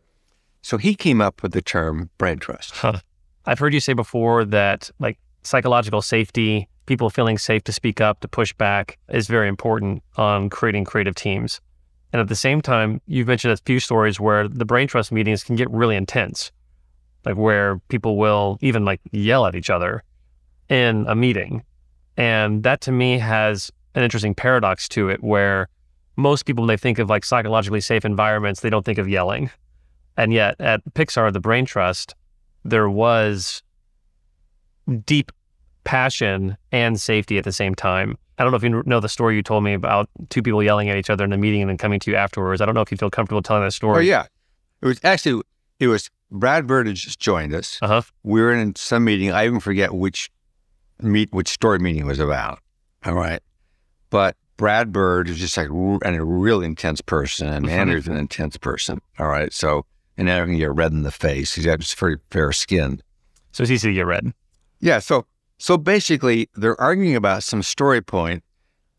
So 0.63 0.79
he 0.79 0.95
came 0.95 1.21
up 1.21 1.43
with 1.43 1.53
the 1.53 1.63
term 1.63 2.11
brain 2.19 2.39
trust. 2.39 2.77
Huh. 2.77 3.01
I've 3.47 3.59
heard 3.59 3.75
you 3.75 3.81
say 3.81 3.93
before 3.93 4.45
that 4.47 4.91
like 4.99 5.19
psychological 5.43 6.03
safety, 6.03 6.69
people 6.87 7.11
feeling 7.11 7.39
safe 7.39 7.65
to 7.65 7.73
speak 7.73 8.01
up, 8.01 8.21
to 8.21 8.29
push 8.29 8.53
back 8.53 8.99
is 9.09 9.27
very 9.27 9.49
important 9.49 10.03
on 10.17 10.51
creating 10.51 10.85
creative 10.85 11.15
teams. 11.15 11.61
And 12.13 12.21
at 12.21 12.29
the 12.29 12.37
same 12.37 12.61
time, 12.61 13.01
you've 13.07 13.29
mentioned 13.29 13.53
a 13.53 13.57
few 13.57 13.81
stories 13.81 14.19
where 14.19 14.49
the 14.49 14.65
brain 14.65 14.89
trust 14.89 15.13
meetings 15.13 15.45
can 15.45 15.57
get 15.57 15.71
really 15.71 15.97
intense, 15.97 16.51
like 17.25 17.37
where 17.37 17.79
people 17.89 18.17
will 18.17 18.59
even 18.61 18.85
like 18.85 19.01
yell 19.13 19.47
at 19.47 19.55
each 19.55 19.71
other 19.71 20.03
in 20.69 21.07
a 21.09 21.15
meeting. 21.15 21.63
And 22.17 22.63
that 22.65 22.81
to 22.83 22.93
me 22.93 23.19
has 23.19 23.71
an 23.95 24.03
interesting 24.03 24.35
paradox 24.35 24.89
to 24.91 25.09
it 25.09 25.23
where 25.23 25.69
most 26.17 26.45
people, 26.45 26.63
when 26.63 26.69
they 26.69 26.77
think 26.77 26.99
of 26.99 27.09
like 27.09 27.25
psychologically 27.25 27.81
safe 27.81 28.05
environments, 28.05 28.61
they 28.61 28.71
don't 28.71 28.85
think 28.85 28.99
of 28.99 29.09
yelling. 29.09 29.51
And 30.21 30.35
yet 30.35 30.57
at 30.61 30.83
Pixar, 30.93 31.33
the 31.33 31.41
brain 31.41 31.65
trust, 31.65 32.15
there 32.63 32.91
was 32.91 33.63
deep 35.07 35.33
passion 35.85 36.59
and 36.71 37.01
safety 37.01 37.39
at 37.39 37.45
the 37.45 37.53
same 37.53 37.75
time. 37.75 38.19
I 38.37 38.43
don't 38.43 38.53
know 38.53 38.57
if 38.59 38.63
you 38.63 38.83
know 38.85 39.01
the 39.01 39.09
story 39.09 39.35
you 39.35 39.43
told 39.43 39.65
me 39.65 39.73
about 39.73 40.11
two 40.29 40.43
people 40.43 40.63
yelling 40.63 40.91
at 40.91 40.99
each 40.99 41.09
other 41.09 41.25
in 41.25 41.33
a 41.33 41.39
meeting 41.39 41.63
and 41.63 41.71
then 41.71 41.79
coming 41.79 42.01
to 42.01 42.11
you 42.11 42.19
afterwards. 42.19 42.61
I 42.61 42.67
don't 42.67 42.75
know 42.75 42.83
if 42.83 42.91
you 42.91 42.99
feel 42.99 43.09
comfortable 43.09 43.41
telling 43.41 43.63
that 43.63 43.73
story. 43.73 43.97
Oh, 43.97 44.01
yeah. 44.01 44.27
It 44.83 44.87
was 44.87 45.01
actually, 45.05 45.41
it 45.79 45.87
was 45.87 46.11
Brad 46.31 46.67
Bird 46.67 46.87
had 46.87 46.97
just 46.97 47.19
joined 47.19 47.55
us. 47.55 47.79
Uh 47.81 47.87
huh. 47.89 48.03
we 48.23 48.43
were 48.43 48.53
in 48.53 48.77
some 48.77 49.05
meeting. 49.05 49.33
I 49.33 49.47
even 49.47 49.59
forget 49.59 49.95
which 49.95 50.31
meet, 51.01 51.33
which 51.33 51.49
story 51.49 51.79
meeting 51.79 52.03
it 52.03 52.07
was 52.07 52.21
about. 52.21 52.59
All 53.07 53.15
right. 53.15 53.41
But 54.11 54.37
Brad 54.59 54.93
Bird 54.93 55.31
is 55.31 55.39
just 55.39 55.57
like 55.57 55.71
and 55.71 56.15
a 56.15 56.23
real 56.23 56.61
intense 56.61 57.01
person, 57.01 57.49
and. 57.49 57.71
Andrew's 57.71 58.07
an 58.07 58.19
intense 58.19 58.59
person. 58.59 59.01
All 59.19 59.29
right. 59.29 59.51
So, 59.51 59.87
and 60.21 60.29
Andrew 60.29 60.53
can 60.53 60.59
get 60.59 60.73
red 60.75 60.93
in 60.93 61.03
the 61.03 61.11
face. 61.11 61.55
He's 61.55 61.67
got 61.67 61.81
just 61.81 61.99
very 61.99 62.19
fair 62.31 62.53
skin. 62.53 63.03
So 63.53 63.63
it's 63.63 63.71
easy 63.73 63.89
to 63.89 63.95
get 63.95 64.07
red. 64.07 64.33
Yeah. 64.81 64.99
So, 65.01 65.27
So 65.59 65.77
basically, 65.77 66.49
they're 66.55 66.81
arguing 66.81 67.17
about 67.17 67.43
some 67.43 67.63
story 67.63 68.01
point. 68.01 68.45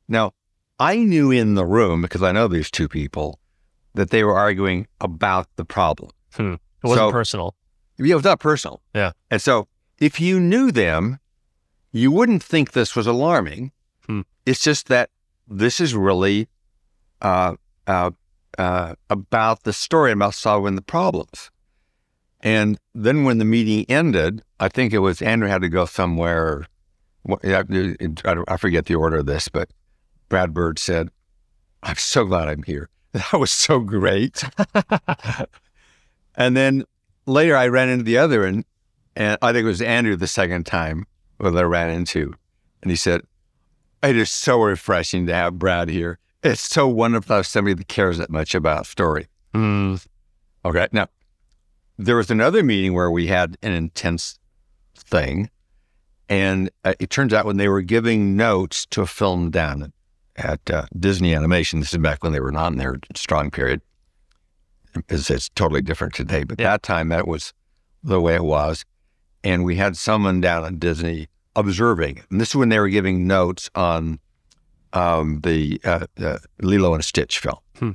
Now, 0.07 0.31
I 0.79 0.97
knew 0.97 1.31
in 1.31 1.55
the 1.55 1.65
room, 1.65 2.01
because 2.01 2.21
I 2.21 2.31
know 2.31 2.47
these 2.47 2.69
two 2.69 2.87
people, 2.89 3.39
that 3.93 4.09
they 4.09 4.23
were 4.23 4.37
arguing 4.37 4.87
about 4.99 5.47
the 5.55 5.65
problem. 5.65 6.11
Hmm. 6.35 6.53
It 6.53 6.59
wasn't 6.83 7.07
So- 7.07 7.11
personal. 7.11 7.55
Yeah, 7.97 8.13
it 8.13 8.15
was 8.15 8.23
not 8.23 8.39
personal. 8.39 8.81
Yeah. 8.95 9.11
And 9.29 9.41
so 9.41 9.67
if 9.99 10.19
you 10.19 10.39
knew 10.39 10.71
them, 10.71 11.19
you 11.91 12.09
wouldn't 12.11 12.41
think 12.43 12.71
this 12.71 12.95
was 12.95 13.05
alarming. 13.05 13.71
Hmm. 14.07 14.21
It's 14.45 14.61
just 14.63 14.87
that 14.87 15.09
this 15.47 15.79
is 15.79 15.93
really 15.93 16.47
uh, 17.21 17.55
uh, 17.85 18.11
uh, 18.57 18.95
about 19.09 19.63
the 19.63 19.73
story, 19.73 20.11
about 20.11 20.33
solving 20.33 20.75
the 20.75 20.81
problems. 20.81 21.51
And 22.41 22.79
then 22.95 23.23
when 23.23 23.37
the 23.37 23.45
meeting 23.45 23.85
ended, 23.87 24.41
I 24.59 24.67
think 24.67 24.93
it 24.93 24.99
was 24.99 25.21
Andrew 25.21 25.47
had 25.47 25.61
to 25.61 25.69
go 25.69 25.85
somewhere. 25.85 26.65
I 27.43 28.57
forget 28.57 28.85
the 28.85 28.95
order 28.95 29.17
of 29.17 29.27
this, 29.27 29.47
but 29.47 29.69
Brad 30.27 30.53
Bird 30.53 30.79
said, 30.79 31.09
I'm 31.83 31.97
so 31.97 32.25
glad 32.25 32.47
I'm 32.47 32.63
here. 32.63 32.89
That 33.13 33.33
was 33.41 33.51
so 33.51 33.81
great. 33.81 34.41
and 36.35 36.55
then 36.55 36.85
later 37.25 37.57
I 37.57 37.67
ran 37.67 37.89
into 37.89 38.05
the 38.05 38.17
other 38.17 38.45
and 38.45 38.63
and 39.17 39.37
I 39.41 39.51
think 39.51 39.65
it 39.65 39.67
was 39.67 39.81
Andrew 39.81 40.15
the 40.15 40.27
second 40.27 40.65
time 40.65 41.05
that 41.39 41.57
I 41.57 41.63
ran 41.63 41.89
into. 41.89 42.33
And 42.81 42.89
he 42.89 42.95
said, 42.95 43.21
It 44.01 44.15
is 44.15 44.29
so 44.29 44.61
refreshing 44.61 45.27
to 45.27 45.33
have 45.33 45.59
Brad 45.59 45.89
here. 45.89 46.19
It's 46.43 46.61
so 46.61 46.87
wonderful 46.87 47.27
to 47.27 47.33
have 47.35 47.47
somebody 47.47 47.75
that 47.75 47.87
cares 47.87 48.17
that 48.17 48.29
much 48.29 48.55
about 48.55 48.85
story. 48.87 49.27
Hmm. 49.53 49.95
Okay. 50.65 50.87
Now, 50.91 51.07
there 51.97 52.15
was 52.15 52.31
another 52.31 52.63
meeting 52.63 52.93
where 52.93 53.11
we 53.11 53.27
had 53.27 53.57
an 53.61 53.73
intense 53.73 54.39
thing. 54.95 55.49
And 56.29 56.69
uh, 56.85 56.93
it 56.99 57.09
turns 57.09 57.33
out 57.33 57.45
when 57.45 57.57
they 57.57 57.67
were 57.67 57.81
giving 57.81 58.35
notes 58.37 58.85
to 58.87 59.01
a 59.01 59.07
film 59.07 59.51
down 59.51 59.91
at 60.37 60.61
uh, 60.71 60.85
Disney 60.97 61.35
Animation, 61.35 61.79
this 61.81 61.91
is 61.93 61.97
back 61.99 62.23
when 62.23 62.31
they 62.31 62.39
were 62.39 62.51
not 62.53 62.71
in 62.71 62.77
their 62.77 62.99
strong 63.15 63.51
period. 63.51 63.81
It's, 65.09 65.29
it's 65.29 65.49
totally 65.49 65.81
different 65.81 66.13
today, 66.13 66.43
but 66.43 66.59
Yeah. 66.59 66.71
that 66.71 66.83
time 66.83 67.09
that 67.09 67.27
was 67.27 67.53
the 68.03 68.19
way 68.21 68.35
it 68.35 68.43
was. 68.43 68.83
And 69.43 69.63
we 69.65 69.75
had 69.75 69.97
someone 69.97 70.41
down 70.41 70.63
at 70.65 70.79
Disney 70.79 71.27
observing. 71.55 72.21
And 72.31 72.39
this 72.39 72.49
is 72.49 72.55
when 72.55 72.69
they 72.69 72.79
were 72.79 72.89
giving 72.89 73.27
notes 73.27 73.69
on 73.75 74.19
um, 74.93 75.39
the 75.41 75.79
uh, 75.83 76.05
uh, 76.21 76.37
Lilo 76.61 76.93
and 76.93 77.03
Stitch 77.03 77.39
film. 77.39 77.57
Hmm. 77.77 77.91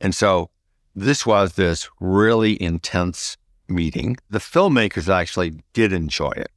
And 0.00 0.14
so 0.14 0.50
this 0.94 1.24
was 1.26 1.54
this 1.54 1.88
really 2.00 2.60
intense 2.62 3.36
meeting. 3.68 4.16
The 4.30 4.38
filmmakers 4.38 5.08
actually 5.08 5.60
did 5.72 5.92
enjoy 5.92 6.30
it, 6.32 6.50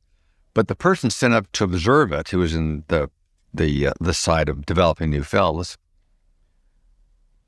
but 0.54 0.68
the 0.68 0.76
person 0.76 1.10
sent 1.10 1.34
up 1.34 1.52
to 1.54 1.64
observe 1.64 2.12
it, 2.12 2.30
who 2.30 2.40
was 2.40 2.54
in 2.56 2.84
the 2.88 3.10
the 3.54 3.88
uh, 3.88 3.94
the 4.00 4.14
side 4.14 4.48
of 4.50 4.66
developing 4.66 5.10
new 5.10 5.24
films, 5.24 5.78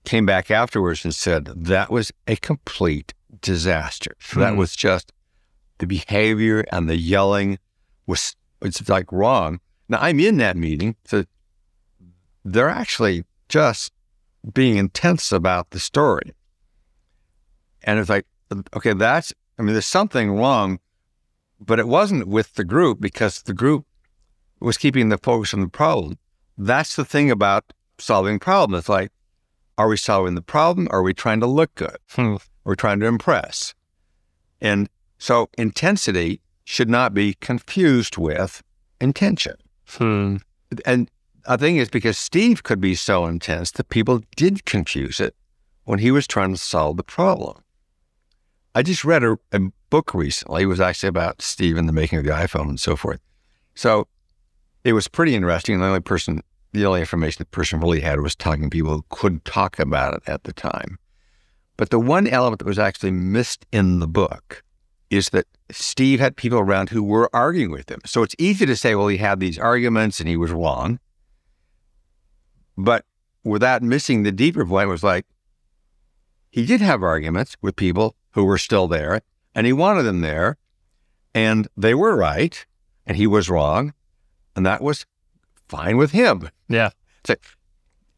came 0.05 0.25
back 0.25 0.51
afterwards 0.51 1.05
and 1.05 1.15
said 1.15 1.45
that 1.45 1.89
was 1.89 2.11
a 2.27 2.35
complete 2.35 3.13
disaster. 3.41 4.15
That 4.35 4.53
Hmm. 4.53 4.57
was 4.57 4.75
just 4.75 5.11
the 5.77 5.87
behavior 5.87 6.65
and 6.71 6.89
the 6.89 6.97
yelling 6.97 7.57
was 8.05 8.35
it's 8.61 8.87
like 8.89 9.11
wrong. 9.11 9.59
Now 9.89 9.99
I'm 10.01 10.19
in 10.19 10.37
that 10.37 10.55
meeting, 10.57 10.95
so 11.05 11.25
they're 12.43 12.69
actually 12.69 13.23
just 13.49 13.91
being 14.53 14.77
intense 14.77 15.31
about 15.31 15.69
the 15.69 15.79
story. 15.79 16.33
And 17.83 17.99
it's 17.99 18.09
like, 18.09 18.25
okay, 18.75 18.93
that's, 18.93 19.33
I 19.57 19.61
mean, 19.61 19.73
there's 19.73 19.85
something 19.85 20.31
wrong, 20.31 20.79
but 21.59 21.79
it 21.79 21.87
wasn't 21.87 22.27
with 22.27 22.55
the 22.55 22.63
group 22.63 22.99
because 22.99 23.41
the 23.43 23.53
group 23.53 23.85
was 24.59 24.77
keeping 24.77 25.09
the 25.09 25.17
focus 25.17 25.53
on 25.53 25.61
the 25.61 25.67
problem. 25.67 26.17
That's 26.57 26.95
the 26.95 27.05
thing 27.05 27.31
about 27.31 27.73
solving 27.97 28.39
problems. 28.39 28.81
It's 28.81 28.89
like, 28.89 29.11
are 29.77 29.87
we 29.87 29.97
solving 29.97 30.35
the 30.35 30.41
problem? 30.41 30.87
Or 30.91 30.99
are 30.99 31.03
we 31.03 31.13
trying 31.13 31.39
to 31.39 31.47
look 31.47 31.73
good? 31.75 31.97
Hmm. 32.11 32.35
We're 32.63 32.75
trying 32.75 32.99
to 33.01 33.05
impress. 33.07 33.73
And 34.61 34.89
so 35.17 35.49
intensity 35.57 36.41
should 36.63 36.89
not 36.89 37.13
be 37.13 37.33
confused 37.35 38.17
with 38.17 38.63
intention. 39.01 39.55
Hmm. 39.89 40.37
And 40.85 41.09
I 41.45 41.57
think 41.57 41.79
it's 41.79 41.89
because 41.89 42.17
Steve 42.17 42.63
could 42.63 42.79
be 42.79 42.95
so 42.95 43.25
intense 43.25 43.71
that 43.71 43.89
people 43.89 44.21
did 44.35 44.65
confuse 44.65 45.19
it 45.19 45.35
when 45.83 45.99
he 45.99 46.11
was 46.11 46.25
trying 46.25 46.53
to 46.53 46.57
solve 46.57 46.97
the 46.97 47.03
problem. 47.03 47.63
I 48.75 48.81
just 48.81 49.03
read 49.03 49.23
a, 49.23 49.37
a 49.51 49.59
book 49.89 50.13
recently. 50.13 50.63
It 50.63 50.67
was 50.67 50.79
actually 50.79 51.09
about 51.09 51.41
Steve 51.41 51.77
and 51.77 51.87
the 51.87 51.93
making 51.93 52.19
of 52.19 52.25
the 52.25 52.31
iPhone 52.31 52.69
and 52.69 52.79
so 52.79 52.95
forth. 52.95 53.19
So 53.75 54.07
it 54.83 54.93
was 54.93 55.07
pretty 55.07 55.35
interesting. 55.35 55.79
The 55.79 55.85
only 55.85 55.99
person, 55.99 56.41
the 56.71 56.85
only 56.85 57.01
information 57.01 57.39
the 57.39 57.45
person 57.45 57.79
really 57.79 58.01
had 58.01 58.21
was 58.21 58.35
talking 58.35 58.63
to 58.63 58.69
people 58.69 58.93
who 58.93 59.05
could 59.09 59.43
talk 59.45 59.79
about 59.79 60.15
it 60.15 60.23
at 60.27 60.45
the 60.45 60.53
time. 60.53 60.97
But 61.77 61.89
the 61.89 61.99
one 61.99 62.27
element 62.27 62.59
that 62.59 62.67
was 62.67 62.79
actually 62.79 63.11
missed 63.11 63.65
in 63.71 63.99
the 63.99 64.07
book 64.07 64.63
is 65.09 65.29
that 65.29 65.45
Steve 65.71 66.19
had 66.19 66.35
people 66.35 66.59
around 66.59 66.89
who 66.89 67.03
were 67.03 67.29
arguing 67.35 67.71
with 67.71 67.89
him. 67.89 67.99
So 68.05 68.23
it's 68.23 68.35
easy 68.39 68.65
to 68.65 68.75
say, 68.75 68.95
well, 68.95 69.07
he 69.07 69.17
had 69.17 69.39
these 69.39 69.59
arguments 69.59 70.19
and 70.19 70.27
he 70.29 70.37
was 70.37 70.51
wrong. 70.51 70.99
But 72.77 73.05
without 73.43 73.81
missing 73.81 74.23
the 74.23 74.31
deeper 74.31 74.65
point 74.65 74.89
was 74.89 75.03
like, 75.03 75.25
he 76.49 76.65
did 76.65 76.81
have 76.81 77.03
arguments 77.03 77.55
with 77.61 77.75
people 77.75 78.15
who 78.31 78.43
were 78.45 78.57
still 78.57 78.87
there 78.87 79.21
and 79.55 79.65
he 79.65 79.73
wanted 79.73 80.03
them 80.03 80.21
there 80.21 80.57
and 81.33 81.67
they 81.75 81.93
were 81.93 82.15
right 82.15 82.65
and 83.05 83.17
he 83.17 83.27
was 83.27 83.49
wrong. 83.49 83.93
And 84.55 84.65
that 84.65 84.81
was 84.81 85.05
fine 85.67 85.97
with 85.97 86.11
him. 86.11 86.49
Yeah. 86.69 86.91
So, 87.25 87.35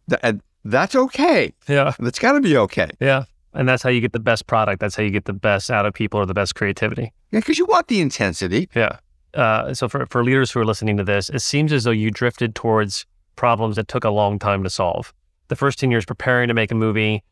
th- 0.10 0.42
that's 0.66 0.96
okay. 0.96 1.54
Yeah. 1.68 1.94
That's 2.00 2.20
got 2.20 2.34
to 2.34 2.42
be 2.42 2.58
okay. 2.58 2.90
Yeah. 3.00 3.26
And 3.54 3.70
that's 3.70 3.84
how 3.84 3.90
you 3.90 4.02
get 4.02 4.12
the 4.12 4.20
best 4.20 4.48
product. 4.48 4.82
That's 4.82 4.96
how 4.96 5.04
you 5.04 5.12
get 5.12 5.26
the 5.26 5.34
best 5.34 5.72
out 5.72 5.86
of 5.86 5.94
people 5.94 6.20
or 6.20 6.26
the 6.26 6.34
best 6.34 6.56
creativity. 6.56 7.14
Yeah, 7.32 7.40
because 7.40 7.58
you 7.58 7.66
want 7.66 7.88
the 7.88 8.02
intensity. 8.02 8.68
Yeah. 8.76 8.98
Uh, 9.34 9.74
so 9.74 9.88
for, 9.88 10.06
for 10.08 10.24
leaders 10.24 10.52
who 10.52 10.60
are 10.60 10.66
listening 10.66 10.98
to 10.98 11.04
this, 11.04 11.30
it 11.30 11.40
seems 11.40 11.72
as 11.72 11.86
though 11.86 11.92
you 11.92 12.12
drifted 12.12 12.54
towards 12.54 13.06
problems 13.36 13.76
that 13.76 13.88
took 13.88 14.04
a 14.04 14.10
long 14.10 14.40
time 14.40 14.64
to 14.64 14.70
solve. 14.70 15.14
The 15.48 15.56
first 15.56 15.80
10 15.80 15.92
years 15.92 16.06
preparing 16.06 16.48
to 16.48 16.54
make 16.54 16.72
a 16.72 16.76
movie, 16.76 17.24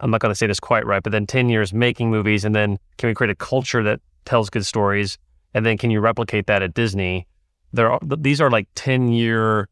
I'm 0.00 0.10
not 0.10 0.20
going 0.20 0.30
to 0.30 0.36
say 0.36 0.46
this 0.46 0.60
quite 0.60 0.86
right, 0.86 1.02
but 1.02 1.12
then 1.12 1.26
10 1.26 1.48
years 1.48 1.72
making 1.72 2.10
movies. 2.10 2.44
And 2.44 2.54
then 2.54 2.78
can 2.96 3.08
we 3.08 3.14
create 3.14 3.30
a 3.30 3.36
culture 3.36 3.82
that 3.82 4.00
tells 4.24 4.50
good 4.50 4.66
stories? 4.66 5.18
And 5.54 5.64
then 5.64 5.78
can 5.78 5.90
you 5.90 6.00
replicate 6.00 6.46
that 6.46 6.62
at 6.62 6.74
Disney? 6.74 7.26
There 7.72 7.90
are, 7.90 8.00
these 8.02 8.40
are 8.40 8.50
like 8.50 8.68
10 8.74 9.12
year 9.12 9.68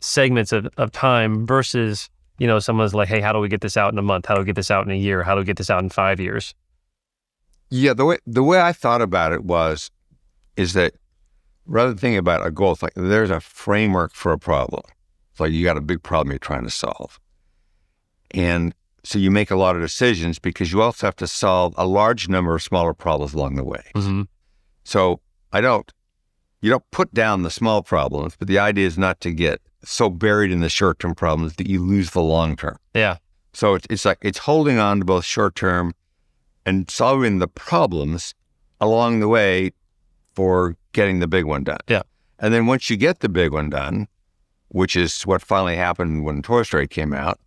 segments 0.00 0.52
of, 0.52 0.68
of 0.76 0.90
time 0.90 1.46
versus, 1.46 2.10
you 2.38 2.46
know, 2.46 2.58
someone's 2.58 2.94
like, 2.94 3.08
hey, 3.08 3.20
how 3.20 3.32
do 3.32 3.38
we 3.38 3.48
get 3.48 3.60
this 3.60 3.76
out 3.76 3.92
in 3.92 3.98
a 3.98 4.02
month? 4.02 4.26
How 4.26 4.34
do 4.34 4.40
we 4.40 4.46
get 4.46 4.56
this 4.56 4.70
out 4.70 4.84
in 4.84 4.90
a 4.90 4.96
year? 4.96 5.22
How 5.22 5.34
do 5.34 5.40
we 5.40 5.44
get 5.44 5.56
this 5.56 5.70
out 5.70 5.82
in 5.82 5.90
five 5.90 6.20
years? 6.20 6.54
Yeah, 7.70 7.94
the 7.94 8.04
way 8.04 8.18
the 8.26 8.42
way 8.42 8.60
I 8.60 8.72
thought 8.72 9.00
about 9.00 9.32
it 9.32 9.44
was, 9.44 9.90
is 10.58 10.74
that 10.74 10.92
rather 11.66 11.90
than 11.90 11.98
thinking 11.98 12.18
about 12.18 12.46
a 12.46 12.50
goal, 12.50 12.72
it's 12.72 12.82
like 12.82 12.94
there's 12.94 13.30
a 13.30 13.40
framework 13.40 14.14
for 14.14 14.32
a 14.32 14.38
problem. 14.38 14.82
It's 15.30 15.40
like 15.40 15.52
you 15.52 15.64
got 15.64 15.76
a 15.76 15.80
big 15.80 16.02
problem 16.02 16.30
you're 16.30 16.38
trying 16.38 16.64
to 16.64 16.70
solve, 16.70 17.18
and 18.32 18.74
so 19.04 19.18
you 19.18 19.30
make 19.30 19.50
a 19.50 19.56
lot 19.56 19.74
of 19.74 19.82
decisions 19.82 20.38
because 20.38 20.72
you 20.72 20.80
also 20.80 21.06
have 21.06 21.16
to 21.16 21.26
solve 21.26 21.74
a 21.76 21.86
large 21.86 22.28
number 22.28 22.54
of 22.54 22.62
smaller 22.62 22.94
problems 22.94 23.34
along 23.34 23.56
the 23.56 23.64
way. 23.64 23.82
Mm-hmm. 23.94 24.22
So 24.84 25.20
I 25.52 25.60
don't, 25.60 25.90
you 26.60 26.70
don't 26.70 26.88
put 26.92 27.12
down 27.12 27.42
the 27.42 27.50
small 27.50 27.82
problems, 27.82 28.36
but 28.38 28.48
the 28.48 28.58
idea 28.58 28.86
is 28.86 28.96
not 28.96 29.20
to 29.22 29.32
get 29.32 29.60
so 29.84 30.08
buried 30.08 30.52
in 30.52 30.60
the 30.60 30.68
short 30.68 31.00
term 31.00 31.14
problems 31.14 31.56
that 31.56 31.66
you 31.66 31.82
lose 31.82 32.10
the 32.10 32.22
long 32.22 32.56
term. 32.56 32.78
Yeah. 32.94 33.16
So 33.52 33.74
it's, 33.74 33.86
it's 33.90 34.04
like 34.04 34.18
it's 34.22 34.38
holding 34.38 34.78
on 34.78 35.00
to 35.00 35.04
both 35.04 35.24
short 35.24 35.56
term 35.56 35.94
and 36.64 36.88
solving 36.88 37.38
the 37.38 37.48
problems 37.48 38.34
along 38.80 39.20
the 39.20 39.28
way 39.28 39.72
for 40.34 40.76
getting 40.92 41.20
the 41.20 41.28
big 41.28 41.44
one 41.44 41.64
done. 41.64 41.80
Yeah. 41.88 42.02
And 42.38 42.52
then 42.52 42.66
once 42.66 42.90
you 42.90 42.96
get 42.96 43.20
the 43.20 43.28
big 43.28 43.52
one 43.52 43.70
done, 43.70 44.08
which 44.68 44.96
is 44.96 45.22
what 45.22 45.42
finally 45.42 45.76
happened 45.76 46.24
when 46.24 46.42
Toy 46.42 46.62
Story 46.62 46.88
came 46.88 47.12
out, 47.12 47.38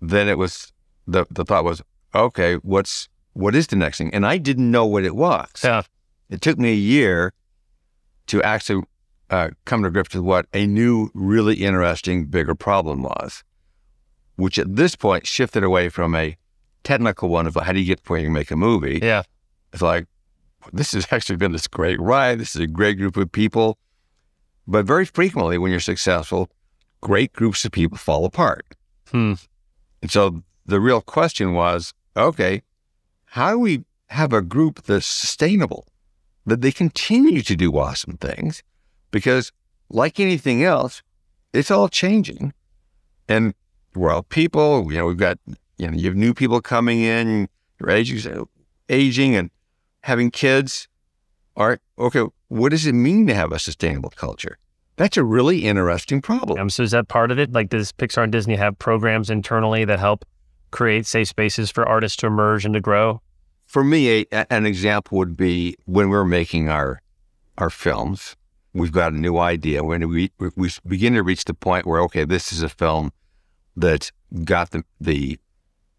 then 0.00 0.28
it 0.28 0.38
was 0.38 0.72
the 1.06 1.26
the 1.30 1.44
thought 1.44 1.64
was, 1.64 1.82
okay, 2.14 2.54
what's 2.56 3.08
what 3.32 3.54
is 3.54 3.66
the 3.68 3.76
next 3.76 3.98
thing? 3.98 4.12
And 4.12 4.26
I 4.26 4.38
didn't 4.38 4.70
know 4.70 4.86
what 4.86 5.04
it 5.04 5.14
was. 5.14 5.48
Yeah. 5.62 5.82
It 6.28 6.40
took 6.40 6.58
me 6.58 6.72
a 6.72 6.74
year 6.74 7.32
to 8.26 8.42
actually 8.42 8.82
uh, 9.30 9.50
come 9.64 9.82
to 9.82 9.90
grips 9.90 10.14
with 10.14 10.24
what 10.24 10.46
a 10.52 10.66
new, 10.66 11.10
really 11.14 11.56
interesting, 11.56 12.26
bigger 12.26 12.54
problem 12.54 13.02
was, 13.02 13.44
which 14.36 14.58
at 14.58 14.76
this 14.76 14.96
point 14.96 15.26
shifted 15.26 15.62
away 15.62 15.88
from 15.88 16.14
a 16.14 16.36
technical 16.84 17.28
one 17.28 17.46
of 17.46 17.54
how 17.54 17.72
do 17.72 17.80
you 17.80 17.86
get 17.86 18.00
where 18.08 18.18
you 18.18 18.26
can 18.26 18.32
make 18.32 18.50
a 18.50 18.56
movie. 18.56 18.98
Yeah. 19.02 19.22
It's 19.72 19.82
like, 19.82 20.06
this 20.72 20.92
has 20.92 21.06
actually 21.10 21.36
been 21.36 21.52
this 21.52 21.66
great 21.66 22.00
ride. 22.00 22.38
This 22.38 22.54
is 22.54 22.60
a 22.60 22.66
great 22.66 22.98
group 22.98 23.16
of 23.16 23.30
people. 23.32 23.78
But 24.66 24.84
very 24.84 25.04
frequently, 25.04 25.56
when 25.58 25.70
you're 25.70 25.80
successful, 25.80 26.50
great 27.00 27.32
groups 27.32 27.64
of 27.64 27.72
people 27.72 27.96
fall 27.96 28.24
apart. 28.24 28.66
Hmm. 29.10 29.34
And 30.02 30.10
so 30.10 30.42
the 30.66 30.80
real 30.80 31.00
question 31.00 31.54
was 31.54 31.94
okay, 32.16 32.62
how 33.26 33.52
do 33.52 33.58
we 33.58 33.84
have 34.08 34.32
a 34.32 34.42
group 34.42 34.82
that's 34.84 35.06
sustainable, 35.06 35.86
that 36.46 36.60
they 36.60 36.72
continue 36.72 37.42
to 37.42 37.56
do 37.56 37.76
awesome 37.76 38.16
things 38.16 38.62
because, 39.10 39.52
like 39.90 40.18
anything 40.18 40.64
else, 40.64 41.02
it's 41.52 41.70
all 41.70 41.88
changing. 41.88 42.52
And 43.28 43.54
we're 43.94 44.10
all 44.10 44.22
people, 44.22 44.90
you 44.90 44.98
know, 44.98 45.06
we've 45.06 45.16
got, 45.16 45.38
you 45.76 45.90
know, 45.90 45.96
you 45.96 46.06
have 46.06 46.16
new 46.16 46.34
people 46.34 46.60
coming 46.60 47.00
in, 47.00 47.48
your 47.80 47.90
aging, 47.90 48.48
aging 48.88 49.36
and 49.36 49.50
having 50.08 50.30
kids. 50.30 50.88
All 51.56 51.68
right, 51.68 51.78
okay, 51.98 52.24
what 52.48 52.70
does 52.70 52.86
it 52.86 52.94
mean 52.94 53.26
to 53.28 53.34
have 53.34 53.52
a 53.52 53.58
sustainable 53.58 54.10
culture? 54.10 54.58
That's 54.96 55.16
a 55.16 55.22
really 55.22 55.64
interesting 55.64 56.20
problem. 56.20 56.58
Um, 56.58 56.70
so 56.70 56.82
is 56.82 56.90
that 56.90 57.06
part 57.06 57.30
of 57.30 57.38
it? 57.38 57.52
Like, 57.52 57.68
does 57.68 57.92
Pixar 57.92 58.24
and 58.24 58.32
Disney 58.32 58.56
have 58.56 58.76
programs 58.78 59.30
internally 59.30 59.84
that 59.84 60.00
help 60.00 60.24
create 60.72 61.06
safe 61.06 61.28
spaces 61.28 61.70
for 61.70 61.88
artists 61.88 62.16
to 62.18 62.26
emerge 62.26 62.64
and 62.64 62.74
to 62.74 62.80
grow? 62.80 63.20
For 63.66 63.84
me, 63.84 64.26
a, 64.32 64.52
an 64.52 64.66
example 64.66 65.18
would 65.18 65.36
be 65.36 65.76
when 65.84 66.08
we're 66.08 66.24
making 66.24 66.68
our 66.68 67.00
our 67.58 67.70
films. 67.70 68.34
We've 68.72 68.92
got 68.92 69.12
a 69.12 69.16
new 69.16 69.38
idea. 69.38 69.84
When 69.84 70.08
we 70.08 70.32
we 70.56 70.70
begin 70.86 71.14
to 71.14 71.22
reach 71.22 71.44
the 71.44 71.54
point 71.54 71.86
where 71.86 72.00
okay, 72.02 72.24
this 72.24 72.52
is 72.52 72.62
a 72.62 72.68
film 72.68 73.12
that's 73.76 74.10
got 74.44 74.70
the 74.70 74.84
the 75.00 75.38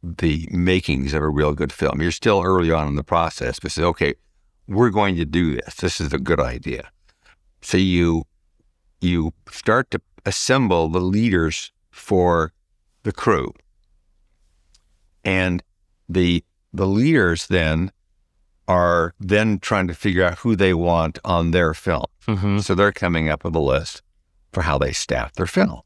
the 0.01 0.47
makings 0.51 1.13
of 1.13 1.21
a 1.21 1.29
real 1.29 1.53
good 1.53 1.71
film. 1.71 2.01
You're 2.01 2.11
still 2.11 2.41
early 2.43 2.71
on 2.71 2.87
in 2.87 2.95
the 2.95 3.03
process, 3.03 3.59
but 3.59 3.71
say, 3.71 3.83
okay, 3.83 4.15
we're 4.67 4.89
going 4.89 5.15
to 5.15 5.25
do 5.25 5.55
this. 5.55 5.75
This 5.75 5.99
is 5.99 6.13
a 6.13 6.19
good 6.19 6.39
idea. 6.39 6.89
So 7.61 7.77
you 7.77 8.23
you 9.01 9.33
start 9.49 9.91
to 9.91 10.01
assemble 10.25 10.89
the 10.89 10.99
leaders 10.99 11.71
for 11.91 12.53
the 13.03 13.11
crew. 13.11 13.53
And 15.23 15.63
the 16.07 16.43
the 16.73 16.87
leaders 16.87 17.47
then 17.47 17.91
are 18.67 19.15
then 19.19 19.59
trying 19.59 19.87
to 19.87 19.93
figure 19.93 20.23
out 20.23 20.37
who 20.39 20.55
they 20.55 20.73
want 20.73 21.17
on 21.25 21.51
their 21.51 21.73
film. 21.73 22.05
Mm-hmm. 22.27 22.59
So 22.59 22.75
they're 22.75 22.91
coming 22.91 23.27
up 23.27 23.43
with 23.43 23.55
a 23.55 23.59
list 23.59 24.03
for 24.53 24.61
how 24.61 24.77
they 24.77 24.91
staff 24.91 25.33
their 25.33 25.47
film. 25.47 25.81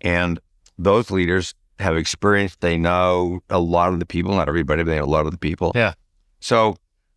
And 0.00 0.40
those 0.78 1.10
leaders 1.10 1.54
have 1.82 1.96
experience. 1.96 2.56
They 2.60 2.76
know 2.78 3.40
a 3.50 3.58
lot 3.58 3.92
of 3.92 3.98
the 4.00 4.06
people, 4.06 4.34
not 4.34 4.48
everybody, 4.48 4.82
but 4.82 4.90
they 4.90 4.96
know 4.96 5.04
a 5.04 5.06
lot 5.06 5.26
of 5.26 5.32
the 5.32 5.38
people. 5.38 5.72
Yeah. 5.74 5.94
So 6.40 6.76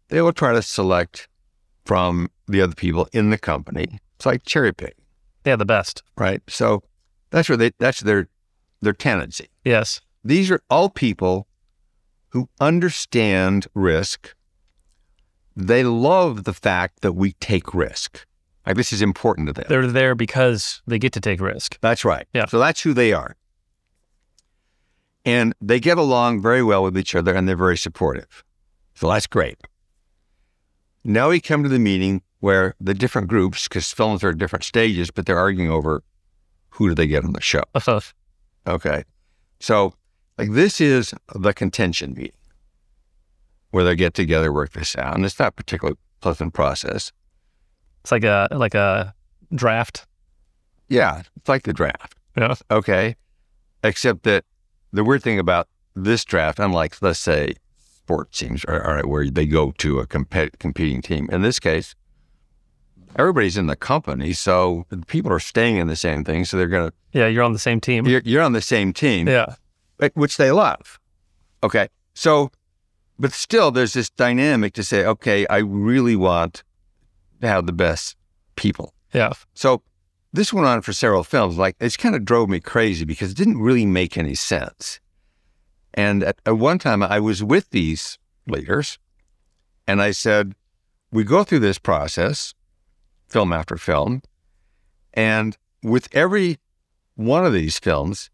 they 0.09 0.21
will 0.21 0.33
try 0.33 0.53
to 0.53 0.61
select 0.61 1.27
from 1.85 2.29
the 2.47 2.61
other 2.61 2.75
people 2.75 3.07
in 3.13 3.29
the 3.29 3.37
company. 3.37 3.99
It's 4.17 4.25
like 4.25 4.43
cherry 4.45 4.73
picking, 4.73 5.03
Yeah, 5.45 5.55
the 5.55 5.65
best. 5.65 6.03
right? 6.17 6.41
So 6.47 6.83
that's 7.31 7.49
where 7.49 7.57
they 7.57 7.71
that's 7.79 8.01
their 8.01 8.27
their 8.81 8.93
tendency. 8.93 9.47
Yes. 9.63 10.01
These 10.23 10.49
are 10.51 10.61
all 10.69 10.89
people 10.89 11.47
who 12.29 12.49
understand 12.59 13.67
risk. 13.73 14.33
They 15.55 15.83
love 15.83 16.43
the 16.43 16.53
fact 16.53 17.01
that 17.01 17.13
we 17.13 17.33
take 17.33 17.73
risk. 17.73 18.25
Like 18.65 18.75
this 18.75 18.91
is 18.91 19.01
important 19.01 19.47
to 19.47 19.53
them. 19.53 19.65
They're 19.69 19.87
there 19.87 20.15
because 20.15 20.81
they 20.87 20.97
get 20.99 21.13
to 21.13 21.19
take 21.21 21.39
risk. 21.39 21.77
That's 21.81 22.03
right. 22.03 22.27
Yeah. 22.33 22.45
So 22.47 22.59
that's 22.59 22.81
who 22.81 22.93
they 22.93 23.13
are. 23.13 23.35
And 25.25 25.55
they 25.59 25.79
get 25.79 25.97
along 25.97 26.41
very 26.41 26.61
well 26.61 26.83
with 26.83 26.97
each 26.97 27.15
other 27.15 27.33
and 27.33 27.47
they're 27.47 27.55
very 27.55 27.77
supportive. 27.77 28.43
So 28.93 29.09
that's 29.09 29.27
great. 29.27 29.57
Now 31.03 31.29
we 31.29 31.41
come 31.41 31.63
to 31.63 31.69
the 31.69 31.79
meeting 31.79 32.21
where 32.39 32.75
the 32.79 32.93
different 32.93 33.27
groups, 33.27 33.67
because 33.67 33.91
films 33.91 34.23
are 34.23 34.29
at 34.29 34.37
different 34.37 34.63
stages, 34.63 35.09
but 35.09 35.25
they're 35.25 35.39
arguing 35.39 35.71
over 35.71 36.03
who 36.69 36.89
do 36.89 36.95
they 36.95 37.07
get 37.07 37.23
on 37.23 37.33
the 37.33 37.41
show. 37.41 37.63
Okay. 38.67 39.03
So, 39.59 39.93
like, 40.37 40.51
this 40.51 40.81
is 40.81 41.13
the 41.33 41.53
contention 41.53 42.13
meeting 42.13 42.31
where 43.71 43.83
they 43.83 43.95
get 43.95 44.13
together, 44.13 44.51
work 44.51 44.73
this 44.73 44.95
out. 44.95 45.15
And 45.15 45.25
it's 45.25 45.39
not 45.39 45.49
a 45.49 45.51
particularly 45.51 45.97
pleasant 46.21 46.53
process. 46.53 47.11
It's 48.03 48.11
like 48.11 48.23
a 48.23 48.47
like 48.51 48.75
a 48.75 49.13
draft. 49.53 50.05
Yeah. 50.89 51.23
It's 51.35 51.49
like 51.49 51.63
the 51.63 51.73
draft. 51.73 52.15
Yeah. 52.37 52.55
Okay. 52.69 53.15
Except 53.83 54.23
that 54.23 54.45
the 54.91 55.03
weird 55.03 55.23
thing 55.23 55.39
about 55.39 55.67
this 55.95 56.23
draft, 56.25 56.59
unlike, 56.59 57.01
let's 57.01 57.19
say, 57.19 57.53
sports 57.97 58.37
teams, 58.39 58.63
all 58.65 58.77
right, 58.77 59.05
where 59.05 59.29
they 59.29 59.45
go 59.45 59.71
to 59.79 59.99
a 59.99 60.07
compet- 60.07 60.59
competing 60.59 61.01
team, 61.01 61.27
in 61.31 61.41
this 61.41 61.59
case, 61.59 61.95
everybody's 63.17 63.57
in 63.57 63.67
the 63.67 63.75
company. 63.75 64.33
So 64.33 64.85
people 65.07 65.31
are 65.31 65.39
staying 65.39 65.77
in 65.77 65.87
the 65.87 65.95
same 65.95 66.23
thing. 66.23 66.45
So 66.45 66.57
they're 66.57 66.67
going 66.67 66.89
to, 66.89 66.95
Yeah, 67.13 67.27
you're 67.27 67.43
on 67.43 67.53
the 67.53 67.59
same 67.59 67.79
team. 67.79 68.05
you're, 68.05 68.21
you're 68.25 68.41
on 68.43 68.53
the 68.53 68.61
same 68.61 68.93
team. 68.93 69.27
Yeah. 69.27 69.55
which 70.13 70.37
they 70.37 70.51
love. 70.51 70.99
Okay. 71.63 71.87
So, 72.13 72.51
but 73.17 73.31
still, 73.31 73.71
there's 73.71 73.93
this 73.93 74.09
dynamic 74.09 74.73
to 74.73 74.83
say, 74.83 75.05
okay, 75.05 75.47
I 75.47 75.57
really 75.59 76.15
want 76.17 76.63
to 77.41 77.47
have 77.47 77.65
the 77.65 77.73
best 77.73 78.15
people. 78.55 78.93
Yeah. 79.13 79.31
So, 79.53 79.81
this 80.35 80.53
went 80.53 80.67
on 80.67 80.81
for 80.81 80.93
several 80.93 81.23
films. 81.23 81.57
Like, 81.57 81.75
it's 81.79 81.97
kind 81.97 82.15
of 82.15 82.25
drove 82.25 82.49
me 82.49 82.59
crazy 82.59 83.05
because 83.05 83.31
it 83.31 83.37
didn't 83.37 83.61
really 83.61 83.85
make 83.85 84.17
any 84.17 84.35
sense. 84.35 84.99
And 85.93 86.23
at, 86.23 86.39
at 86.45 86.57
one 86.57 86.79
time, 86.79 87.01
I 87.01 87.19
was 87.19 87.43
with 87.43 87.69
these 87.71 88.19
leaders 88.47 88.99
and 89.87 90.01
I 90.01 90.11
said, 90.11 90.55
we 91.11 91.23
go 91.23 91.43
through 91.43 91.59
this 91.59 91.79
process, 91.79 92.53
film 93.27 93.53
after 93.53 93.77
film, 93.77 94.21
and 95.13 95.57
with 95.81 96.09
every 96.13 96.59
one 97.15 97.45
of 97.45 97.53
these 97.53 97.79
films, 97.79 98.29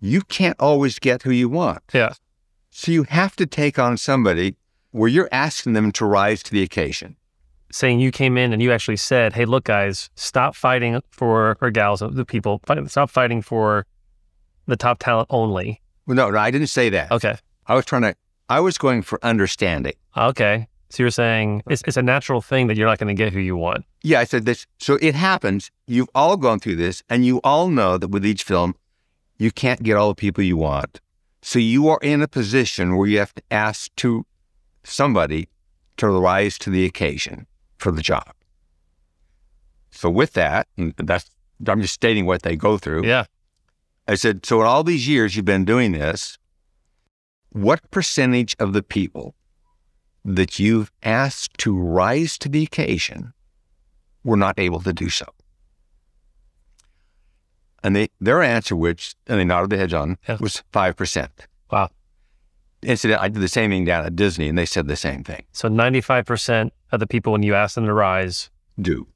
you 0.00 0.22
can't 0.22 0.58
always 0.58 0.98
get 0.98 1.22
who 1.22 1.30
you 1.30 1.48
want. 1.48 1.82
Yeah. 1.92 2.14
So 2.70 2.92
you 2.92 3.04
have 3.04 3.36
to 3.36 3.46
take 3.46 3.78
on 3.78 3.96
somebody 3.96 4.56
where 4.90 5.08
you're 5.08 5.28
asking 5.32 5.74
them 5.74 5.92
to 5.92 6.06
rise 6.06 6.42
to 6.44 6.52
the 6.52 6.62
occasion. 6.62 7.16
Saying 7.76 8.00
you 8.00 8.10
came 8.10 8.38
in 8.38 8.54
and 8.54 8.62
you 8.62 8.72
actually 8.72 8.96
said, 8.96 9.34
"Hey, 9.34 9.44
look, 9.44 9.64
guys, 9.64 10.08
stop 10.14 10.56
fighting 10.56 11.02
for 11.10 11.58
or 11.60 11.70
gals, 11.70 12.00
the 12.00 12.24
people, 12.24 12.62
fight- 12.64 12.90
stop 12.90 13.10
fighting 13.10 13.42
for 13.42 13.84
the 14.64 14.76
top 14.78 14.98
talent 14.98 15.26
only." 15.28 15.82
Well, 16.06 16.16
no, 16.16 16.30
no, 16.30 16.38
I 16.38 16.50
didn't 16.50 16.68
say 16.68 16.88
that. 16.88 17.12
Okay. 17.12 17.36
I 17.66 17.74
was 17.74 17.84
trying 17.84 18.00
to, 18.00 18.14
I 18.48 18.60
was 18.60 18.78
going 18.78 19.02
for 19.02 19.22
understanding. 19.22 19.92
Okay. 20.16 20.68
So 20.88 21.02
you're 21.02 21.10
saying 21.10 21.64
it's, 21.68 21.82
it's 21.86 21.98
a 21.98 22.02
natural 22.02 22.40
thing 22.40 22.68
that 22.68 22.78
you're 22.78 22.88
not 22.88 22.98
going 22.98 23.14
to 23.14 23.22
get 23.22 23.34
who 23.34 23.40
you 23.40 23.58
want. 23.58 23.84
Yeah, 24.02 24.20
I 24.20 24.24
said 24.24 24.46
this. 24.46 24.66
So 24.78 24.94
it 25.02 25.14
happens. 25.14 25.70
You've 25.86 26.08
all 26.14 26.38
gone 26.38 26.60
through 26.60 26.76
this, 26.76 27.02
and 27.10 27.26
you 27.26 27.42
all 27.44 27.68
know 27.68 27.98
that 27.98 28.08
with 28.08 28.24
each 28.24 28.42
film, 28.42 28.74
you 29.36 29.50
can't 29.50 29.82
get 29.82 29.98
all 29.98 30.08
the 30.08 30.14
people 30.14 30.42
you 30.42 30.56
want. 30.56 31.02
So 31.42 31.58
you 31.58 31.90
are 31.90 31.98
in 32.00 32.22
a 32.22 32.28
position 32.28 32.96
where 32.96 33.06
you 33.06 33.18
have 33.18 33.34
to 33.34 33.42
ask 33.50 33.94
to 33.96 34.24
somebody 34.82 35.50
to 35.98 36.08
rise 36.08 36.56
to 36.60 36.70
the 36.70 36.86
occasion 36.86 37.46
for 37.78 37.92
the 37.92 38.02
job. 38.02 38.32
So 39.90 40.10
with 40.10 40.32
that, 40.34 40.68
and 40.76 40.94
that's 40.98 41.30
I'm 41.66 41.80
just 41.80 41.94
stating 41.94 42.26
what 42.26 42.42
they 42.42 42.56
go 42.56 42.76
through. 42.78 43.06
Yeah. 43.06 43.24
I 44.06 44.14
said, 44.14 44.44
so 44.46 44.60
in 44.60 44.66
all 44.66 44.84
these 44.84 45.08
years 45.08 45.34
you've 45.34 45.44
been 45.46 45.64
doing 45.64 45.92
this, 45.92 46.38
what 47.50 47.90
percentage 47.90 48.54
of 48.58 48.72
the 48.72 48.82
people 48.82 49.34
that 50.24 50.58
you've 50.58 50.92
asked 51.02 51.56
to 51.58 51.76
rise 51.76 52.36
to 52.38 52.48
the 52.48 52.62
occasion 52.62 53.32
were 54.22 54.36
not 54.36 54.58
able 54.58 54.80
to 54.80 54.92
do 54.92 55.08
so? 55.08 55.24
And 57.82 57.94
they, 57.96 58.08
their 58.20 58.42
answer, 58.42 58.76
which, 58.76 59.14
and 59.26 59.38
they 59.40 59.44
nodded 59.44 59.70
their 59.70 59.78
heads 59.78 59.94
on, 59.94 60.18
Yeah. 60.28 60.38
was 60.40 60.62
5%. 60.72 61.28
Wow. 61.70 61.88
Incident, 62.86 63.20
I 63.20 63.28
did 63.28 63.42
the 63.42 63.48
same 63.48 63.70
thing 63.70 63.84
down 63.84 64.06
at 64.06 64.14
Disney 64.14 64.48
and 64.48 64.56
they 64.56 64.64
said 64.64 64.86
the 64.86 64.96
same 64.96 65.24
thing. 65.24 65.42
So 65.52 65.68
95% 65.68 66.70
of 66.92 67.00
the 67.00 67.06
people, 67.06 67.32
when 67.32 67.42
you 67.42 67.54
ask 67.54 67.74
them 67.74 67.86
to 67.86 67.92
rise, 67.92 68.48
Do. 68.80 69.08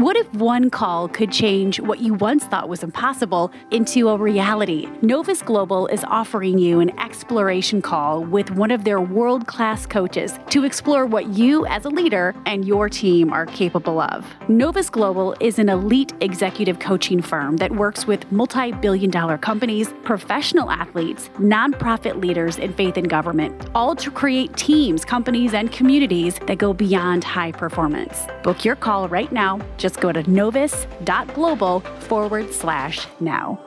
What 0.00 0.16
if 0.16 0.32
one 0.32 0.70
call 0.70 1.08
could 1.08 1.30
change 1.30 1.78
what 1.78 1.98
you 1.98 2.14
once 2.14 2.44
thought 2.44 2.70
was 2.70 2.82
impossible 2.82 3.52
into 3.70 4.08
a 4.08 4.16
reality? 4.16 4.88
Novus 5.02 5.42
Global 5.42 5.88
is 5.88 6.04
offering 6.04 6.58
you 6.58 6.80
an 6.80 6.98
exploration 6.98 7.82
call 7.82 8.24
with 8.24 8.50
one 8.50 8.70
of 8.70 8.84
their 8.84 8.98
world 8.98 9.46
class 9.46 9.84
coaches 9.84 10.38
to 10.48 10.64
explore 10.64 11.04
what 11.04 11.26
you 11.26 11.66
as 11.66 11.84
a 11.84 11.90
leader 11.90 12.34
and 12.46 12.64
your 12.64 12.88
team 12.88 13.30
are 13.30 13.44
capable 13.44 14.00
of. 14.00 14.24
Novus 14.48 14.88
Global 14.88 15.36
is 15.38 15.58
an 15.58 15.68
elite 15.68 16.14
executive 16.22 16.78
coaching 16.78 17.20
firm 17.20 17.58
that 17.58 17.70
works 17.70 18.06
with 18.06 18.24
multi 18.32 18.72
billion 18.72 19.10
dollar 19.10 19.36
companies, 19.36 19.92
professional 20.02 20.70
athletes, 20.70 21.28
nonprofit 21.38 22.18
leaders, 22.18 22.58
and 22.58 22.74
faith 22.74 22.96
in 22.96 23.04
government, 23.04 23.68
all 23.74 23.94
to 23.96 24.10
create 24.10 24.56
teams, 24.56 25.04
companies, 25.04 25.52
and 25.52 25.70
communities 25.70 26.38
that 26.46 26.56
go 26.56 26.72
beyond 26.72 27.22
high 27.22 27.52
performance. 27.52 28.22
Book 28.42 28.64
your 28.64 28.76
call 28.76 29.06
right 29.06 29.30
now. 29.30 29.60
Just 29.76 29.89
go 29.96 30.12
to 30.12 30.28
novus.global 30.30 31.80
forward 31.80 32.52
slash 32.52 33.06
now. 33.20 33.58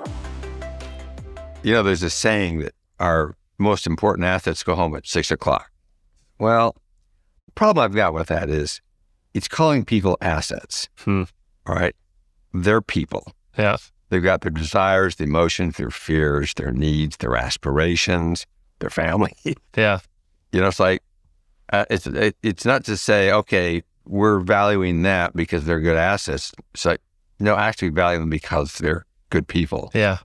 You 1.63 1.73
know, 1.73 1.83
there's 1.83 2.03
a 2.03 2.09
saying 2.09 2.59
that 2.59 2.73
our 2.99 3.35
most 3.57 3.87
important 3.87 4.25
assets 4.25 4.63
go 4.63 4.75
home 4.75 4.95
at 4.95 5.07
six 5.07 5.31
o'clock. 5.31 5.71
Well, 6.39 6.75
the 7.45 7.51
problem 7.53 7.83
I've 7.83 7.95
got 7.95 8.13
with 8.13 8.27
that 8.27 8.49
is 8.49 8.81
it's 9.33 9.47
calling 9.47 9.85
people 9.85 10.17
assets. 10.21 10.89
Hmm. 10.99 11.23
All 11.65 11.75
right. 11.75 11.95
They're 12.53 12.81
people. 12.81 13.33
Yes. 13.57 13.91
They've 14.09 14.21
got 14.21 14.41
their 14.41 14.51
desires, 14.51 15.15
their 15.15 15.27
emotions, 15.27 15.77
their 15.77 15.89
fears, 15.89 16.53
their 16.53 16.71
needs, 16.71 17.17
their 17.17 17.35
aspirations, 17.35 18.45
their 18.77 18.91
family. 18.91 19.33
yeah, 19.75 19.99
you 20.51 20.61
know, 20.61 20.67
it's 20.67 20.79
like 20.79 21.01
uh, 21.71 21.85
it's 21.89 22.05
it, 22.05 22.35
it's 22.43 22.63
not 22.63 22.85
to 22.85 22.95
say 22.95 23.31
okay 23.31 23.81
we're 24.05 24.39
valuing 24.39 25.03
that 25.03 25.35
because 25.35 25.65
they're 25.65 25.79
good 25.79 25.97
assets. 25.97 26.53
It's 26.73 26.85
like 26.85 27.01
no, 27.39 27.55
actually 27.55 27.89
value 27.89 28.19
them 28.19 28.29
because 28.29 28.73
they're 28.73 29.05
good 29.29 29.47
people. 29.47 29.91
Yeah. 29.93 30.19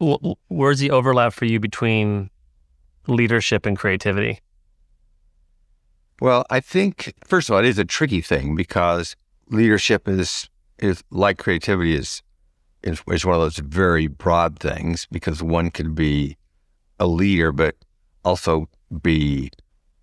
Wh- 0.00 0.32
Where's 0.48 0.78
the 0.78 0.90
overlap 0.90 1.32
for 1.32 1.44
you 1.44 1.58
between 1.58 2.30
leadership 3.06 3.66
and 3.66 3.78
creativity? 3.78 4.40
Well, 6.20 6.44
I 6.50 6.60
think 6.60 7.14
first 7.26 7.48
of 7.48 7.54
all, 7.54 7.60
it 7.60 7.66
is 7.66 7.78
a 7.78 7.84
tricky 7.84 8.20
thing 8.20 8.54
because 8.54 9.16
leadership 9.48 10.08
is 10.08 10.48
is 10.78 11.02
like 11.10 11.38
creativity 11.38 11.94
is 11.94 12.22
is, 12.82 13.02
is 13.08 13.24
one 13.24 13.34
of 13.34 13.40
those 13.40 13.58
very 13.58 14.06
broad 14.06 14.58
things 14.58 15.06
because 15.10 15.42
one 15.42 15.70
could 15.70 15.94
be 15.94 16.36
a 16.98 17.06
leader, 17.06 17.52
but 17.52 17.74
also 18.24 18.68
be, 19.02 19.50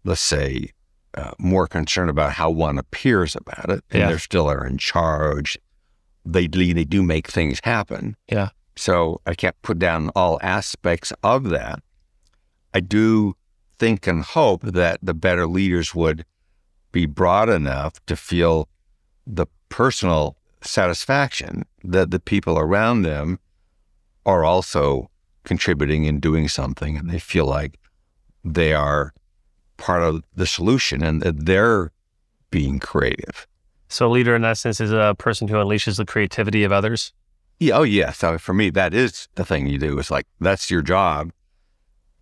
let's 0.03 0.21
say, 0.21 0.69
uh, 1.15 1.31
more 1.39 1.67
concerned 1.67 2.09
about 2.09 2.33
how 2.33 2.49
one 2.49 2.77
appears 2.77 3.35
about 3.35 3.69
it, 3.69 3.83
and 3.91 3.99
Yeah. 4.01 4.11
they 4.11 4.17
still 4.17 4.49
are 4.49 4.65
in 4.65 4.77
charge. 4.77 5.57
They 6.25 6.47
they 6.47 6.85
do 6.85 7.03
make 7.03 7.27
things 7.27 7.59
happen. 7.63 8.15
Yeah. 8.29 8.49
So 8.75 9.21
I 9.25 9.35
can't 9.35 9.61
put 9.61 9.77
down 9.79 10.09
all 10.15 10.39
aspects 10.41 11.13
of 11.23 11.49
that. 11.49 11.79
I 12.73 12.79
do 12.79 13.35
think 13.77 14.07
and 14.07 14.23
hope 14.23 14.61
that 14.63 14.99
the 15.03 15.13
better 15.13 15.45
leaders 15.47 15.93
would 15.93 16.25
be 16.91 17.05
broad 17.05 17.49
enough 17.49 17.93
to 18.07 18.15
feel 18.15 18.67
the 19.27 19.45
personal 19.69 20.37
satisfaction 20.61 21.63
that 21.83 22.11
the 22.11 22.19
people 22.19 22.57
around 22.57 23.01
them 23.03 23.39
are 24.25 24.43
also 24.43 25.09
contributing 25.43 26.07
and 26.07 26.21
doing 26.21 26.47
something 26.47 26.97
and 26.97 27.09
they 27.09 27.19
feel 27.19 27.45
like 27.45 27.77
they 28.45 28.73
are 28.73 29.13
part 29.83 30.01
of 30.01 30.23
the 30.33 30.47
solution 30.47 31.03
and 31.03 31.21
that 31.21 31.45
they're 31.45 31.91
being 32.51 32.79
creative. 32.79 33.45
So, 33.89 34.07
a 34.07 34.11
leader 34.11 34.33
in 34.33 34.45
essence 34.45 34.79
is 34.79 34.93
a 34.93 35.13
person 35.17 35.49
who 35.49 35.55
unleashes 35.55 35.97
the 35.97 36.05
creativity 36.05 36.63
of 36.63 36.71
others. 36.71 37.11
Yeah, 37.59 37.77
oh 37.79 37.83
yeah. 37.83 38.11
So 38.11 38.37
for 38.37 38.53
me, 38.53 38.69
that 38.71 38.93
is 38.93 39.27
the 39.35 39.43
thing 39.43 39.67
you 39.67 39.77
do. 39.77 39.99
It's 39.99 40.09
like 40.09 40.25
that's 40.39 40.71
your 40.71 40.81
job, 40.81 41.31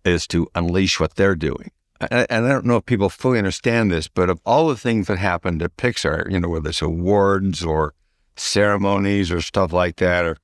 is 0.04 0.26
to 0.28 0.48
unleash 0.56 0.98
what 0.98 1.14
they're 1.14 1.36
doing. 1.36 1.70
And 2.00 2.26
and 2.28 2.46
I 2.46 2.48
don't 2.48 2.66
know 2.66 2.78
if 2.78 2.86
people 2.86 3.08
fully 3.08 3.38
understand 3.38 3.92
this, 3.92 4.08
but 4.08 4.28
of 4.28 4.40
all 4.44 4.68
the 4.68 4.76
things 4.76 5.06
that 5.06 5.18
happened 5.18 5.62
at 5.62 5.76
Pixar, 5.76 6.30
you 6.30 6.40
know, 6.40 6.48
whether 6.48 6.70
it's 6.70 6.82
awards 6.82 7.64
or 7.64 7.94
ceremonies 8.36 9.30
or 9.30 9.40
stuff 9.40 9.72
like 9.72 9.96
that, 9.96 10.24
or 10.24 10.36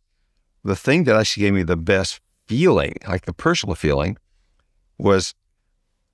the 0.64 0.76
thing 0.76 1.04
that 1.04 1.16
actually 1.16 1.42
gave 1.42 1.54
me 1.54 1.64
the 1.64 1.76
best 1.76 2.20
feeling, 2.46 2.94
like 3.08 3.26
the 3.26 3.32
personal 3.32 3.74
feeling, 3.74 4.16
was 4.98 5.34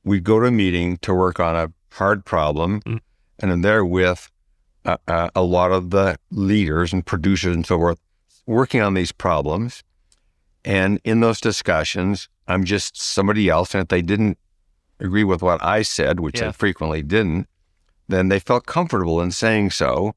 we'd 0.05 0.25
go 0.25 0.39
to 0.41 0.47
a 0.47 0.51
meeting 0.51 0.99
to 0.99 1.15
work 1.15 1.41
on 1.41 1.57
a 1.57 1.73
hard 1.95 2.25
problem, 2.25 2.81
Mm. 2.83 3.01
and 3.39 3.53
I'm 3.53 3.63
there 3.63 3.85
with 3.85 4.31
uh, 4.85 4.99
uh, 5.09 5.31
a 5.35 5.43
lot 5.43 5.73
of 5.73 5.91
the 5.91 6.17
leaders 6.31 6.93
and 6.93 7.05
producers 7.07 7.55
and 7.57 7.67
so 7.67 7.79
forth 7.79 7.99
working 8.47 8.83
on 8.83 8.93
these 8.95 9.13
problems. 9.13 9.83
And 10.65 11.01
in 11.05 11.21
those 11.21 11.41
discussions, 11.41 12.29
I'm 12.49 12.65
just 12.65 13.01
somebody 13.01 13.49
else. 13.49 13.75
And 13.75 13.83
if 13.83 13.89
they 13.89 14.03
didn't 14.03 14.37
agree 15.01 15.25
with 15.25 15.41
what 15.43 15.63
I 15.63 15.83
said, 15.83 16.21
which 16.21 16.39
Yeah. 16.39 16.47
they 16.49 16.53
frequently 16.53 17.03
didn't, 17.03 17.49
then 18.09 18.29
they 18.29 18.39
felt 18.39 18.67
comfortable 18.67 19.23
in 19.23 19.31
saying 19.31 19.71
so. 19.71 20.15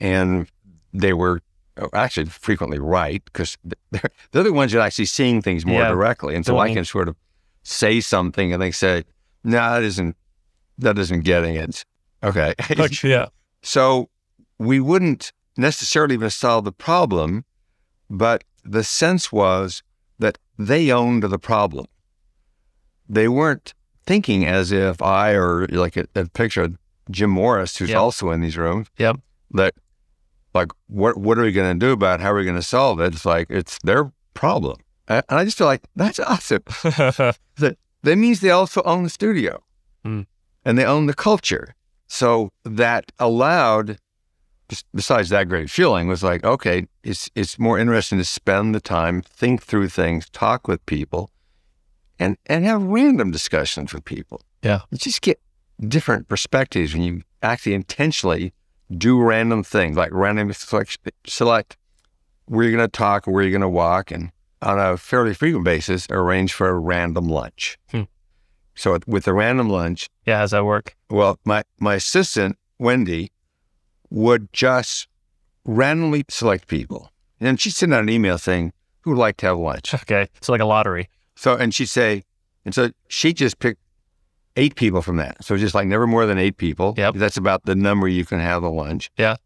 And 0.00 0.48
they 0.92 1.12
were 1.12 1.40
uh, 1.76 1.88
actually 1.92 2.26
frequently 2.26 2.78
right 2.78 3.24
because 3.24 3.56
they're, 3.90 4.10
they're 4.30 4.42
the 4.44 4.52
ones 4.52 4.70
that 4.72 4.78
are 4.78 4.86
actually 4.86 5.06
seeing 5.06 5.42
things 5.42 5.66
more 5.66 5.80
Yeah. 5.82 5.88
directly. 5.88 6.36
And 6.36 6.46
so 6.46 6.58
I 6.58 6.72
can 6.72 6.84
sort 6.84 7.08
of 7.08 7.16
say 7.68 8.00
something 8.00 8.52
and 8.52 8.60
they 8.62 8.70
say, 8.70 9.04
no, 9.44 9.58
that 9.58 9.82
isn't, 9.82 10.16
that 10.78 10.98
isn't 10.98 11.20
getting 11.24 11.54
it. 11.54 11.84
Okay. 12.22 12.54
yeah. 13.04 13.26
So 13.62 14.08
we 14.58 14.80
wouldn't 14.80 15.32
necessarily 15.56 16.14
even 16.14 16.30
solve 16.30 16.64
the 16.64 16.72
problem, 16.72 17.44
but 18.08 18.44
the 18.64 18.82
sense 18.84 19.30
was 19.30 19.82
that 20.18 20.38
they 20.58 20.90
owned 20.90 21.22
the 21.22 21.38
problem. 21.38 21.86
They 23.08 23.28
weren't 23.28 23.74
thinking 24.04 24.44
as 24.46 24.72
if 24.72 25.00
I 25.02 25.32
or 25.32 25.66
like 25.68 25.96
a, 25.96 26.06
a 26.14 26.26
picture 26.26 26.62
of 26.62 26.78
Jim 27.10 27.30
Morris, 27.30 27.76
who's 27.76 27.90
Yep. 27.90 27.98
also 27.98 28.30
in 28.30 28.40
these 28.40 28.56
rooms, 28.56 28.88
Yep. 28.98 29.16
that 29.52 29.74
like 30.54 30.72
what 30.88 31.16
what 31.18 31.38
are 31.38 31.42
we 31.42 31.52
going 31.52 31.78
to 31.78 31.86
do 31.86 31.92
about 31.92 32.20
it? 32.20 32.22
how 32.22 32.32
are 32.32 32.36
we 32.36 32.44
going 32.44 32.56
to 32.56 32.62
solve 32.62 33.00
it? 33.00 33.14
It's 33.14 33.24
like 33.24 33.46
it's 33.50 33.78
their 33.84 34.12
problem, 34.34 34.76
and 35.08 35.24
and 35.28 35.38
I 35.40 35.44
just 35.44 35.58
feel 35.58 35.66
like 35.66 35.82
that's 35.96 36.18
awesome. 36.20 36.62
that 36.82 37.76
that 38.02 38.16
means 38.16 38.40
they 38.40 38.50
also 38.50 38.82
own 38.82 39.02
the 39.04 39.10
studio 39.10 39.62
Hmm. 40.04 40.22
and 40.64 40.78
they 40.78 40.84
own 40.84 41.06
the 41.06 41.14
culture. 41.14 41.74
So 42.06 42.50
that 42.64 43.10
allowed, 43.18 43.98
bes- 44.68 44.84
besides 44.94 45.28
that 45.30 45.48
great 45.48 45.70
feeling, 45.70 46.08
was 46.08 46.22
like, 46.22 46.44
okay, 46.44 46.86
it's 47.02 47.28
it's 47.34 47.58
more 47.58 47.78
interesting 47.78 48.18
to 48.18 48.24
spend 48.24 48.74
the 48.74 48.80
time, 48.80 49.22
think 49.22 49.62
through 49.62 49.88
things, 49.88 50.28
talk 50.30 50.68
with 50.68 50.84
people, 50.86 51.30
and 52.18 52.36
and 52.46 52.64
have 52.64 52.82
random 52.82 53.30
discussions 53.30 53.92
with 53.92 54.04
people. 54.04 54.40
Yeah. 54.62 54.80
you 54.90 54.98
just 54.98 55.20
get 55.22 55.40
different 55.86 56.28
perspectives 56.28 56.92
when 56.92 57.02
you 57.02 57.22
actually 57.42 57.74
intentionally 57.74 58.52
do 58.96 59.20
random 59.20 59.62
things, 59.62 59.96
like 59.96 60.10
random 60.12 60.52
select, 60.52 60.98
select 61.26 61.76
where 62.46 62.64
you're 62.64 62.76
going 62.76 62.88
to 62.88 62.96
talk 62.96 63.26
where 63.26 63.42
you're 63.42 63.50
going 63.52 63.60
to 63.60 63.68
walk, 63.68 64.10
and 64.10 64.30
on 64.62 64.78
a 64.78 64.96
fairly 64.96 65.34
frequent 65.34 65.64
basis, 65.64 66.06
arrange 66.10 66.52
for 66.52 66.68
a 66.68 66.78
random 66.78 67.28
lunch. 67.28 67.78
Hmm. 67.90 68.02
So 68.74 68.98
with 69.06 69.24
the 69.24 69.34
random 69.34 69.68
lunch, 69.68 70.08
yeah. 70.26 70.38
How's 70.38 70.52
that 70.52 70.64
work? 70.64 70.94
well, 71.10 71.38
my, 71.44 71.64
my 71.80 71.94
assistant, 71.94 72.56
Wendy, 72.78 73.32
would 74.10 74.52
just 74.52 75.08
randomly 75.64 76.24
select 76.28 76.68
people. 76.68 77.10
And 77.40 77.60
she'd 77.60 77.74
send 77.74 77.94
out 77.94 78.02
an 78.02 78.08
email 78.08 78.38
saying, 78.38 78.72
who 79.00 79.10
would 79.10 79.18
like 79.18 79.36
to 79.38 79.46
have 79.46 79.58
lunch? 79.58 79.94
Okay. 79.94 80.28
So, 80.40 80.52
like 80.52 80.60
a 80.60 80.64
lottery. 80.64 81.08
So, 81.36 81.54
and 81.54 81.74
she'd 81.74 81.86
say, 81.86 82.24
and 82.64 82.74
so 82.74 82.90
she 83.08 83.32
just 83.32 83.58
picked 83.58 83.80
eight 84.58 84.74
people 84.74 85.00
from 85.02 85.16
that. 85.16 85.42
So 85.42 85.56
just 85.56 85.74
like 85.74 85.86
never 85.86 86.06
more 86.06 86.26
than 86.26 86.36
eight 86.36 86.56
people. 86.56 86.94
Yep. 86.98 87.14
That's 87.14 87.36
about 87.36 87.64
the 87.64 87.74
number 87.74 88.08
you 88.08 88.24
can 88.24 88.40
have 88.40 88.62
a 88.62 88.68
lunch. 88.68 89.10
Yeah. 89.16 89.36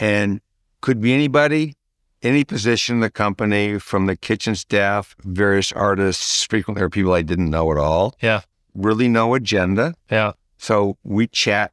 And 0.00 0.40
could 0.80 1.00
be 1.00 1.12
anybody, 1.12 1.74
any 2.22 2.44
position 2.44 2.96
in 2.96 3.00
the 3.00 3.10
company, 3.10 3.78
from 3.78 4.06
the 4.06 4.16
kitchen 4.16 4.54
staff, 4.54 5.14
various 5.20 5.72
artists, 5.72 6.44
frequently 6.44 6.82
are 6.82 6.90
people 6.90 7.12
I 7.12 7.22
didn't 7.22 7.50
know 7.50 7.70
at 7.72 7.78
all. 7.78 8.16
Yeah. 8.22 8.40
Really 8.74 9.08
no 9.08 9.34
agenda. 9.34 9.94
Yeah. 10.10 10.32
So 10.58 10.96
we 11.04 11.26
chat 11.28 11.72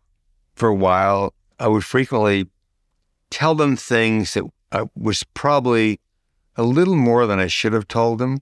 for 0.56 0.70
a 0.70 0.76
while. 0.76 1.34
I 1.60 1.68
would 1.68 1.84
frequently 1.86 2.48
tell 3.30 3.56
them 3.56 3.76
things 3.76 4.34
that 4.34 4.44
I 4.72 4.84
was 4.96 5.24
probably 5.34 6.00
a 6.56 6.64
little 6.64 6.96
more 6.96 7.26
than 7.26 7.40
I 7.40 7.48
should 7.48 7.74
have 7.74 7.88
told 7.88 8.20
them. 8.20 8.40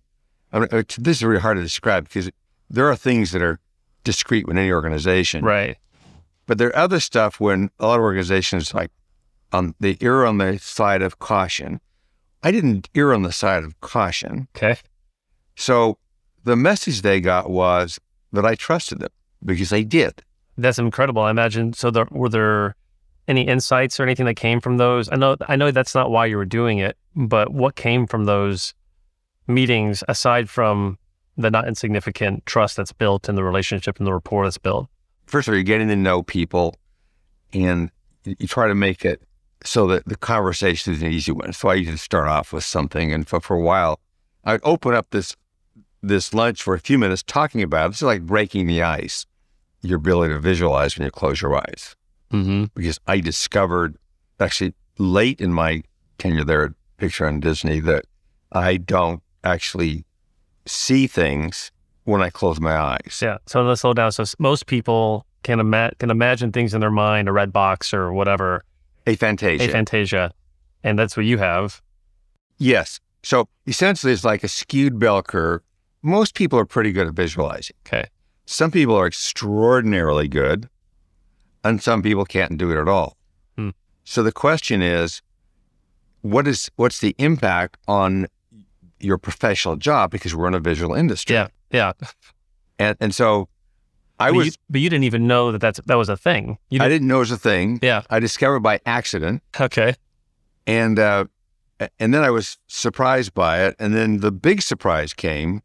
I 0.51 0.59
mean, 0.59 0.67
uh, 0.71 0.83
this 0.97 1.17
is 1.17 1.23
really 1.23 1.39
hard 1.41 1.57
to 1.57 1.63
describe 1.63 2.05
because 2.05 2.29
there 2.69 2.89
are 2.89 2.95
things 2.95 3.31
that 3.31 3.41
are 3.41 3.59
discreet 4.03 4.47
within 4.47 4.63
any 4.63 4.71
organization, 4.71 5.45
Right. 5.45 5.77
but 6.47 6.57
there 6.57 6.69
are 6.69 6.75
other 6.75 6.99
stuff 6.99 7.39
when 7.39 7.69
a 7.79 7.87
lot 7.87 7.95
of 7.99 8.01
organizations 8.01 8.73
like 8.73 8.91
on 9.53 9.75
the 9.79 9.97
ear 10.01 10.25
on 10.25 10.39
the 10.39 10.57
side 10.59 11.01
of 11.01 11.19
caution. 11.19 11.79
I 12.43 12.51
didn't 12.51 12.89
err 12.95 13.13
on 13.13 13.23
the 13.23 13.31
side 13.31 13.63
of 13.63 13.79
caution. 13.81 14.47
Okay. 14.55 14.77
So 15.55 15.97
the 16.43 16.55
message 16.55 17.01
they 17.01 17.21
got 17.21 17.49
was 17.49 17.99
that 18.31 18.45
I 18.45 18.55
trusted 18.55 18.99
them 18.99 19.11
because 19.43 19.69
they 19.69 19.83
did. 19.83 20.23
That's 20.57 20.79
incredible. 20.79 21.21
I 21.21 21.31
imagine. 21.31 21.73
So, 21.73 21.91
there, 21.91 22.07
were 22.11 22.29
there 22.29 22.75
any 23.27 23.47
insights 23.47 23.99
or 23.99 24.03
anything 24.03 24.25
that 24.25 24.35
came 24.35 24.59
from 24.59 24.77
those? 24.77 25.09
I 25.11 25.15
know. 25.15 25.37
I 25.47 25.55
know 25.55 25.71
that's 25.71 25.95
not 25.95 26.11
why 26.11 26.25
you 26.25 26.37
were 26.37 26.45
doing 26.45 26.79
it, 26.79 26.97
but 27.15 27.53
what 27.53 27.75
came 27.75 28.05
from 28.05 28.25
those 28.25 28.73
meetings 29.47 30.03
aside 30.07 30.49
from 30.49 30.97
the 31.37 31.49
not 31.49 31.67
insignificant 31.67 32.45
trust 32.45 32.75
that's 32.77 32.91
built 32.91 33.29
in 33.29 33.35
the 33.35 33.43
relationship 33.43 33.97
and 33.97 34.05
the 34.05 34.13
rapport 34.13 34.45
that's 34.45 34.57
built? 34.57 34.87
first 35.31 35.47
of 35.47 35.53
all, 35.53 35.55
you're 35.55 35.63
getting 35.63 35.87
to 35.87 35.95
know 35.95 36.21
people 36.21 36.75
and 37.53 37.89
you 38.25 38.47
try 38.47 38.67
to 38.67 38.75
make 38.75 39.05
it 39.05 39.21
so 39.63 39.87
that 39.87 40.05
the 40.05 40.15
conversation 40.15 40.93
is 40.93 41.01
an 41.01 41.11
easy 41.11 41.31
one. 41.31 41.53
So 41.53 41.69
I 41.69 41.75
usually 41.75 41.97
start 41.97 42.27
off 42.27 42.53
with 42.53 42.63
something. 42.63 43.13
And 43.13 43.27
for, 43.27 43.39
for 43.39 43.55
a 43.55 43.61
while, 43.61 43.99
I'd 44.43 44.61
open 44.63 44.93
up 44.93 45.07
this 45.11 45.35
this 46.03 46.33
lunch 46.33 46.63
for 46.63 46.73
a 46.73 46.79
few 46.79 46.97
minutes 46.97 47.21
talking 47.21 47.61
about 47.61 47.91
it. 47.91 47.93
is 47.93 48.01
like 48.01 48.23
breaking 48.23 48.65
the 48.65 48.81
ice, 48.81 49.27
your 49.83 49.97
ability 49.97 50.33
to 50.33 50.39
visualize 50.39 50.97
when 50.97 51.05
you 51.05 51.11
close 51.11 51.41
your 51.41 51.55
eyes. 51.55 51.95
Mm-hmm. 52.31 52.65
Because 52.73 52.99
I 53.05 53.19
discovered 53.19 53.97
actually 54.39 54.73
late 54.97 55.39
in 55.39 55.53
my 55.53 55.83
tenure 56.17 56.43
there 56.43 56.63
at 56.63 56.71
Pixar 56.97 57.27
on 57.27 57.39
Disney 57.39 57.79
that 57.81 58.05
I 58.51 58.77
don't 58.77 59.21
actually 59.43 60.05
see 60.65 61.05
things 61.05 61.71
when 62.05 62.21
I 62.21 62.29
close 62.29 62.59
my 62.59 62.75
eyes. 62.75 63.19
Yeah. 63.21 63.37
So 63.45 63.61
let's 63.61 63.81
slow 63.81 63.93
down. 63.93 64.11
So 64.11 64.23
most 64.39 64.65
people 64.65 65.25
can 65.43 65.59
ima- 65.59 65.91
can 65.99 66.09
imagine 66.09 66.51
things 66.51 66.73
in 66.73 66.81
their 66.81 66.91
mind, 66.91 67.27
a 67.27 67.31
red 67.31 67.53
box 67.53 67.93
or 67.93 68.11
whatever, 68.13 68.63
Aphantasia. 69.15 69.69
aphantasia, 69.69 70.31
and 70.83 70.97
that's 70.97 71.15
what 71.15 71.25
you 71.25 71.37
have. 71.37 71.81
Yes. 72.57 72.99
So 73.23 73.47
essentially, 73.67 74.13
it's 74.13 74.23
like 74.23 74.43
a 74.43 74.47
skewed 74.47 74.99
bell 74.99 75.21
curve. 75.21 75.61
Most 76.01 76.33
people 76.35 76.57
are 76.57 76.65
pretty 76.65 76.91
good 76.91 77.07
at 77.07 77.13
visualizing. 77.13 77.75
Okay. 77.85 78.05
Some 78.45 78.71
people 78.71 78.95
are 78.95 79.07
extraordinarily 79.07 80.27
good, 80.27 80.67
and 81.63 81.81
some 81.81 82.01
people 82.01 82.25
can't 82.25 82.57
do 82.57 82.71
it 82.71 82.79
at 82.79 82.87
all. 82.87 83.17
Hmm. 83.55 83.69
So 84.03 84.23
the 84.23 84.31
question 84.31 84.81
is, 84.81 85.21
what 86.21 86.47
is 86.47 86.69
what's 86.75 86.99
the 86.99 87.15
impact 87.17 87.77
on 87.87 88.27
your 88.99 89.17
professional 89.17 89.75
job 89.75 90.11
because 90.11 90.35
we're 90.35 90.47
in 90.47 90.53
a 90.53 90.59
visual 90.59 90.93
industry? 90.93 91.35
Yeah. 91.35 91.47
Yeah. 91.71 91.93
And 92.77 92.97
and 92.99 93.15
so 93.15 93.47
I 94.21 94.29
but 94.31 94.37
was 94.37 94.45
you, 94.47 94.51
but 94.69 94.81
you 94.81 94.89
didn't 94.89 95.03
even 95.05 95.27
know 95.27 95.51
that 95.51 95.59
that's, 95.59 95.79
that 95.85 95.95
was 95.95 96.09
a 96.09 96.17
thing. 96.17 96.57
You 96.69 96.79
I 96.79 96.85
didn't, 96.85 96.91
didn't 96.91 97.07
know 97.07 97.17
it 97.17 97.19
was 97.19 97.31
a 97.31 97.37
thing. 97.37 97.79
Yeah. 97.81 98.03
I 98.09 98.19
discovered 98.19 98.61
by 98.61 98.79
accident. 98.85 99.43
okay. 99.59 99.95
and 100.67 100.99
uh, 100.99 101.25
and 101.99 102.13
then 102.13 102.23
I 102.23 102.29
was 102.29 102.57
surprised 102.67 103.33
by 103.33 103.63
it. 103.65 103.75
And 103.79 103.95
then 103.95 104.19
the 104.19 104.31
big 104.31 104.61
surprise 104.61 105.13
came 105.13 105.61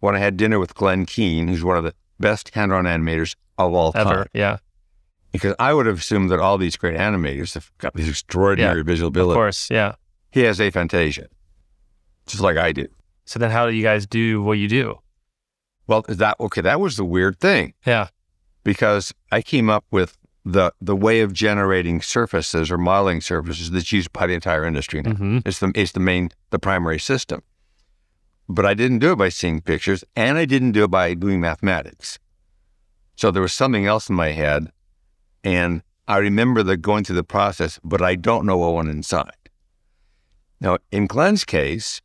when 0.00 0.14
I 0.14 0.18
had 0.18 0.36
dinner 0.36 0.58
with 0.58 0.74
Glen 0.74 1.06
Keane, 1.06 1.48
who's 1.48 1.64
one 1.64 1.76
of 1.76 1.84
the 1.84 1.94
best 2.20 2.54
hand-drawn 2.54 2.84
animators 2.84 3.34
of 3.58 3.74
all 3.74 3.92
time. 3.92 4.06
Ever. 4.06 4.26
Yeah. 4.32 4.58
Because 5.32 5.54
I 5.58 5.74
would 5.74 5.86
have 5.86 5.98
assumed 5.98 6.30
that 6.30 6.38
all 6.38 6.56
these 6.56 6.76
great 6.76 6.96
animators 6.96 7.54
have 7.54 7.70
got 7.78 7.94
these 7.94 8.08
extraordinary 8.08 8.82
visual 8.84 9.08
abilities. 9.08 9.32
Of 9.32 9.36
course. 9.36 9.70
Yeah. 9.70 9.96
He 10.30 10.40
has 10.42 10.60
aphantasia, 10.60 11.26
just 12.26 12.42
like 12.42 12.56
I 12.56 12.72
do. 12.72 12.86
So 13.24 13.38
then 13.38 13.50
how 13.50 13.66
do 13.66 13.72
you 13.72 13.82
guys 13.82 14.06
do 14.06 14.42
what 14.42 14.58
you 14.58 14.68
do? 14.68 14.98
Well, 15.86 16.04
that 16.08 16.36
okay? 16.40 16.60
That 16.60 16.80
was 16.80 16.96
the 16.96 17.04
weird 17.04 17.38
thing 17.40 17.74
Yeah. 17.86 18.08
because 18.64 19.14
I 19.30 19.42
came 19.42 19.70
up 19.70 19.84
with 19.90 20.16
the 20.44 20.72
the 20.80 20.96
way 20.96 21.20
of 21.22 21.32
generating 21.32 22.00
surfaces 22.00 22.70
or 22.70 22.78
modeling 22.78 23.20
surfaces 23.20 23.70
that's 23.70 23.90
used 23.92 24.12
by 24.12 24.26
the 24.26 24.34
entire 24.34 24.64
industry 24.64 25.02
now. 25.02 25.14
hmm 25.14 25.38
It's 25.44 25.58
the 25.60 25.72
it's 25.74 25.92
the 25.92 26.00
main 26.00 26.30
the 26.50 26.58
primary 26.58 26.98
system. 26.98 27.42
But 28.48 28.64
I 28.64 28.74
didn't 28.74 29.00
do 29.00 29.10
it 29.12 29.16
by 29.18 29.28
seeing 29.30 29.60
pictures, 29.60 30.04
and 30.14 30.38
I 30.38 30.44
didn't 30.44 30.72
do 30.72 30.84
it 30.84 30.90
by 30.90 31.14
doing 31.14 31.40
mathematics. 31.40 32.18
So 33.16 33.30
there 33.32 33.42
was 33.42 33.52
something 33.52 33.86
else 33.86 34.08
in 34.08 34.14
my 34.14 34.30
head, 34.30 34.70
and 35.42 35.82
I 36.06 36.18
remember 36.18 36.62
the 36.62 36.76
going 36.76 37.02
through 37.02 37.16
the 37.16 37.24
process, 37.24 37.80
but 37.82 38.00
I 38.00 38.14
don't 38.14 38.46
know 38.46 38.56
what 38.58 38.74
went 38.74 38.88
inside. 38.88 39.32
Now, 40.60 40.78
in 40.92 41.06
Glen's 41.08 41.44
case, 41.44 42.00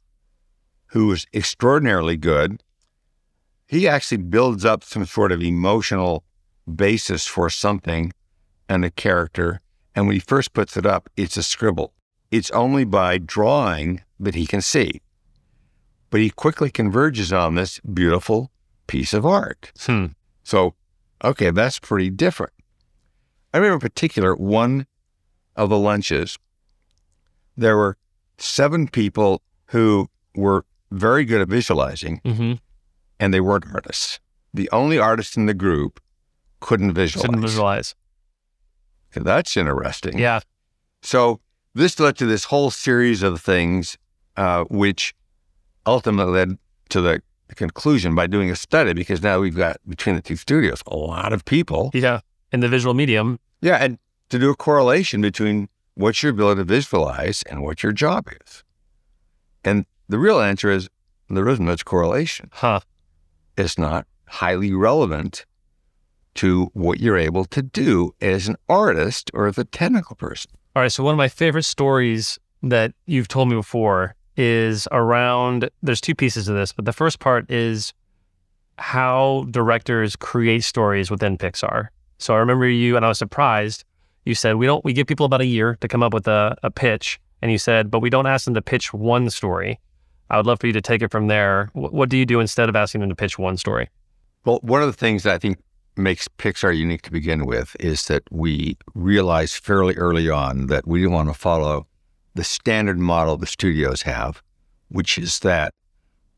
who 0.88 1.08
was 1.08 1.28
extraordinarily 1.34 2.18
good, 2.18 2.64
he 3.72 3.88
actually 3.88 4.18
builds 4.18 4.66
up 4.66 4.84
some 4.84 5.06
sort 5.06 5.32
of 5.32 5.42
emotional 5.42 6.26
basis 6.76 7.26
for 7.26 7.50
something 7.50 8.12
and 8.68 8.84
a 8.84 8.92
character. 8.92 9.62
And 9.96 10.08
when 10.08 10.16
he 10.16 10.20
first 10.20 10.52
puts 10.52 10.76
it 10.76 10.86
up, 10.86 11.10
it's 11.16 11.38
a 11.38 11.44
scribble. 11.44 11.94
It's 12.32 12.52
only 12.52 12.84
by 12.84 13.18
drawing 13.18 14.02
that 14.20 14.36
he 14.36 14.46
can 14.46 14.62
see. 14.62 15.00
But 16.10 16.20
he 16.20 16.30
quickly 16.30 16.70
converges 16.70 17.32
on 17.32 17.56
this 17.56 17.80
beautiful 17.80 18.52
piece 18.88 19.14
of 19.14 19.26
art. 19.26 19.72
Hmm. 19.80 20.08
So, 20.44 20.76
okay, 21.24 21.50
that's 21.52 21.80
pretty 21.80 22.10
different. 22.10 22.52
I 23.54 23.58
remember 23.58 23.76
in 23.76 23.80
particular 23.80 24.36
one 24.36 24.86
of 25.56 25.70
the 25.70 25.78
lunches, 25.78 26.38
there 27.56 27.78
were 27.78 27.96
seven 28.38 28.90
people 28.90 29.42
who 29.68 30.10
were 30.36 30.66
very 30.92 31.24
good 31.24 31.40
at 31.40 31.48
visualizing, 31.48 32.20
hmm 32.26 32.56
and 33.22 33.34
they 33.34 33.40
weren't 33.40 33.66
artists. 33.74 34.20
The 34.54 34.70
only 34.72 34.98
artist 34.98 35.38
in 35.38 35.46
the 35.46 35.54
group 35.54 36.02
couldn't 36.60 36.94
visualize. 36.94 37.26
Couldn't 37.26 37.42
visualize. 37.42 37.96
That's 39.14 39.56
interesting. 39.56 40.18
Yeah. 40.18 40.42
So 41.02 41.40
this 41.74 42.00
led 42.00 42.18
to 42.18 42.26
this 42.26 42.46
whole 42.46 42.72
series 42.72 43.24
of 43.24 43.40
things, 43.40 43.98
uh, 44.36 44.66
which 44.66 45.14
ultimately 45.86 46.34
led 46.34 46.58
to 46.90 47.02
the 47.02 47.22
conclusion 47.56 48.16
by 48.16 48.28
doing 48.28 48.50
a 48.50 48.56
study 48.56 48.94
because 48.94 49.22
now 49.22 49.40
we've 49.40 49.56
got 49.56 49.78
between 49.88 50.16
the 50.16 50.22
two 50.22 50.36
studios 50.36 50.82
a 50.88 50.96
lot 50.96 51.32
of 51.32 51.46
people. 51.46 51.92
Yeah. 51.94 52.22
In 52.52 52.60
the 52.60 52.68
visual 52.68 52.94
medium. 52.94 53.40
Yeah, 53.62 53.78
and 53.78 53.98
to 54.30 54.40
do 54.40 54.50
a 54.50 54.56
correlation 54.56 55.22
between 55.22 55.70
what's 55.96 56.24
your 56.24 56.32
ability 56.32 56.62
to 56.62 56.66
visualize 56.66 57.44
and 57.44 57.62
what 57.62 57.84
your 57.84 57.92
job 57.92 58.28
is. 58.46 58.64
And 59.64 59.86
the 60.10 60.18
real 60.18 60.40
answer 60.40 60.72
is 60.72 60.90
there 61.30 61.48
isn't 61.48 61.66
much 61.66 61.86
correlation. 61.86 62.50
Huh. 62.52 62.80
It's 63.58 63.78
not 63.78 64.06
highly 64.28 64.74
relevant 64.74 65.46
to 66.36 66.70
what 66.74 67.00
you're 67.00 67.18
able 67.18 67.46
to 67.46 67.62
do 67.62 68.14
as 68.22 68.48
an 68.48 68.56
artist 68.70 69.30
or 69.34 69.48
as 69.48 69.58
a 69.58 69.66
technical 69.66 70.16
person. 70.16 70.52
All 70.76 70.82
right. 70.82 70.92
So 70.92 71.04
one 71.04 71.14
of 71.14 71.18
my 71.18 71.28
favorite 71.28 71.64
stories 71.64 72.40
that 72.64 72.94
you've 73.06 73.28
told 73.28 73.50
me 73.50 73.56
before 73.56 74.16
is 74.38 74.88
around 74.92 75.70
there's 75.84 76.00
two 76.00 76.16
pieces 76.16 76.48
of 76.48 76.56
this, 76.56 76.72
but 76.72 76.86
the 76.86 76.94
first 76.94 77.20
part 77.20 77.50
is 77.52 77.94
how 78.78 79.46
directors 79.52 80.16
create 80.16 80.64
stories 80.64 81.12
within 81.12 81.38
Pixar. 81.38 81.90
So 82.18 82.34
I 82.34 82.38
remember 82.38 82.68
you 82.68 82.96
and 82.96 83.06
I 83.06 83.10
was 83.10 83.18
surprised. 83.18 83.84
You 84.26 84.36
said 84.36 84.56
we 84.56 84.66
don't 84.66 84.86
we 84.86 84.94
give 84.94 85.08
people 85.08 85.26
about 85.26 85.42
a 85.42 85.46
year 85.46 85.78
to 85.82 85.88
come 85.88 86.04
up 86.04 86.14
with 86.14 86.28
a, 86.28 86.56
a 86.64 86.72
pitch. 86.72 87.20
And 87.42 87.52
you 87.52 87.58
said, 87.58 87.90
but 87.90 88.00
we 88.00 88.10
don't 88.10 88.28
ask 88.28 88.46
them 88.46 88.54
to 88.54 88.62
pitch 88.62 88.94
one 88.94 89.30
story. 89.30 89.80
I 90.32 90.38
would 90.38 90.46
love 90.46 90.62
for 90.62 90.68
you 90.68 90.74
to 90.74 90.82
take 90.82 91.02
it 91.02 91.12
from 91.12 91.28
there. 91.28 91.70
What, 91.74 92.08
do 92.08 92.16
you 92.18 92.26
do 92.26 92.40
instead 92.40 92.70
of 92.70 92.76
asking 92.76 93.02
them 93.02 93.10
to 93.10 93.16
pitch 93.16 93.38
one 93.38 93.58
story? 93.58 93.90
Well, 94.46 94.60
one 94.64 94.82
of 94.82 94.88
the 94.88 94.94
things 94.94 95.24
that 95.24 95.34
I 95.34 95.38
think 95.38 95.60
makes 95.98 96.30
Pixar 96.30 96.76
unique 96.76 97.02
to 97.02 97.12
begin 97.12 97.46
with 97.46 97.76
is 97.82 98.06
that 98.06 98.24
we 98.32 98.78
realized 98.96 99.62
fairly 99.62 99.94
early 99.96 100.30
on 100.30 100.68
that 100.68 100.88
we 100.88 101.02
didn't 101.02 101.14
want 101.14 101.28
to 101.28 101.34
follow 101.34 101.86
the 102.34 102.46
standard 102.46 102.98
model 102.98 103.36
the 103.36 103.46
studios 103.46 104.04
have, 104.04 104.42
which 104.88 105.18
is 105.18 105.40
that 105.40 105.74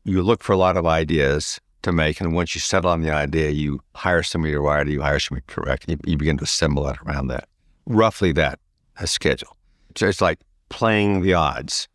you 0.02 0.22
look 0.22 0.42
for 0.42 0.52
a 0.52 0.56
lot 0.56 0.76
of 0.76 0.86
ideas 0.86 1.60
to 1.82 1.92
make, 1.92 2.20
and 2.20 2.34
once 2.34 2.56
you 2.56 2.60
settle 2.60 2.90
on 2.90 3.02
the 3.02 3.12
idea, 3.12 3.50
you 3.50 3.80
hire 3.94 4.24
somebody 4.24 4.54
to 4.54 4.60
write 4.60 4.88
it, 4.88 4.92
you 4.92 5.02
hire 5.02 5.20
somebody 5.20 5.44
to 5.46 5.54
direct, 5.54 5.84
and 5.88 6.00
you, 6.04 6.12
you 6.12 6.18
begin 6.18 6.36
to 6.38 6.44
assemble 6.44 6.88
it 6.88 6.96
around 7.06 7.28
that. 7.28 7.48
Roughly 7.86 8.32
that 8.32 8.58
a 8.98 9.06
schedule. 9.06 9.56
So 9.94 10.08
it's 10.08 10.20
like 10.20 10.40
playing 10.68 11.22
the 11.22 11.34
odds. 11.34 11.88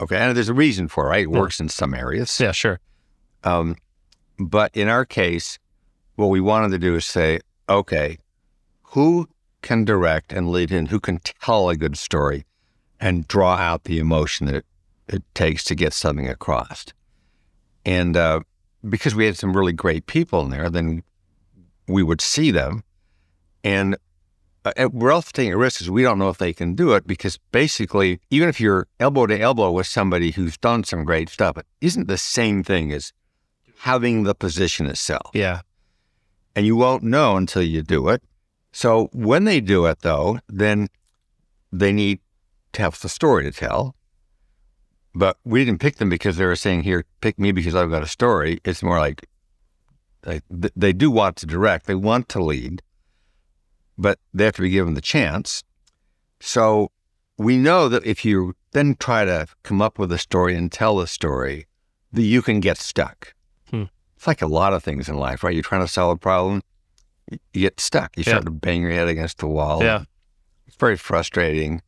Okay, 0.00 0.16
and 0.16 0.34
there's 0.36 0.48
a 0.48 0.54
reason 0.54 0.88
for 0.88 1.06
it, 1.06 1.08
right? 1.10 1.24
It 1.26 1.30
Yeah. 1.30 1.38
works 1.40 1.60
in 1.60 1.68
some 1.68 1.94
areas. 1.94 2.40
Yeah, 2.40 2.52
sure. 2.52 2.80
Um, 3.44 3.76
but 4.38 4.74
in 4.74 4.88
our 4.88 5.04
case, 5.04 5.58
what 6.16 6.28
we 6.28 6.40
wanted 6.40 6.70
to 6.70 6.78
do 6.78 6.94
is 6.96 7.04
say, 7.04 7.40
okay, 7.68 8.18
who 8.82 9.28
can 9.62 9.84
direct 9.84 10.32
and 10.32 10.50
lead 10.50 10.72
in, 10.72 10.86
who 10.86 11.00
can 11.00 11.18
tell 11.18 11.68
a 11.68 11.76
good 11.76 11.98
story 11.98 12.44
and 12.98 13.28
draw 13.28 13.54
out 13.56 13.84
the 13.84 13.98
emotion 13.98 14.46
that 14.46 14.54
it, 14.56 14.66
it 15.08 15.22
takes 15.34 15.64
to 15.64 15.74
get 15.74 15.92
something 15.92 16.28
across? 16.28 16.86
And 17.84 18.16
uh, 18.16 18.40
because 18.88 19.14
we 19.14 19.26
had 19.26 19.36
some 19.36 19.54
really 19.56 19.72
great 19.72 20.06
people 20.06 20.40
in 20.42 20.50
there, 20.50 20.70
then 20.70 21.02
we 21.86 22.02
would 22.02 22.20
see 22.22 22.50
them. 22.50 22.84
And 23.62 23.96
uh, 24.64 24.72
and 24.76 24.92
we're 24.92 25.12
also 25.12 25.30
taking 25.32 25.52
a 25.52 25.56
risk 25.56 25.78
because 25.78 25.90
we 25.90 26.02
don't 26.02 26.18
know 26.18 26.28
if 26.28 26.38
they 26.38 26.52
can 26.52 26.74
do 26.74 26.92
it 26.92 27.06
because 27.06 27.38
basically, 27.50 28.20
even 28.30 28.48
if 28.48 28.60
you're 28.60 28.86
elbow 28.98 29.26
to 29.26 29.38
elbow 29.38 29.70
with 29.70 29.86
somebody 29.86 30.32
who's 30.32 30.58
done 30.58 30.84
some 30.84 31.04
great 31.04 31.28
stuff, 31.28 31.56
it 31.56 31.66
isn't 31.80 32.08
the 32.08 32.18
same 32.18 32.62
thing 32.62 32.92
as 32.92 33.12
having 33.78 34.24
the 34.24 34.34
position 34.34 34.86
itself. 34.86 35.30
Yeah. 35.32 35.60
And 36.54 36.66
you 36.66 36.76
won't 36.76 37.02
know 37.02 37.36
until 37.36 37.62
you 37.62 37.82
do 37.82 38.08
it. 38.08 38.22
So 38.72 39.08
when 39.12 39.44
they 39.44 39.60
do 39.60 39.86
it, 39.86 40.00
though, 40.00 40.40
then 40.48 40.88
they 41.72 41.92
need 41.92 42.20
to 42.72 42.82
have 42.82 43.00
the 43.00 43.08
story 43.08 43.44
to 43.44 43.52
tell. 43.52 43.94
But 45.14 45.38
we 45.44 45.64
didn't 45.64 45.80
pick 45.80 45.96
them 45.96 46.08
because 46.08 46.36
they 46.36 46.44
were 46.44 46.56
saying, 46.56 46.82
here, 46.82 47.04
pick 47.20 47.38
me 47.38 47.50
because 47.52 47.74
I've 47.74 47.90
got 47.90 48.02
a 48.02 48.06
story. 48.06 48.60
It's 48.64 48.82
more 48.82 48.98
like 48.98 49.26
they, 50.22 50.40
they 50.50 50.92
do 50.92 51.10
want 51.10 51.36
to 51.36 51.46
direct, 51.46 51.86
they 51.86 51.94
want 51.94 52.28
to 52.30 52.42
lead, 52.42 52.82
but 54.00 54.18
they 54.32 54.44
have 54.46 54.54
to 54.56 54.62
be 54.62 54.70
given 54.70 54.94
the 54.94 55.00
chance. 55.00 55.62
So 56.40 56.90
we 57.36 57.56
know 57.56 57.88
that 57.88 58.04
if 58.06 58.24
you 58.24 58.54
then 58.72 58.96
try 58.98 59.24
to 59.24 59.46
come 59.62 59.82
up 59.82 59.98
with 59.98 60.10
a 60.12 60.18
story 60.18 60.56
and 60.56 60.72
tell 60.72 61.00
a 61.00 61.06
story, 61.06 61.66
that 62.12 62.22
you 62.22 62.42
can 62.42 62.60
get 62.60 62.78
stuck. 62.78 63.34
Hmm. 63.70 63.84
It's 64.16 64.26
like 64.26 64.42
a 64.42 64.46
lot 64.46 64.72
of 64.72 64.82
things 64.82 65.08
in 65.08 65.16
life, 65.16 65.44
right? 65.44 65.54
You're 65.54 65.62
trying 65.62 65.82
to 65.82 65.88
solve 65.88 66.16
a 66.16 66.18
problem, 66.18 66.62
you 67.30 67.38
get 67.62 67.78
stuck. 67.78 68.16
You 68.16 68.24
Yeah. 68.26 68.32
start 68.32 68.44
to 68.46 68.50
bang 68.50 68.82
your 68.82 68.90
head 68.90 69.08
against 69.08 69.38
the 69.38 69.46
wall. 69.46 69.82
Yeah. 69.82 70.04
It's 70.66 70.76
very 70.76 70.96
frustrating. 70.96 71.82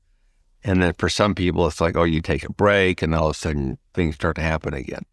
And 0.64 0.82
then 0.82 0.92
for 0.98 1.08
some 1.08 1.34
people, 1.34 1.66
it's 1.66 1.80
like, 1.80 1.96
oh, 1.96 2.04
you 2.04 2.20
take 2.20 2.44
a 2.44 2.52
break, 2.52 3.02
and 3.02 3.14
all 3.14 3.30
of 3.30 3.36
a 3.36 3.38
sudden 3.38 3.78
things 3.94 4.14
start 4.14 4.36
to 4.36 4.42
happen 4.42 4.74
again. 4.74 5.04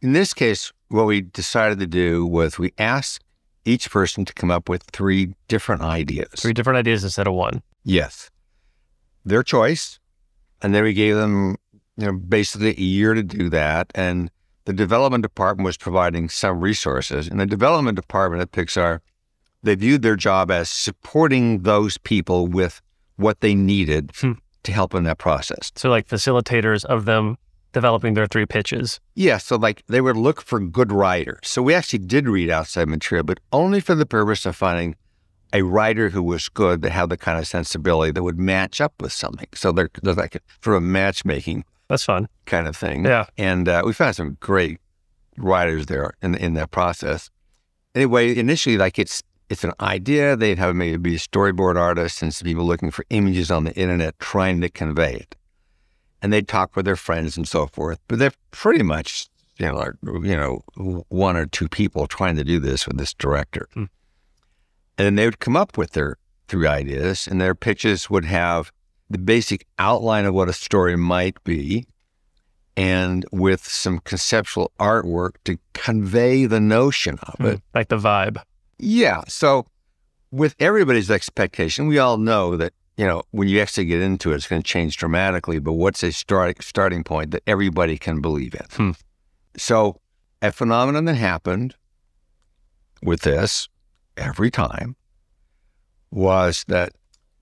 In 0.00 0.12
this 0.12 0.32
case, 0.32 0.72
what 0.88 1.06
we 1.06 1.22
decided 1.22 1.80
to 1.80 1.86
do 1.86 2.24
was 2.24 2.58
we 2.58 2.72
asked 2.78 3.24
each 3.66 3.90
person 3.90 4.24
to 4.24 4.32
come 4.32 4.50
up 4.50 4.68
with 4.68 4.82
three 4.92 5.34
different 5.48 5.82
ideas. 5.82 6.28
Three 6.36 6.52
different 6.52 6.78
ideas 6.78 7.04
instead 7.04 7.26
of 7.26 7.34
one. 7.34 7.62
Yes. 7.84 8.30
Their 9.24 9.42
choice. 9.42 9.98
And 10.62 10.74
then 10.74 10.84
we 10.84 10.92
gave 10.94 11.16
them, 11.16 11.56
you 11.96 12.06
know, 12.06 12.12
basically 12.12 12.70
a 12.70 12.80
year 12.80 13.14
to 13.14 13.22
do 13.22 13.50
that. 13.50 13.90
And 13.94 14.30
the 14.64 14.72
development 14.72 15.22
department 15.22 15.64
was 15.64 15.76
providing 15.76 16.28
some 16.28 16.60
resources. 16.60 17.28
And 17.28 17.38
the 17.40 17.46
development 17.46 17.96
department 17.96 18.42
at 18.42 18.52
Pixar, 18.52 19.00
they 19.62 19.74
viewed 19.74 20.02
their 20.02 20.16
job 20.16 20.50
as 20.50 20.68
supporting 20.70 21.62
those 21.62 21.98
people 21.98 22.46
with 22.46 22.80
what 23.16 23.40
they 23.40 23.54
needed 23.54 24.12
Hmm. 24.20 24.32
to 24.62 24.72
help 24.72 24.94
in 24.94 25.04
that 25.04 25.18
process. 25.18 25.72
So 25.76 25.88
like 25.90 26.08
facilitators 26.08 26.84
of 26.84 27.04
them 27.04 27.36
developing 27.76 28.14
their 28.14 28.26
three 28.26 28.46
pitches. 28.46 29.00
Yeah, 29.14 29.36
so 29.36 29.56
like 29.56 29.82
they 29.86 30.00
would 30.00 30.16
look 30.16 30.40
for 30.40 30.58
good 30.78 30.90
writers. 30.90 31.40
So 31.44 31.60
we 31.60 31.74
actually 31.74 32.04
did 32.14 32.26
read 32.26 32.48
outside 32.48 32.88
material, 32.88 33.22
but 33.22 33.38
only 33.52 33.80
for 33.80 33.94
the 33.94 34.06
purpose 34.06 34.46
of 34.46 34.56
finding 34.56 34.96
a 35.52 35.60
writer 35.60 36.08
who 36.08 36.22
was 36.22 36.48
good 36.48 36.80
that 36.82 36.90
had 36.90 37.10
the 37.10 37.18
kind 37.18 37.38
of 37.38 37.46
sensibility 37.46 38.12
that 38.12 38.22
would 38.22 38.38
match 38.38 38.80
up 38.80 38.94
with 39.02 39.12
something. 39.12 39.48
So 39.54 39.72
they're 39.72 39.90
like 40.02 40.42
for 40.60 40.74
a 40.74 40.80
matchmaking 40.80 41.64
That's 41.88 42.04
fun. 42.04 42.28
kind 42.46 42.66
of 42.66 42.74
thing. 42.74 43.04
Yeah. 43.04 43.26
And 43.36 43.68
uh, 43.68 43.82
we 43.84 43.92
found 43.92 44.16
some 44.16 44.38
great 44.40 44.78
writers 45.36 45.84
there 45.86 46.14
in 46.22 46.34
in 46.34 46.54
that 46.54 46.70
process. 46.70 47.28
Anyway, 47.94 48.34
initially, 48.38 48.78
like 48.78 48.98
it's 48.98 49.22
it's 49.50 49.64
an 49.64 49.72
idea. 49.80 50.34
They'd 50.34 50.58
have 50.58 50.74
maybe 50.74 50.96
be 50.96 51.16
a 51.16 51.18
storyboard 51.18 51.76
artist 51.76 52.22
and 52.22 52.34
some 52.34 52.46
people 52.46 52.64
looking 52.64 52.90
for 52.90 53.04
images 53.10 53.50
on 53.50 53.64
the 53.64 53.74
internet 53.74 54.18
trying 54.18 54.62
to 54.62 54.70
convey 54.70 55.14
it. 55.24 55.36
And 56.22 56.32
they'd 56.32 56.48
talk 56.48 56.74
with 56.76 56.84
their 56.86 56.96
friends 56.96 57.36
and 57.36 57.46
so 57.46 57.66
forth. 57.66 57.98
But 58.08 58.18
they're 58.18 58.32
pretty 58.50 58.82
much, 58.82 59.28
you 59.58 59.66
know, 59.66 59.74
like, 59.76 59.92
you 60.02 60.36
know, 60.36 60.62
one 61.08 61.36
or 61.36 61.46
two 61.46 61.68
people 61.68 62.06
trying 62.06 62.36
to 62.36 62.44
do 62.44 62.58
this 62.58 62.86
with 62.86 62.96
this 62.98 63.14
director. 63.14 63.68
Hmm. 63.74 63.84
And 64.98 65.04
then 65.06 65.14
they 65.16 65.26
would 65.26 65.40
come 65.40 65.56
up 65.56 65.76
with 65.76 65.92
their 65.92 66.16
three 66.48 66.66
ideas, 66.66 67.26
and 67.26 67.40
their 67.40 67.54
pitches 67.54 68.08
would 68.08 68.24
have 68.24 68.72
the 69.10 69.18
basic 69.18 69.66
outline 69.78 70.24
of 70.24 70.34
what 70.34 70.48
a 70.48 70.52
story 70.52 70.96
might 70.96 71.42
be, 71.44 71.86
and 72.76 73.24
with 73.30 73.64
some 73.64 73.98
conceptual 74.00 74.72
artwork 74.80 75.32
to 75.44 75.58
convey 75.74 76.46
the 76.46 76.60
notion 76.60 77.18
of 77.22 77.40
it. 77.40 77.58
Mm, 77.58 77.62
Like 77.74 77.88
the 77.88 77.98
vibe. 77.98 78.38
Yeah. 78.78 79.22
So, 79.28 79.66
with 80.30 80.54
everybody's 80.58 81.10
expectation, 81.10 81.86
we 81.86 81.98
all 81.98 82.16
know 82.18 82.56
that 82.56 82.72
you 82.96 83.06
know 83.06 83.22
when 83.30 83.48
you 83.48 83.60
actually 83.60 83.86
get 83.86 84.00
into 84.00 84.32
it, 84.32 84.36
it's 84.36 84.46
going 84.46 84.62
to 84.62 84.66
change 84.66 84.96
dramatically. 84.96 85.58
But 85.58 85.74
what's 85.74 86.02
a 86.02 86.12
start, 86.12 86.62
starting 86.62 87.04
point 87.04 87.30
that 87.32 87.42
everybody 87.46 87.98
can 87.98 88.20
believe 88.20 88.54
in? 88.54 88.66
Hmm. 88.70 88.90
So, 89.56 90.00
a 90.42 90.52
phenomenon 90.52 91.04
that 91.06 91.14
happened 91.14 91.74
with 93.02 93.22
this 93.22 93.68
every 94.16 94.50
time 94.50 94.96
was 96.10 96.64
that 96.68 96.92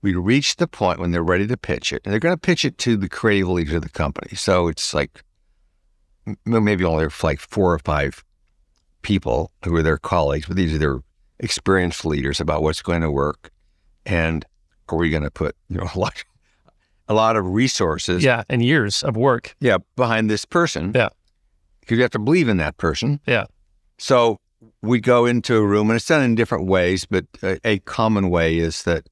we 0.01 0.13
reached 0.13 0.59
the 0.59 0.67
point 0.67 0.99
when 0.99 1.11
they're 1.11 1.23
ready 1.23 1.47
to 1.47 1.57
pitch 1.57 1.91
it, 1.91 2.01
and 2.05 2.11
they're 2.11 2.19
going 2.19 2.35
to 2.35 2.39
pitch 2.39 2.63
it 2.63 2.77
to 2.79 2.95
the 2.95 3.09
creative 3.09 3.49
leader 3.49 3.77
of 3.77 3.81
the 3.81 3.89
company. 3.89 4.35
So 4.35 4.67
it's 4.67 4.93
like 4.93 5.23
maybe 6.45 6.83
only 6.83 7.07
like 7.23 7.39
four 7.39 7.73
or 7.73 7.79
five 7.79 8.23
people 9.01 9.51
who 9.63 9.75
are 9.75 9.83
their 9.83 9.97
colleagues, 9.97 10.47
but 10.47 10.57
these 10.57 10.73
are 10.73 10.77
their 10.77 10.99
experienced 11.39 12.05
leaders 12.05 12.39
about 12.39 12.61
what's 12.61 12.81
going 12.81 13.01
to 13.01 13.11
work, 13.11 13.51
and 14.05 14.45
are 14.89 14.97
we 14.97 15.09
going 15.09 15.23
to 15.23 15.31
put 15.31 15.55
you 15.69 15.77
know 15.77 15.87
a 15.95 15.99
lot, 15.99 16.23
a 17.07 17.13
lot 17.13 17.35
of 17.35 17.45
resources, 17.45 18.23
Yeah. 18.23 18.43
And 18.49 18.63
years 18.63 19.03
of 19.03 19.15
work. 19.15 19.55
yeah, 19.59 19.77
behind 19.95 20.29
this 20.29 20.45
person, 20.45 20.91
Yeah. 20.95 21.09
because 21.81 21.97
you 21.97 22.01
have 22.03 22.11
to 22.11 22.19
believe 22.19 22.47
in 22.49 22.57
that 22.57 22.77
person, 22.77 23.19
Yeah. 23.27 23.45
So 23.97 24.39
we 24.81 24.99
go 24.99 25.25
into 25.25 25.55
a 25.57 25.65
room, 25.65 25.89
and 25.89 25.95
it's 25.97 26.07
done 26.07 26.23
in 26.23 26.35
different 26.35 26.65
ways, 26.67 27.05
but 27.05 27.25
a, 27.43 27.59
a 27.63 27.79
common 27.79 28.29
way 28.29 28.57
is 28.57 28.83
that 28.83 29.07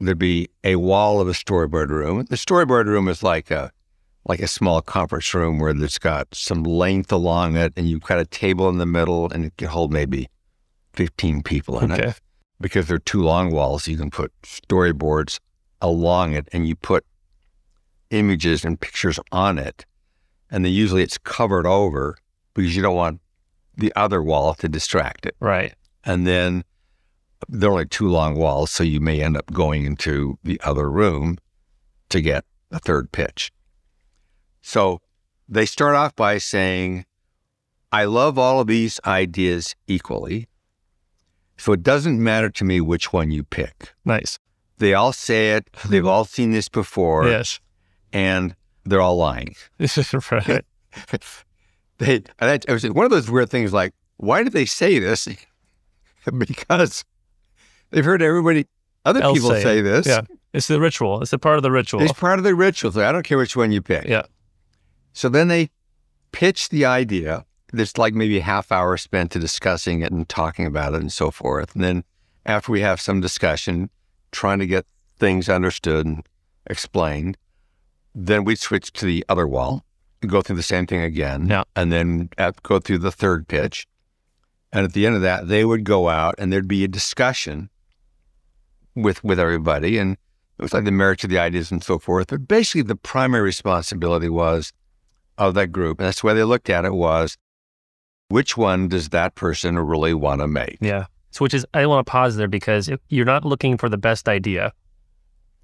there'd 0.00 0.18
be 0.18 0.48
a 0.64 0.76
wall 0.76 1.20
of 1.20 1.28
a 1.28 1.32
storyboard 1.32 1.88
room. 1.88 2.24
The 2.28 2.36
storyboard 2.36 2.86
room 2.86 3.08
is 3.08 3.22
like 3.22 3.50
a 3.50 3.70
like 4.28 4.40
a 4.40 4.48
small 4.48 4.82
conference 4.82 5.32
room 5.34 5.60
where 5.60 5.72
there's 5.72 5.98
got 5.98 6.26
some 6.34 6.64
length 6.64 7.12
along 7.12 7.56
it, 7.56 7.72
and 7.76 7.88
you've 7.88 8.02
got 8.02 8.18
a 8.18 8.24
table 8.26 8.68
in 8.68 8.78
the 8.78 8.86
middle, 8.86 9.30
and 9.32 9.44
it 9.44 9.56
can 9.56 9.68
hold 9.68 9.92
maybe 9.92 10.28
fifteen 10.92 11.42
people 11.42 11.78
in 11.80 11.92
Okay. 11.92 12.08
it. 12.08 12.20
Because 12.60 12.88
they're 12.88 12.98
two 12.98 13.22
long 13.22 13.50
walls, 13.50 13.86
you 13.86 13.96
can 13.96 14.10
put 14.10 14.32
storyboards 14.42 15.38
along 15.80 16.34
it, 16.34 16.48
and 16.52 16.66
you 16.66 16.74
put 16.74 17.04
images 18.10 18.64
and 18.64 18.80
pictures 18.80 19.18
on 19.32 19.58
it, 19.58 19.84
and 20.50 20.64
then 20.64 20.72
usually 20.72 21.02
it's 21.02 21.18
covered 21.18 21.66
over 21.66 22.16
because 22.54 22.74
you 22.74 22.82
don't 22.82 22.96
want 22.96 23.20
the 23.76 23.92
other 23.94 24.22
wall 24.22 24.54
to 24.54 24.68
distract 24.68 25.26
it. 25.26 25.36
Right. 25.40 25.74
And 26.04 26.26
then 26.26 26.64
there 27.48 27.68
are 27.68 27.72
only 27.72 27.86
two 27.86 28.08
long 28.08 28.36
walls, 28.36 28.70
so 28.70 28.82
you 28.84 29.00
may 29.00 29.20
end 29.20 29.36
up 29.36 29.52
going 29.52 29.84
into 29.84 30.38
the 30.42 30.60
other 30.64 30.90
room 30.90 31.38
to 32.08 32.20
get 32.20 32.44
a 32.70 32.78
third 32.78 33.12
pitch. 33.12 33.52
So 34.62 35.00
they 35.48 35.66
start 35.66 35.94
off 35.94 36.16
by 36.16 36.38
saying, 36.38 37.04
I 37.92 38.04
love 38.04 38.38
all 38.38 38.60
of 38.60 38.66
these 38.66 38.98
ideas 39.04 39.76
equally. 39.86 40.48
So 41.56 41.72
it 41.72 41.82
doesn't 41.82 42.22
matter 42.22 42.50
to 42.50 42.64
me 42.64 42.80
which 42.80 43.12
one 43.12 43.30
you 43.30 43.42
pick. 43.42 43.94
Nice. 44.04 44.38
They 44.78 44.92
all 44.94 45.12
say 45.12 45.52
it, 45.52 45.68
they've 45.88 46.02
hmm. 46.02 46.08
all 46.08 46.24
seen 46.24 46.52
this 46.52 46.68
before, 46.68 47.26
Yes. 47.28 47.60
and 48.12 48.54
they're 48.84 49.00
all 49.00 49.16
lying. 49.16 49.54
This 49.78 49.96
is 50.14 50.14
right. 50.30 50.64
they 51.98 52.14
and 52.16 52.24
that, 52.38 52.64
it 52.68 52.72
was 52.72 52.88
one 52.90 53.04
of 53.04 53.10
those 53.10 53.30
weird 53.30 53.50
things 53.50 53.72
like 53.72 53.92
why 54.16 54.42
did 54.42 54.52
they 54.52 54.64
say 54.64 54.98
this 54.98 55.28
because 56.38 57.04
they've 57.90 58.04
heard 58.04 58.22
everybody 58.22 58.66
other 59.04 59.22
Else 59.22 59.38
people 59.38 59.50
say 59.50 59.62
say, 59.62 59.80
this 59.80 60.06
Yeah. 60.06 60.22
It's 60.52 60.68
the 60.68 60.80
ritual. 60.80 61.20
It's 61.20 61.34
a 61.34 61.38
part 61.38 61.58
of 61.58 61.62
the 61.62 61.70
ritual. 61.70 62.02
it's 62.02 62.12
part 62.12 62.38
of 62.38 62.44
the 62.44 62.54
ritual 62.54 62.92
so 62.92 63.06
i 63.06 63.12
don't 63.12 63.24
care 63.24 63.38
which 63.38 63.56
one 63.56 63.72
you 63.72 63.82
pick 63.82 64.06
Yeah. 64.06 64.22
so 65.12 65.28
then 65.28 65.48
they 65.48 65.70
pitch 66.32 66.68
the 66.70 66.84
idea 66.84 67.44
there's 67.76 67.96
like 67.98 68.14
maybe 68.14 68.38
a 68.38 68.42
half 68.42 68.72
hour 68.72 68.96
spent 68.96 69.30
to 69.32 69.38
discussing 69.38 70.02
it 70.02 70.12
and 70.12 70.28
talking 70.28 70.66
about 70.66 70.94
it 70.94 71.00
and 71.00 71.12
so 71.12 71.30
forth. 71.30 71.74
And 71.74 71.84
then 71.84 72.04
after 72.44 72.72
we 72.72 72.80
have 72.80 73.00
some 73.00 73.20
discussion 73.20 73.90
trying 74.32 74.58
to 74.58 74.66
get 74.66 74.86
things 75.18 75.48
understood 75.48 76.06
and 76.06 76.26
explained 76.66 77.36
then 78.14 78.44
we 78.44 78.56
switch 78.56 78.92
to 78.94 79.04
the 79.04 79.24
other 79.28 79.46
wall 79.46 79.84
go 80.26 80.40
through 80.42 80.56
the 80.56 80.62
same 80.62 80.86
thing 80.86 81.02
again 81.02 81.46
Yeah. 81.46 81.64
and 81.76 81.92
then 81.92 82.30
at, 82.38 82.62
go 82.62 82.78
through 82.80 82.98
the 82.98 83.12
third 83.12 83.46
pitch. 83.46 83.86
And 84.72 84.84
at 84.84 84.92
the 84.94 85.06
end 85.06 85.14
of 85.14 85.22
that 85.22 85.48
they 85.48 85.64
would 85.64 85.84
go 85.84 86.08
out 86.08 86.34
and 86.38 86.52
there'd 86.52 86.66
be 86.66 86.84
a 86.84 86.88
discussion 86.88 87.70
with 88.94 89.22
with 89.22 89.38
everybody. 89.38 89.98
And 89.98 90.16
it 90.58 90.62
was 90.62 90.72
like 90.72 90.84
the 90.84 90.90
merits 90.90 91.22
of 91.24 91.30
the 91.30 91.38
ideas 91.38 91.70
and 91.70 91.84
so 91.84 91.98
forth. 91.98 92.28
But 92.28 92.48
basically 92.48 92.82
the 92.82 92.96
primary 92.96 93.42
responsibility 93.44 94.28
was 94.28 94.72
of 95.38 95.54
that 95.54 95.68
group. 95.68 96.00
And 96.00 96.06
that's 96.06 96.22
the 96.22 96.26
way 96.26 96.34
they 96.34 96.44
looked 96.44 96.70
at 96.70 96.84
it 96.84 96.94
was 96.94 97.36
which 98.28 98.56
one 98.56 98.88
does 98.88 99.10
that 99.10 99.34
person 99.34 99.78
really 99.78 100.14
want 100.14 100.40
to 100.40 100.48
make 100.48 100.78
Yeah. 100.80 101.06
So, 101.30 101.42
which 101.44 101.52
is, 101.54 101.66
I 101.74 101.84
want 101.86 102.06
to 102.06 102.10
pause 102.10 102.36
there 102.36 102.48
because 102.48 102.88
if 102.88 102.98
you're 103.10 103.26
not 103.26 103.44
looking 103.44 103.76
for 103.76 103.88
the 103.90 103.98
best 103.98 104.26
idea. 104.28 104.72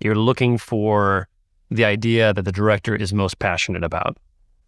You're 0.01 0.15
looking 0.17 0.59
for 0.59 1.29
the 1.71 1.85
idea 1.87 2.35
that 2.35 2.43
the 2.43 2.53
director 2.53 2.95
is 2.95 3.13
most 3.15 3.39
passionate 3.39 3.85
about. 3.85 4.17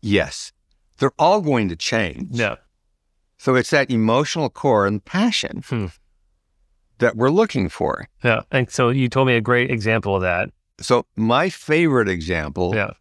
yes 0.00 0.52
they're 0.98 1.12
all 1.18 1.40
going 1.40 1.68
to 1.68 1.74
change 1.76 2.28
Yeah. 2.30 2.54
so 3.36 3.54
it's 3.56 3.70
that 3.70 3.90
emotional 3.90 4.48
core 4.48 4.86
and 4.86 5.04
passion 5.04 5.62
Hmm. 5.68 5.86
that 6.98 7.16
we're 7.16 7.30
looking 7.30 7.68
for 7.68 8.08
Yeah. 8.22 8.42
And 8.50 8.70
so 8.70 8.90
you 8.90 9.08
told 9.08 9.26
me 9.26 9.34
a 9.34 9.40
great 9.40 9.70
example 9.70 10.14
of 10.16 10.22
that. 10.22 10.50
so 10.80 11.04
my 11.16 11.50
favorite 11.50 12.08
example 12.08 12.74
Yeah. 12.74 12.92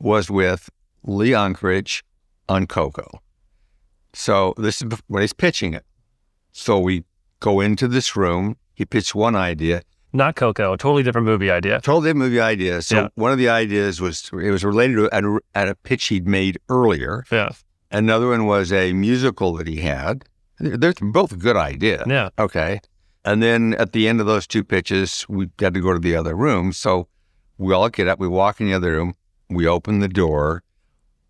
was 0.00 0.30
with 0.30 0.70
Lee 1.04 1.30
Unkrich 1.32 2.02
on 2.48 2.66
Coco. 2.66 3.20
So 4.14 4.54
this 4.56 4.82
is 4.82 4.88
when 5.08 5.22
he's 5.22 5.32
pitching 5.32 5.74
it. 5.74 5.84
So 6.52 6.78
we 6.78 7.04
go 7.40 7.60
into 7.60 7.88
this 7.88 8.14
room. 8.16 8.56
He 8.74 8.84
pitched 8.84 9.14
one 9.14 9.34
idea, 9.36 9.82
Not 10.12 10.36
Coco, 10.36 10.72
a 10.74 10.78
totally 10.78 11.02
different 11.02 11.26
movie 11.26 11.50
idea. 11.50 11.80
told 11.80 12.06
him 12.06 12.18
movie 12.18 12.40
idea. 12.40 12.82
So 12.82 12.96
Yeah. 12.96 13.08
one 13.14 13.32
of 13.32 13.38
the 13.38 13.48
ideas 13.48 14.00
was 14.00 14.30
it 14.32 14.50
was 14.50 14.64
related 14.64 14.96
to 14.96 15.08
a, 15.16 15.38
at 15.54 15.68
a 15.68 15.74
pitch 15.74 16.06
he'd 16.08 16.26
made 16.26 16.58
earlier. 16.68 17.24
Yeah. 17.32 17.50
Another 17.90 18.28
one 18.28 18.46
was 18.46 18.72
a 18.72 18.92
musical 18.92 19.54
that 19.54 19.66
he 19.66 19.76
had. 19.76 20.24
They're 20.58 20.94
both 21.00 21.38
good 21.38 21.56
ideas. 21.56 22.04
Yeah. 22.06 22.28
Okay. 22.38 22.80
And 23.24 23.42
then 23.42 23.74
at 23.78 23.92
the 23.92 24.08
end 24.08 24.20
of 24.20 24.26
those 24.26 24.46
two 24.46 24.64
pitches, 24.64 25.24
we 25.28 25.48
had 25.58 25.74
to 25.74 25.80
go 25.80 25.92
to 25.92 25.98
the 25.98 26.16
other 26.16 26.34
room. 26.34 26.72
So 26.72 27.08
we 27.58 27.72
all 27.72 27.88
get 27.88 28.08
up, 28.08 28.18
we 28.18 28.28
walk 28.28 28.60
in 28.60 28.66
the 28.66 28.74
other 28.74 28.92
room, 28.92 29.14
we 29.48 29.66
open 29.66 30.00
the 30.00 30.08
door. 30.08 30.62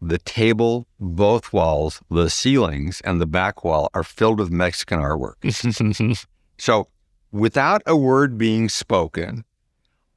The 0.05 0.19
table, 0.19 0.89
both 0.99 1.53
walls, 1.53 2.01
the 2.11 2.29
ceilings, 2.29 3.01
and 3.03 3.21
the 3.21 3.27
back 3.27 3.63
wall 3.63 3.89
are 3.95 4.03
filled 4.03 4.41
with 4.41 4.51
Mexican 4.51 4.99
artwork. 4.99 5.37
So 6.59 6.89
without 7.33 7.83
a 7.87 7.97
word 7.97 8.37
being 8.39 8.69
spoken, 8.69 9.45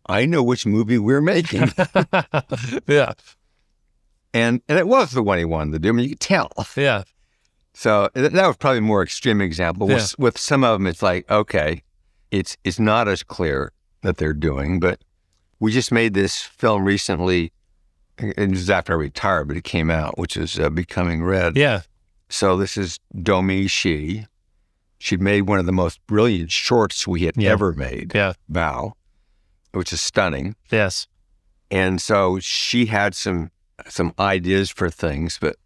I 0.08 0.26
know 0.26 0.44
which 0.44 0.66
movie 0.66 0.98
we're 1.00 1.22
making. 1.22 1.72
yeah. 2.88 3.14
and 4.34 4.62
and 4.68 4.78
it 4.78 4.88
was 4.88 5.12
the 5.12 5.24
one 5.24 5.38
he 5.40 5.46
wanted 5.46 5.74
to 5.74 5.80
do. 5.80 5.90
I 5.90 5.92
mean, 5.94 6.04
you 6.04 6.10
could 6.10 6.20
tell. 6.20 6.52
Yeah. 6.76 7.04
So 7.74 8.10
that 8.14 8.34
was 8.34 8.58
probably 8.58 8.78
a 8.80 8.82
more 8.82 9.04
extreme 9.04 9.42
example. 9.42 9.88
With, 9.88 10.18
with 10.20 10.38
some 10.38 10.64
of 10.64 10.80
them, 10.80 10.88
it's 10.88 11.02
like, 11.02 11.30
okay, 11.30 11.84
it's 12.32 12.58
it's 12.64 12.80
not 12.80 13.08
as 13.08 13.24
clear 13.24 13.72
that 14.02 14.18
they're 14.18 14.34
doing, 14.34 14.80
but 14.80 15.04
we 15.60 15.72
just 15.72 15.92
made 15.92 16.14
this 16.14 16.42
film 16.42 16.86
recently. 16.86 17.52
It 18.18 18.50
was 18.50 18.70
after 18.70 18.94
I 18.94 18.96
retired, 18.98 19.48
but 19.48 19.58
it 19.58 19.64
came 19.64 19.90
out, 19.92 20.18
which 20.18 20.38
is 20.38 20.58
uh, 20.60 20.70
Becoming 20.70 21.24
Red. 21.24 21.58
Yeah. 21.58 21.82
So 22.30 22.56
this 22.58 22.78
is 22.78 23.00
Domee 23.22 23.68
Shi. 23.68 24.26
She'd 24.98 25.22
made 25.22 25.42
one 25.42 25.60
of 25.60 25.66
the 25.66 25.72
most 25.74 26.00
brilliant 26.08 26.50
shorts 26.52 27.06
we 27.08 27.24
had 27.24 27.36
Yeah. 27.38 27.52
ever 27.52 27.74
made, 27.74 28.14
Yeah. 28.16 28.34
Bao, 28.52 28.94
which 29.74 29.92
is 29.92 30.02
stunning. 30.02 30.56
Yes. 30.72 31.08
And 31.70 32.00
so 32.02 32.40
she 32.40 32.86
had 32.88 33.16
some 33.16 33.52
some 33.90 34.14
ideas 34.18 34.70
for 34.70 34.90
things, 34.90 35.38
but 35.42 35.58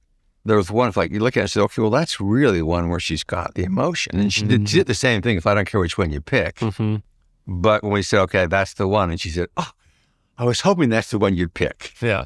there 0.44 0.58
was 0.58 0.72
one 0.72 0.92
like 0.96 1.12
you 1.12 1.20
look 1.20 1.38
at 1.38 1.42
it 1.42 1.44
and 1.44 1.50
say, 1.52 1.62
okay, 1.62 1.82
well 1.84 1.92
that's 1.92 2.20
really 2.20 2.64
one 2.64 2.90
where 2.90 3.00
she's 3.00 3.24
got 3.24 3.54
the 3.54 3.64
emotion, 3.64 4.20
and 4.20 4.34
she, 4.34 4.44
did, 4.46 4.68
she 4.68 4.78
did 4.80 4.88
the 4.88 4.96
same 4.96 5.22
thing. 5.22 5.38
If 5.38 5.46
I 5.46 5.54
don't 5.54 5.68
care 5.68 5.80
which 5.80 5.98
one 6.00 6.10
you 6.10 6.20
pick, 6.20 6.60
hmm 6.60 6.96
But 7.46 7.84
when 7.84 7.92
we 7.94 8.02
said, 8.02 8.22
okay, 8.22 8.48
that's 8.48 8.74
the 8.74 8.88
one, 8.88 9.12
and 9.12 9.22
she 9.22 9.30
said, 9.30 9.50
oh, 9.58 9.70
I 10.40 10.46
was 10.46 10.62
hoping 10.62 10.90
that's 10.90 11.12
the 11.12 11.20
one 11.20 11.36
you'd 11.36 11.54
pick. 11.54 11.94
Yeah. 12.02 12.24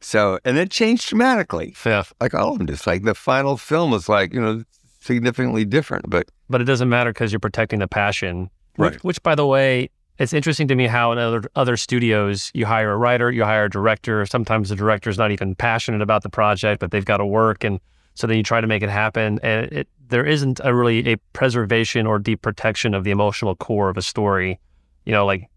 So, 0.00 0.38
and 0.44 0.56
it 0.56 0.70
changed 0.70 1.08
dramatically. 1.08 1.74
Yeah. 1.84 2.04
Like 2.20 2.34
all 2.34 2.52
of 2.52 2.58
them, 2.58 2.66
just 2.66 2.86
like 2.86 3.02
the 3.02 3.14
final 3.14 3.56
film 3.56 3.90
was 3.90 4.08
like, 4.08 4.32
you 4.32 4.40
know, 4.40 4.62
significantly 5.00 5.64
different. 5.64 6.08
But 6.08 6.28
But 6.48 6.60
it 6.60 6.64
doesn't 6.64 6.88
matter 6.88 7.10
because 7.12 7.32
you're 7.32 7.40
protecting 7.40 7.80
the 7.80 7.88
passion. 7.88 8.50
Which, 8.76 8.92
Right. 8.92 9.04
which, 9.04 9.22
by 9.22 9.34
the 9.34 9.46
way, 9.46 9.90
it's 10.18 10.32
interesting 10.32 10.68
to 10.68 10.74
me 10.74 10.86
how 10.86 11.12
in 11.12 11.18
other 11.18 11.42
other 11.56 11.76
studios 11.76 12.50
you 12.54 12.66
hire 12.66 12.92
a 12.92 12.96
writer, 12.96 13.30
you 13.30 13.44
hire 13.44 13.64
a 13.64 13.70
director. 13.70 14.24
Sometimes 14.26 14.68
the 14.68 14.76
director's 14.76 15.18
not 15.18 15.30
even 15.30 15.54
passionate 15.54 16.02
about 16.02 16.22
the 16.22 16.28
project, 16.28 16.80
but 16.80 16.90
they've 16.90 17.04
got 17.04 17.18
to 17.18 17.26
work, 17.26 17.64
and 17.64 17.80
so 18.14 18.26
then 18.26 18.36
you 18.36 18.42
try 18.42 18.60
to 18.60 18.66
make 18.66 18.82
it 18.82 18.88
happen. 18.88 19.38
And 19.42 19.66
it, 19.72 19.88
there 20.08 20.24
isn't 20.24 20.60
a 20.64 20.74
really 20.74 21.12
a 21.12 21.16
preservation 21.34 22.06
or 22.06 22.18
deep 22.18 22.42
protection 22.42 22.94
of 22.94 23.04
the 23.04 23.10
emotional 23.10 23.54
core 23.54 23.90
of 23.90 23.96
a 23.96 24.02
story. 24.02 24.58
You 25.04 25.12
know, 25.12 25.24
like 25.26 25.48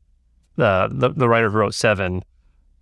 the 0.57 0.89
the, 0.91 1.09
the 1.09 1.27
writer 1.27 1.49
who 1.49 1.57
wrote 1.57 1.73
Seven, 1.73 2.23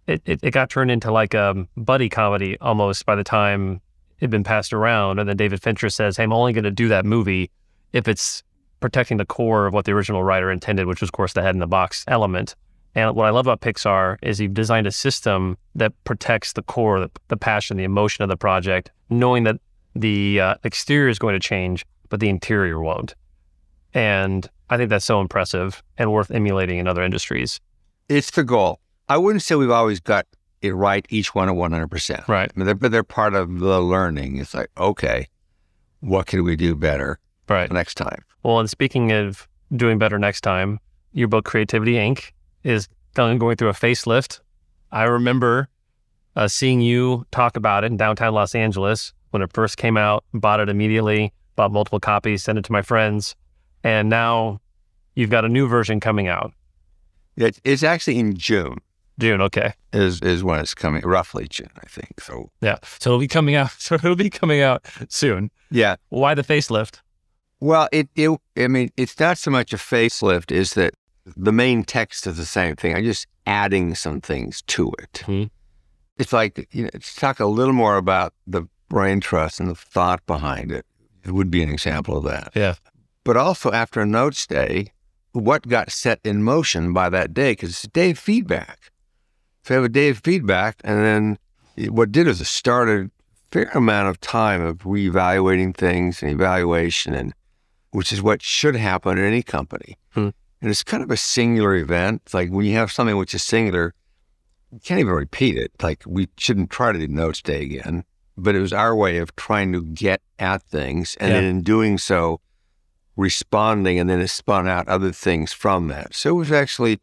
it, 0.10 0.22
it 0.26 0.40
it 0.44 0.52
got 0.52 0.70
turned 0.70 0.92
into 0.92 1.12
like 1.12 1.34
a 1.34 1.68
buddy 1.78 2.10
comedy 2.10 2.58
almost 2.60 3.06
by 3.06 3.16
the 3.16 3.24
time 3.24 3.82
it'd 4.20 4.32
been 4.32 4.44
passed 4.44 4.74
around. 4.74 5.20
And 5.20 5.30
then 5.30 5.38
David 5.38 5.62
Fincher 5.62 5.90
says, 5.90 6.18
"Hey, 6.18 6.24
I'm 6.24 6.34
only 6.34 6.54
going 6.54 6.64
to 6.64 6.72
do 6.72 6.88
that 6.90 7.06
movie 7.06 7.52
if 7.94 8.08
it's 8.08 8.44
protecting 8.80 9.18
the 9.18 9.26
core 9.26 9.66
of 9.66 9.74
what 9.74 9.86
the 9.86 9.92
original 9.92 10.24
writer 10.24 10.52
intended, 10.52 10.88
which 10.88 11.02
was, 11.02 11.10
of 11.10 11.14
course, 11.14 11.34
the 11.34 11.42
head 11.42 11.56
in 11.56 11.60
the 11.60 11.68
box 11.68 12.04
element. 12.08 12.56
And 12.96 13.16
what 13.16 13.28
I 13.28 13.30
love 13.30 13.46
about 13.46 13.62
Pixar 13.62 14.18
is 14.22 14.40
you've 14.40 14.54
designed 14.54 14.88
a 14.88 14.92
system 14.92 15.58
that 15.76 15.94
protects 16.06 16.54
the 16.54 16.64
core, 16.64 17.00
the, 17.00 17.12
the 17.28 17.38
passion, 17.38 17.78
the 17.78 17.84
emotion 17.84 18.24
of 18.24 18.30
the 18.30 18.38
project, 18.38 18.92
knowing 19.10 19.44
that 19.44 19.58
the 19.96 20.40
uh, 20.40 20.56
exterior 20.64 21.10
is 21.10 21.20
going 21.20 21.34
to 21.34 21.40
change, 21.40 21.86
but 22.10 22.20
the 22.20 22.30
interior 22.30 22.80
won't. 22.80 23.16
And 23.94 24.50
I 24.70 24.78
think 24.78 24.90
that's 24.90 25.06
so 25.06 25.22
impressive 25.22 25.84
and 25.98 26.12
worth 26.12 26.32
emulating 26.32 26.78
in 26.78 26.88
other 26.88 27.04
industries. 27.04 27.60
it's 28.08 28.32
the 28.32 28.44
goal. 28.44 28.80
I 29.10 29.18
wouldn't 29.18 29.42
say 29.42 29.56
we've 29.56 29.72
always 29.72 30.00
got 30.00 30.26
it 30.62 30.76
right, 30.76 31.06
each 31.10 31.34
one 31.34 31.50
at 31.50 31.56
100%. 31.56 32.28
Right. 32.28 32.52
I 32.54 32.60
mean, 32.60 32.66
they're, 32.66 32.76
but 32.76 32.92
they're 32.92 33.04
part 33.04 33.34
of 33.34 33.60
the 33.60 33.82
learning. 33.82 34.38
It's 34.38 34.54
like, 34.54 34.70
okay, 34.78 35.28
what 36.02 36.28
can 36.28 36.44
we 36.44 36.56
do 36.56 36.76
better 36.76 37.20
Right. 37.48 37.72
next 37.72 37.96
time? 37.96 38.24
Well, 38.44 38.60
and 38.60 38.70
speaking 38.70 39.12
of 39.12 39.48
doing 39.76 39.98
better 39.98 40.20
next 40.20 40.42
time, 40.42 40.80
your 41.14 41.28
book 41.28 41.46
Creativity 41.46 41.94
Inc. 41.94 42.32
is 42.64 42.88
going 43.16 43.40
going 43.40 43.58
through 43.58 43.70
a 43.70 43.74
facelift. 43.74 44.40
I 44.92 45.04
remember 45.04 45.68
uh, 46.36 46.48
seeing 46.48 46.82
you 46.82 47.26
talk 47.32 47.58
about 47.58 47.84
it 47.84 47.88
in 47.88 47.98
downtown 47.98 48.34
Los 48.34 48.54
Angeles 48.54 49.14
when 49.32 49.42
it 49.42 49.52
first 49.54 49.78
came 49.78 49.98
out. 49.98 50.24
Bought 50.34 50.60
it 50.60 50.70
immediately. 50.70 51.34
Bought 51.56 51.72
multiple 51.72 52.00
copies. 52.00 52.44
Sent 52.44 52.58
it 52.60 52.66
to 52.66 52.72
my 52.72 52.82
friends, 52.82 53.36
and 53.84 54.10
now 54.10 54.62
you've 55.16 55.30
got 55.32 55.44
a 55.46 55.50
new 55.50 55.68
version 55.68 56.00
coming 56.00 56.28
out. 56.28 56.54
It's 57.36 57.84
actually 57.84 58.20
in 58.20 58.36
June 58.38 58.78
June. 59.20 59.42
Okay. 59.42 59.74
is, 59.94 60.22
is 60.22 60.44
when 60.44 60.60
it's 60.60 60.74
coming, 60.74 61.02
roughly 61.04 61.48
June, 61.48 61.70
I 61.78 61.88
think. 61.88 62.22
So, 62.22 62.50
Yeah. 62.62 62.78
So 63.00 63.12
it'll 63.12 63.20
be 63.20 63.28
coming 63.28 63.56
out. 63.56 63.72
So 63.72 63.96
it'll 64.04 64.16
be 64.16 64.30
coming 64.30 64.62
out 64.62 64.86
soon. 65.10 65.52
yeah. 65.70 65.96
Why 66.10 66.34
the 66.34 66.44
facelift? 66.44 67.02
Well, 67.60 67.90
it, 67.92 68.08
it, 68.16 68.40
I 68.58 68.68
mean, 68.68 68.90
it's 68.96 69.20
not 69.20 69.38
so 69.38 69.52
much 69.52 69.74
a 69.74 69.78
facelift, 69.78 70.52
is 70.52 70.74
that 70.74 70.94
the 71.36 71.52
main 71.52 71.84
text 71.84 72.26
is 72.26 72.38
the 72.38 72.46
same 72.46 72.76
thing. 72.76 72.96
I'm 72.96 73.04
just 73.04 73.28
adding 73.46 73.96
some 73.96 74.22
things 74.22 74.62
to 74.68 74.92
it. 75.00 75.24
Hmm. 75.26 75.44
It's 76.18 76.34
like, 76.34 76.68
you 76.72 76.84
know, 76.84 76.90
to 76.90 77.16
talk 77.16 77.40
a 77.40 77.46
little 77.46 77.74
more 77.74 77.98
about 77.98 78.34
the 78.48 78.64
brain 78.90 79.20
trust 79.20 79.60
and 79.60 79.70
the 79.70 79.76
thought 79.76 80.26
behind 80.26 80.72
it. 80.72 80.86
It 81.24 81.32
would 81.32 81.52
be 81.52 81.62
an 81.62 81.70
example 81.70 82.18
of 82.18 82.24
that. 82.26 82.52
Yeah. 82.56 82.76
But 83.24 83.38
also 83.38 83.72
after 83.72 84.02
a 84.02 84.06
notes 84.06 84.48
day, 84.48 84.94
what 85.34 85.68
got 85.68 85.92
set 85.92 86.20
in 86.24 86.44
motion 86.44 86.94
by 86.94 87.10
that 87.10 87.34
day, 87.34 87.52
because 87.52 87.70
it's 87.70 87.84
a 87.84 87.90
day 87.90 88.12
of 88.12 88.20
feedback. 88.20 88.92
So 89.64 89.76
have 89.76 89.84
a 89.84 89.90
day 89.90 90.10
of 90.10 90.20
feedback, 90.20 90.78
and 90.84 91.04
then 91.04 91.38
what 91.92 92.12
did 92.12 92.28
is 92.28 92.42
it 92.42 92.46
started 92.46 93.08
a 93.08 93.12
fair 93.52 93.70
amount 93.74 94.10
of 94.10 94.20
time 94.20 94.62
of 94.62 94.80
reevaluating 94.80 95.76
things 95.76 96.22
and 96.24 96.32
evaluation, 96.32 97.14
and 97.14 97.34
which 97.92 98.12
is 98.12 98.22
what 98.22 98.42
should 98.42 98.76
happen 98.76 99.18
in 99.18 99.24
any 99.24 99.44
company. 99.44 99.98
Hmm. 100.12 100.30
And 100.62 100.70
it's 100.70 100.84
kind 100.84 101.04
of 101.04 101.12
a 101.12 101.18
singular 101.18 101.76
event. 101.76 102.22
It's 102.26 102.34
like 102.34 102.50
when 102.50 102.66
you 102.66 102.76
have 102.76 102.92
something 102.92 103.16
which 103.18 103.34
is 103.34 103.44
singular, 103.44 103.94
you 104.72 104.80
can't 104.80 105.00
even 105.00 105.14
repeat 105.14 105.58
it. 105.58 105.72
Like 105.82 106.04
we 106.06 106.28
shouldn't 106.38 106.70
try 106.70 106.92
to 106.92 107.00
do 107.00 107.08
notes 107.08 107.42
day 107.42 107.62
again, 107.64 108.04
but 108.38 108.56
it 108.56 108.60
was 108.60 108.74
our 108.74 108.96
way 108.96 109.18
of 109.18 109.36
trying 109.36 109.72
to 109.74 109.84
get 109.84 110.22
at 110.38 110.64
things, 110.64 111.16
and 111.20 111.32
Yeah. 111.32 111.40
in 111.50 111.62
doing 111.62 111.98
so, 111.98 112.40
responding, 113.16 114.00
and 114.00 114.10
then 114.10 114.20
it 114.22 114.30
spun 114.30 114.68
out 114.68 114.88
other 114.88 115.12
things 115.12 115.52
from 115.54 115.88
that. 115.90 116.16
So 116.16 116.30
it 116.32 116.40
was 116.40 116.52
actually 116.52 117.00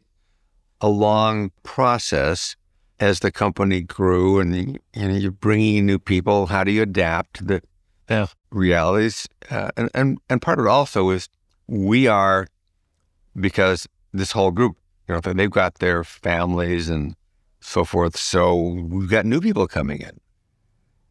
a 0.81 0.87
long 0.87 1.51
process 1.63 2.55
as 2.99 3.19
the 3.19 3.31
company 3.31 3.81
grew, 3.81 4.39
and 4.39 4.53
know, 5.07 5.15
you're 5.15 5.31
bringing 5.31 5.85
new 5.85 5.99
people. 5.99 6.47
How 6.47 6.63
do 6.63 6.71
you 6.71 6.81
adapt 6.81 7.37
to 7.37 7.43
the 7.45 7.61
Yeah. 8.09 8.27
realities? 8.51 9.27
Uh, 9.49 9.69
and, 9.77 9.89
and 9.93 10.17
and 10.29 10.41
part 10.41 10.59
of 10.59 10.65
it 10.65 10.69
also 10.69 11.09
is 11.11 11.29
we 11.67 12.07
are 12.07 12.47
because 13.39 13.87
this 14.13 14.31
whole 14.31 14.51
group, 14.51 14.77
you 15.07 15.13
know, 15.13 15.21
they've 15.21 15.51
got 15.51 15.75
their 15.75 16.03
families 16.03 16.89
and 16.89 17.15
so 17.59 17.83
forth. 17.83 18.17
So 18.17 18.55
we've 18.55 19.09
got 19.09 19.25
new 19.25 19.41
people 19.41 19.67
coming 19.67 20.01
in, 20.01 20.19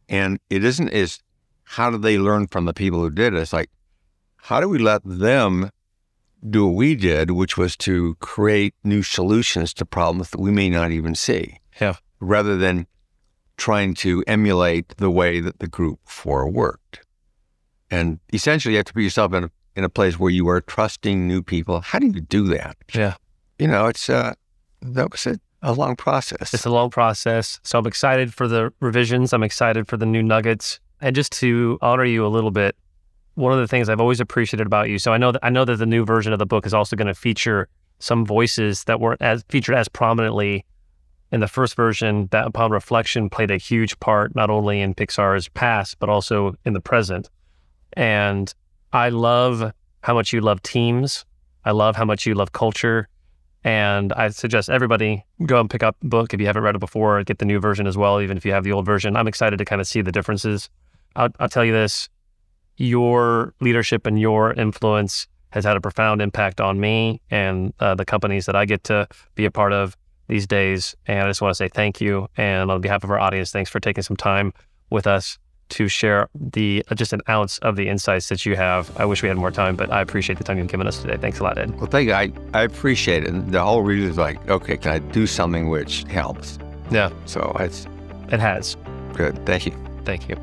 and 0.09 0.39
it 0.51 0.65
isn't 0.65 0.89
as 0.89 1.21
how 1.65 1.91
do 1.91 1.99
they 1.99 2.19
learn 2.19 2.47
from 2.47 2.65
the 2.65 2.75
people 2.75 3.01
who 3.01 3.11
did 3.11 3.35
it? 3.35 3.39
It's 3.41 3.53
like 3.53 3.71
how 4.37 4.61
do 4.61 4.69
we 4.69 4.79
let 4.79 5.03
them 5.05 5.71
do 6.51 6.67
what 6.67 6.75
we 6.77 6.95
did, 6.95 7.31
which 7.31 7.57
was 7.57 7.77
to 7.79 8.15
create 8.21 8.75
new 8.85 9.03
solutions 9.03 9.75
to 9.75 9.85
problems 9.85 10.31
that 10.31 10.41
we 10.41 10.51
may 10.51 10.69
not 10.71 10.91
even 10.93 11.15
see, 11.15 11.59
Yeah. 11.81 11.95
rather 12.21 12.57
than 12.57 12.87
trying 13.57 13.95
to 13.95 14.23
emulate 14.27 14.97
the 14.99 15.11
way 15.11 15.41
that 15.41 15.59
the 15.59 15.67
group 15.69 15.99
before 16.05 16.49
worked. 16.51 17.01
And 17.91 18.19
essentially, 18.33 18.73
you 18.75 18.79
have 18.79 18.87
to 18.87 18.93
put 18.93 19.03
yourself 19.03 19.33
in 19.33 19.45
a, 19.45 19.51
in 19.77 19.85
a 19.85 19.89
place 19.89 20.19
where 20.19 20.31
you 20.31 20.49
are 20.49 20.61
trusting 20.61 21.27
new 21.27 21.43
people. 21.43 21.81
How 21.81 21.99
do 21.99 22.07
you 22.07 22.21
do 22.21 22.47
that? 22.49 22.77
Yeah. 22.95 23.15
You 23.59 23.69
know, 23.69 23.87
it's 23.87 24.11
uh, 24.11 24.35
that 24.83 25.11
was 25.13 25.27
a, 25.27 25.39
a 25.63 25.73
long 25.73 25.97
process. 25.97 26.53
It's 26.53 26.67
a 26.67 26.71
long 26.71 26.91
process. 26.91 27.59
So 27.63 27.79
I'm 27.79 27.87
excited 27.87 28.35
for 28.35 28.47
the 28.49 28.73
revisions. 28.81 29.33
I'm 29.33 29.43
excited 29.43 29.89
for 29.89 29.97
the 29.97 30.07
new 30.07 30.23
nuggets. 30.23 30.81
And 31.01 31.15
just 31.17 31.33
to 31.41 31.79
honor 31.81 32.05
you 32.05 32.27
a 32.27 32.29
little 32.29 32.51
bit, 32.51 32.77
one 33.37 33.53
of 33.53 33.59
the 33.59 33.69
things 33.69 33.89
I've 33.89 34.01
always 34.01 34.21
appreciated 34.21 34.67
about 34.67 34.89
you. 34.89 34.99
So 34.99 35.13
I 35.13 35.19
know 35.19 35.31
that 35.31 35.45
I 35.45 35.51
know 35.51 35.65
that 35.65 35.77
the 35.77 35.87
new 35.87 36.05
version 36.05 36.33
of 36.33 36.39
the 36.39 36.47
book 36.47 36.67
is 36.67 36.75
also 36.75 36.97
going 36.97 37.07
to 37.07 37.15
feature 37.15 37.69
some 37.99 38.27
voices 38.27 38.85
that 38.85 38.99
weren't 38.99 39.23
as 39.23 39.45
featured 39.49 39.75
as 39.75 39.89
prominently 39.89 40.65
in 41.31 41.41
the 41.41 41.49
first 41.49 41.77
version. 41.77 42.29
That 42.33 42.47
upon 42.47 42.71
reflection 42.71 43.31
played 43.31 43.51
a 43.51 43.59
huge 43.59 43.99
part 44.01 44.35
not 44.35 44.51
only 44.51 44.81
in 44.81 44.95
Pixar's 44.95 45.49
past 45.51 45.99
but 45.99 46.09
also 46.09 46.55
in 46.65 46.73
the 46.73 46.81
present. 46.81 47.31
And 47.93 48.53
I 48.93 49.11
love 49.11 49.73
how 50.01 50.15
much 50.15 50.33
you 50.33 50.41
love 50.41 50.63
teams. 50.63 51.25
I 51.65 51.73
love 51.73 51.97
how 51.97 52.05
much 52.05 52.27
you 52.27 52.35
love 52.35 52.53
culture. 52.53 53.09
And 53.65 54.13
I 54.13 54.29
suggest 54.29 54.71
everybody 54.71 55.25
go 55.45 55.61
and 55.61 55.69
pick 55.69 55.83
up 55.83 55.97
the 56.01 56.09
book 56.09 56.33
if 56.33 56.41
you 56.41 56.47
haven't 56.47 56.63
read 56.63 56.77
it 56.77 56.79
before. 56.79 57.23
Get 57.25 57.39
the 57.39 57.45
new 57.45 57.59
version 57.59 57.87
as 57.87 57.97
well, 57.99 58.21
even 58.21 58.37
if 58.37 58.47
you 58.47 58.53
have 58.53 58.65
the 58.65 58.73
old 58.73 58.87
version. 58.87 59.17
I'm 59.17 59.27
excited 59.29 59.59
to 59.59 59.65
kind 59.65 59.81
of 59.81 59.89
see 59.89 60.01
the 60.01 60.13
differences. 60.13 60.71
I'll, 61.17 61.31
I'll 61.41 61.49
tell 61.49 61.65
you 61.65 61.73
this 61.73 62.09
your 62.77 63.55
leadership 63.61 64.07
and 64.07 64.21
your 64.21 64.53
influence 64.53 65.27
has 65.51 65.65
had 65.65 65.77
a 65.77 65.81
profound 65.81 66.21
impact 66.21 66.61
on 66.61 66.79
me 66.81 67.21
and 67.31 67.73
uh, 67.81 67.95
the 67.95 68.05
companies 68.05 68.47
that 68.47 68.57
I 68.57 68.65
get 68.65 68.85
to 68.85 69.07
be 69.35 69.45
a 69.45 69.51
part 69.51 69.73
of 69.73 69.97
these 70.29 70.47
days. 70.47 70.95
And 71.07 71.21
I 71.21 71.29
just 71.29 71.41
want 71.41 71.53
to 71.53 71.55
say 71.57 71.69
thank 71.69 72.01
you. 72.01 72.29
And 72.37 72.71
on 72.71 72.81
behalf 72.81 73.05
of 73.05 73.11
our 73.11 73.19
audience, 73.19 73.53
thanks 73.53 73.71
for 73.71 73.81
taking 73.81 74.03
some 74.03 74.17
time 74.17 74.53
with 74.91 75.07
us 75.07 75.39
to 75.69 75.89
share 75.89 76.29
the 76.35 76.85
uh, 76.91 76.95
just 76.95 77.13
an 77.13 77.21
ounce 77.29 77.59
of 77.59 77.75
the 77.77 77.89
insights 77.89 78.29
that 78.29 78.45
you 78.47 78.55
have. 78.55 78.91
I 79.01 79.05
wish 79.05 79.23
we 79.23 79.29
had 79.29 79.37
more 79.39 79.51
time, 79.51 79.75
but 79.77 79.91
I 79.91 80.01
appreciate 80.01 80.39
the 80.39 80.45
time 80.45 80.59
you've 80.59 80.69
given 80.69 80.87
us 80.87 81.01
today. 81.01 81.17
Thanks 81.17 81.41
a 81.41 81.43
lot, 81.43 81.59
Ed. 81.59 81.75
well, 81.77 81.87
thank 81.87 82.07
you. 82.09 82.15
I, 82.15 82.31
I 82.55 82.63
appreciate 82.63 83.25
it. 83.25 83.31
And 83.31 83.51
the 83.51 83.63
whole 83.63 83.83
reason 83.83 84.11
is 84.11 84.17
like, 84.19 84.47
okay, 84.49 84.77
can 84.77 84.93
I 84.93 84.99
do 84.99 85.27
something 85.27 85.69
which 85.69 86.05
helps? 86.05 86.59
Yeah, 86.91 87.11
So 87.25 87.57
it's 87.59 87.87
it 88.31 88.39
has. 88.39 88.77
good. 89.15 89.45
Thank 89.47 89.67
you. 89.67 89.73
Thank 90.05 90.29
you. 90.29 90.37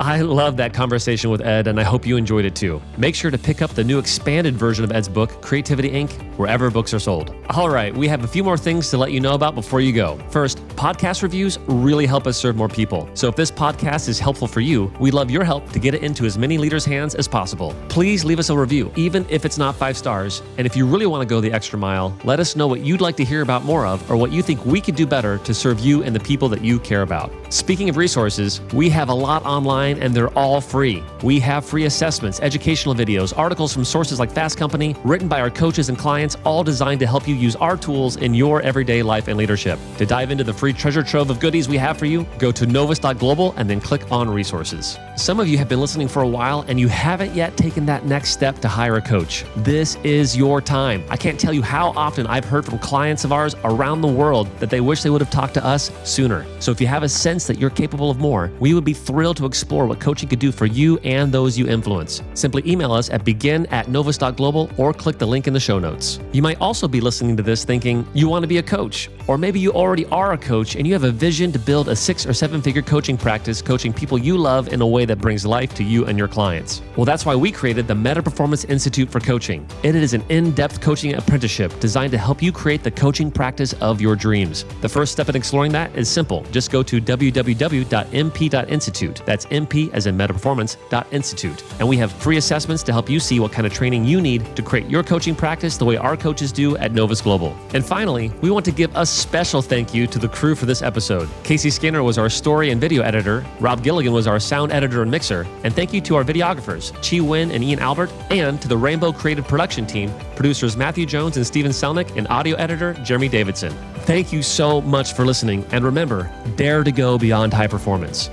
I 0.00 0.22
love 0.22 0.56
that 0.56 0.72
conversation 0.72 1.28
with 1.28 1.42
Ed, 1.42 1.66
and 1.66 1.78
I 1.78 1.82
hope 1.82 2.06
you 2.06 2.16
enjoyed 2.16 2.46
it 2.46 2.56
too. 2.56 2.80
Make 2.96 3.14
sure 3.14 3.30
to 3.30 3.36
pick 3.36 3.60
up 3.60 3.72
the 3.72 3.84
new 3.84 3.98
expanded 3.98 4.56
version 4.56 4.82
of 4.82 4.92
Ed's 4.92 5.10
book, 5.10 5.42
Creativity 5.42 5.90
Inc., 5.90 6.10
wherever 6.38 6.70
books 6.70 6.94
are 6.94 6.98
sold. 6.98 7.34
All 7.50 7.68
right, 7.68 7.94
we 7.94 8.08
have 8.08 8.24
a 8.24 8.26
few 8.26 8.42
more 8.42 8.56
things 8.56 8.88
to 8.90 8.96
let 8.96 9.12
you 9.12 9.20
know 9.20 9.34
about 9.34 9.54
before 9.54 9.82
you 9.82 9.92
go. 9.92 10.16
First, 10.30 10.66
podcast 10.68 11.22
reviews 11.22 11.58
really 11.66 12.06
help 12.06 12.26
us 12.26 12.38
serve 12.38 12.56
more 12.56 12.66
people. 12.68 13.10
So 13.12 13.28
if 13.28 13.36
this 13.36 13.50
podcast 13.50 14.08
is 14.08 14.18
helpful 14.18 14.48
for 14.48 14.60
you, 14.60 14.90
we'd 14.98 15.12
love 15.12 15.30
your 15.30 15.44
help 15.44 15.70
to 15.72 15.78
get 15.78 15.94
it 15.94 16.02
into 16.02 16.24
as 16.24 16.38
many 16.38 16.56
leaders' 16.56 16.86
hands 16.86 17.14
as 17.14 17.28
possible. 17.28 17.74
Please 17.90 18.24
leave 18.24 18.38
us 18.38 18.48
a 18.48 18.56
review, 18.56 18.90
even 18.96 19.26
if 19.28 19.44
it's 19.44 19.58
not 19.58 19.76
five 19.76 19.98
stars. 19.98 20.40
And 20.56 20.66
if 20.66 20.76
you 20.76 20.86
really 20.86 21.04
want 21.04 21.20
to 21.20 21.26
go 21.26 21.42
the 21.42 21.52
extra 21.52 21.78
mile, 21.78 22.16
let 22.24 22.40
us 22.40 22.56
know 22.56 22.66
what 22.66 22.80
you'd 22.80 23.02
like 23.02 23.16
to 23.16 23.24
hear 23.24 23.42
about 23.42 23.66
more 23.66 23.84
of 23.84 24.10
or 24.10 24.16
what 24.16 24.32
you 24.32 24.40
think 24.40 24.64
we 24.64 24.80
could 24.80 24.96
do 24.96 25.06
better 25.06 25.36
to 25.36 25.52
serve 25.52 25.78
you 25.78 26.04
and 26.04 26.16
the 26.16 26.20
people 26.20 26.48
that 26.48 26.64
you 26.64 26.80
care 26.80 27.02
about. 27.02 27.30
Speaking 27.52 27.90
of 27.90 27.98
resources, 27.98 28.62
we 28.72 28.88
have 28.88 29.10
a 29.10 29.14
lot 29.14 29.44
online 29.44 29.89
online 29.90 30.02
and 30.02 30.14
they're 30.14 30.36
all 30.38 30.60
free. 30.60 31.02
We 31.22 31.40
have 31.40 31.64
free 31.64 31.84
assessments, 31.84 32.40
educational 32.40 32.94
videos, 32.94 33.36
articles 33.36 33.72
from 33.72 33.84
sources 33.84 34.18
like 34.18 34.30
Fast 34.30 34.56
Company, 34.56 34.94
written 35.04 35.28
by 35.28 35.40
our 35.40 35.50
coaches 35.50 35.88
and 35.88 35.98
clients, 35.98 36.36
all 36.44 36.64
designed 36.64 37.00
to 37.00 37.06
help 37.06 37.28
you 37.28 37.34
use 37.34 37.56
our 37.56 37.76
tools 37.76 38.16
in 38.16 38.34
your 38.34 38.62
everyday 38.62 39.02
life 39.02 39.28
and 39.28 39.36
leadership. 39.36 39.78
To 39.98 40.06
dive 40.06 40.30
into 40.30 40.44
the 40.44 40.52
free 40.52 40.72
treasure 40.72 41.02
trove 41.02 41.30
of 41.30 41.40
goodies 41.40 41.68
we 41.68 41.78
have 41.78 41.98
for 41.98 42.06
you, 42.06 42.26
go 42.38 42.52
to 42.52 42.66
novus.global 42.66 43.54
and 43.56 43.68
then 43.68 43.80
click 43.80 44.10
on 44.10 44.30
resources. 44.30 44.98
Some 45.16 45.40
of 45.40 45.48
you 45.48 45.58
have 45.58 45.68
been 45.68 45.80
listening 45.80 46.08
for 46.08 46.22
a 46.22 46.28
while 46.28 46.64
and 46.68 46.80
you 46.80 46.88
haven't 46.88 47.34
yet 47.34 47.56
taken 47.56 47.86
that 47.86 48.04
next 48.06 48.30
step 48.30 48.58
to 48.60 48.68
hire 48.68 48.96
a 48.96 49.02
coach. 49.02 49.44
This 49.56 49.96
is 49.96 50.36
your 50.36 50.60
time. 50.60 51.02
I 51.10 51.16
can't 51.16 51.38
tell 51.38 51.52
you 51.52 51.62
how 51.62 51.92
often 51.96 52.26
I've 52.26 52.44
heard 52.44 52.64
from 52.64 52.78
clients 52.78 53.24
of 53.24 53.32
ours 53.32 53.54
around 53.64 54.00
the 54.00 54.08
world 54.08 54.48
that 54.58 54.70
they 54.70 54.80
wish 54.80 55.02
they 55.02 55.10
would 55.10 55.20
have 55.20 55.30
talked 55.30 55.54
to 55.54 55.64
us 55.64 55.90
sooner. 56.04 56.46
So 56.60 56.70
if 56.70 56.80
you 56.80 56.86
have 56.86 57.02
a 57.02 57.08
sense 57.08 57.46
that 57.46 57.58
you're 57.58 57.70
capable 57.70 58.10
of 58.10 58.18
more, 58.18 58.50
we 58.60 58.74
would 58.74 58.84
be 58.84 58.94
thrilled 58.94 59.36
to 59.38 59.46
explore 59.46 59.69
what 59.70 60.00
coaching 60.00 60.28
could 60.28 60.38
do 60.38 60.52
for 60.52 60.66
you 60.66 60.98
and 60.98 61.32
those 61.32 61.58
you 61.58 61.66
influence. 61.66 62.22
Simply 62.34 62.62
email 62.66 62.92
us 62.92 63.10
at 63.10 63.24
begin 63.24 63.66
at 63.66 63.88
novus.global 63.88 64.70
or 64.76 64.92
click 64.92 65.18
the 65.18 65.26
link 65.26 65.46
in 65.46 65.52
the 65.52 65.60
show 65.60 65.78
notes. 65.78 66.20
You 66.32 66.42
might 66.42 66.60
also 66.60 66.88
be 66.88 67.00
listening 67.00 67.36
to 67.36 67.42
this 67.42 67.64
thinking 67.64 68.06
you 68.14 68.28
want 68.28 68.42
to 68.42 68.48
be 68.48 68.58
a 68.58 68.62
coach, 68.62 69.08
or 69.26 69.38
maybe 69.38 69.60
you 69.60 69.72
already 69.72 70.06
are 70.06 70.32
a 70.32 70.38
coach 70.38 70.76
and 70.76 70.86
you 70.86 70.92
have 70.92 71.04
a 71.04 71.10
vision 71.10 71.52
to 71.52 71.58
build 71.58 71.88
a 71.88 71.96
six 71.96 72.26
or 72.26 72.32
seven 72.32 72.60
figure 72.60 72.82
coaching 72.82 73.16
practice 73.16 73.62
coaching 73.62 73.92
people 73.92 74.18
you 74.18 74.36
love 74.36 74.72
in 74.72 74.80
a 74.80 74.86
way 74.86 75.04
that 75.04 75.18
brings 75.18 75.46
life 75.46 75.74
to 75.74 75.84
you 75.84 76.06
and 76.06 76.18
your 76.18 76.28
clients. 76.28 76.82
Well, 76.96 77.04
that's 77.04 77.24
why 77.24 77.36
we 77.36 77.52
created 77.52 77.86
the 77.86 77.94
Meta 77.94 78.22
Performance 78.22 78.64
Institute 78.64 79.10
for 79.10 79.20
Coaching. 79.20 79.66
It 79.82 79.94
is 79.94 80.14
an 80.14 80.24
in 80.28 80.52
depth 80.52 80.80
coaching 80.80 81.14
apprenticeship 81.14 81.78
designed 81.80 82.12
to 82.12 82.18
help 82.18 82.42
you 82.42 82.52
create 82.52 82.82
the 82.82 82.90
coaching 82.90 83.30
practice 83.30 83.72
of 83.74 84.00
your 84.00 84.16
dreams. 84.16 84.64
The 84.80 84.88
first 84.88 85.12
step 85.12 85.28
in 85.28 85.36
exploring 85.36 85.72
that 85.72 85.94
is 85.96 86.08
simple. 86.08 86.44
Just 86.50 86.70
go 86.70 86.82
to 86.82 87.00
www.mp.institute. 87.00 89.22
That's 89.26 89.46
MP 89.66 89.92
as 89.92 90.06
in 90.06 90.16
Meta 90.16 90.32
Performance 90.32 90.76
Institute. 91.10 91.62
And 91.78 91.88
we 91.88 91.96
have 91.96 92.12
free 92.12 92.36
assessments 92.36 92.82
to 92.84 92.92
help 92.92 93.08
you 93.08 93.20
see 93.20 93.40
what 93.40 93.52
kind 93.52 93.66
of 93.66 93.72
training 93.72 94.04
you 94.04 94.20
need 94.20 94.56
to 94.56 94.62
create 94.62 94.88
your 94.88 95.02
coaching 95.02 95.34
practice 95.34 95.76
the 95.76 95.84
way 95.84 95.96
our 95.96 96.16
coaches 96.16 96.52
do 96.52 96.76
at 96.76 96.92
Novus 96.92 97.20
Global. 97.20 97.56
And 97.74 97.84
finally, 97.84 98.32
we 98.42 98.50
want 98.50 98.64
to 98.66 98.72
give 98.72 98.90
a 98.94 99.06
special 99.06 99.62
thank 99.62 99.94
you 99.94 100.06
to 100.06 100.18
the 100.18 100.28
crew 100.28 100.54
for 100.54 100.66
this 100.66 100.82
episode. 100.82 101.28
Casey 101.44 101.70
Skinner 101.70 102.02
was 102.02 102.18
our 102.18 102.28
story 102.28 102.70
and 102.70 102.80
video 102.80 103.02
editor, 103.02 103.44
Rob 103.60 103.82
Gilligan 103.82 104.12
was 104.12 104.26
our 104.26 104.40
sound 104.40 104.72
editor 104.72 105.02
and 105.02 105.10
mixer, 105.10 105.46
and 105.64 105.74
thank 105.74 105.92
you 105.92 106.00
to 106.02 106.16
our 106.16 106.24
videographers, 106.24 106.92
Chi 107.08 107.20
Win 107.20 107.50
and 107.50 107.62
Ian 107.62 107.78
Albert, 107.78 108.12
and 108.30 108.60
to 108.62 108.68
the 108.68 108.76
Rainbow 108.76 109.12
Creative 109.12 109.46
Production 109.46 109.86
team, 109.86 110.12
producers 110.36 110.76
Matthew 110.76 111.06
Jones 111.06 111.36
and 111.36 111.46
Steven 111.46 111.70
Selnick, 111.70 112.16
and 112.16 112.26
audio 112.28 112.56
editor 112.56 112.94
Jeremy 112.94 113.28
Davidson. 113.28 113.72
Thank 114.00 114.32
you 114.32 114.42
so 114.42 114.80
much 114.80 115.12
for 115.12 115.24
listening, 115.24 115.64
and 115.72 115.84
remember, 115.84 116.30
dare 116.56 116.82
to 116.84 116.92
go 116.92 117.18
beyond 117.18 117.52
high 117.52 117.66
performance. 117.66 118.30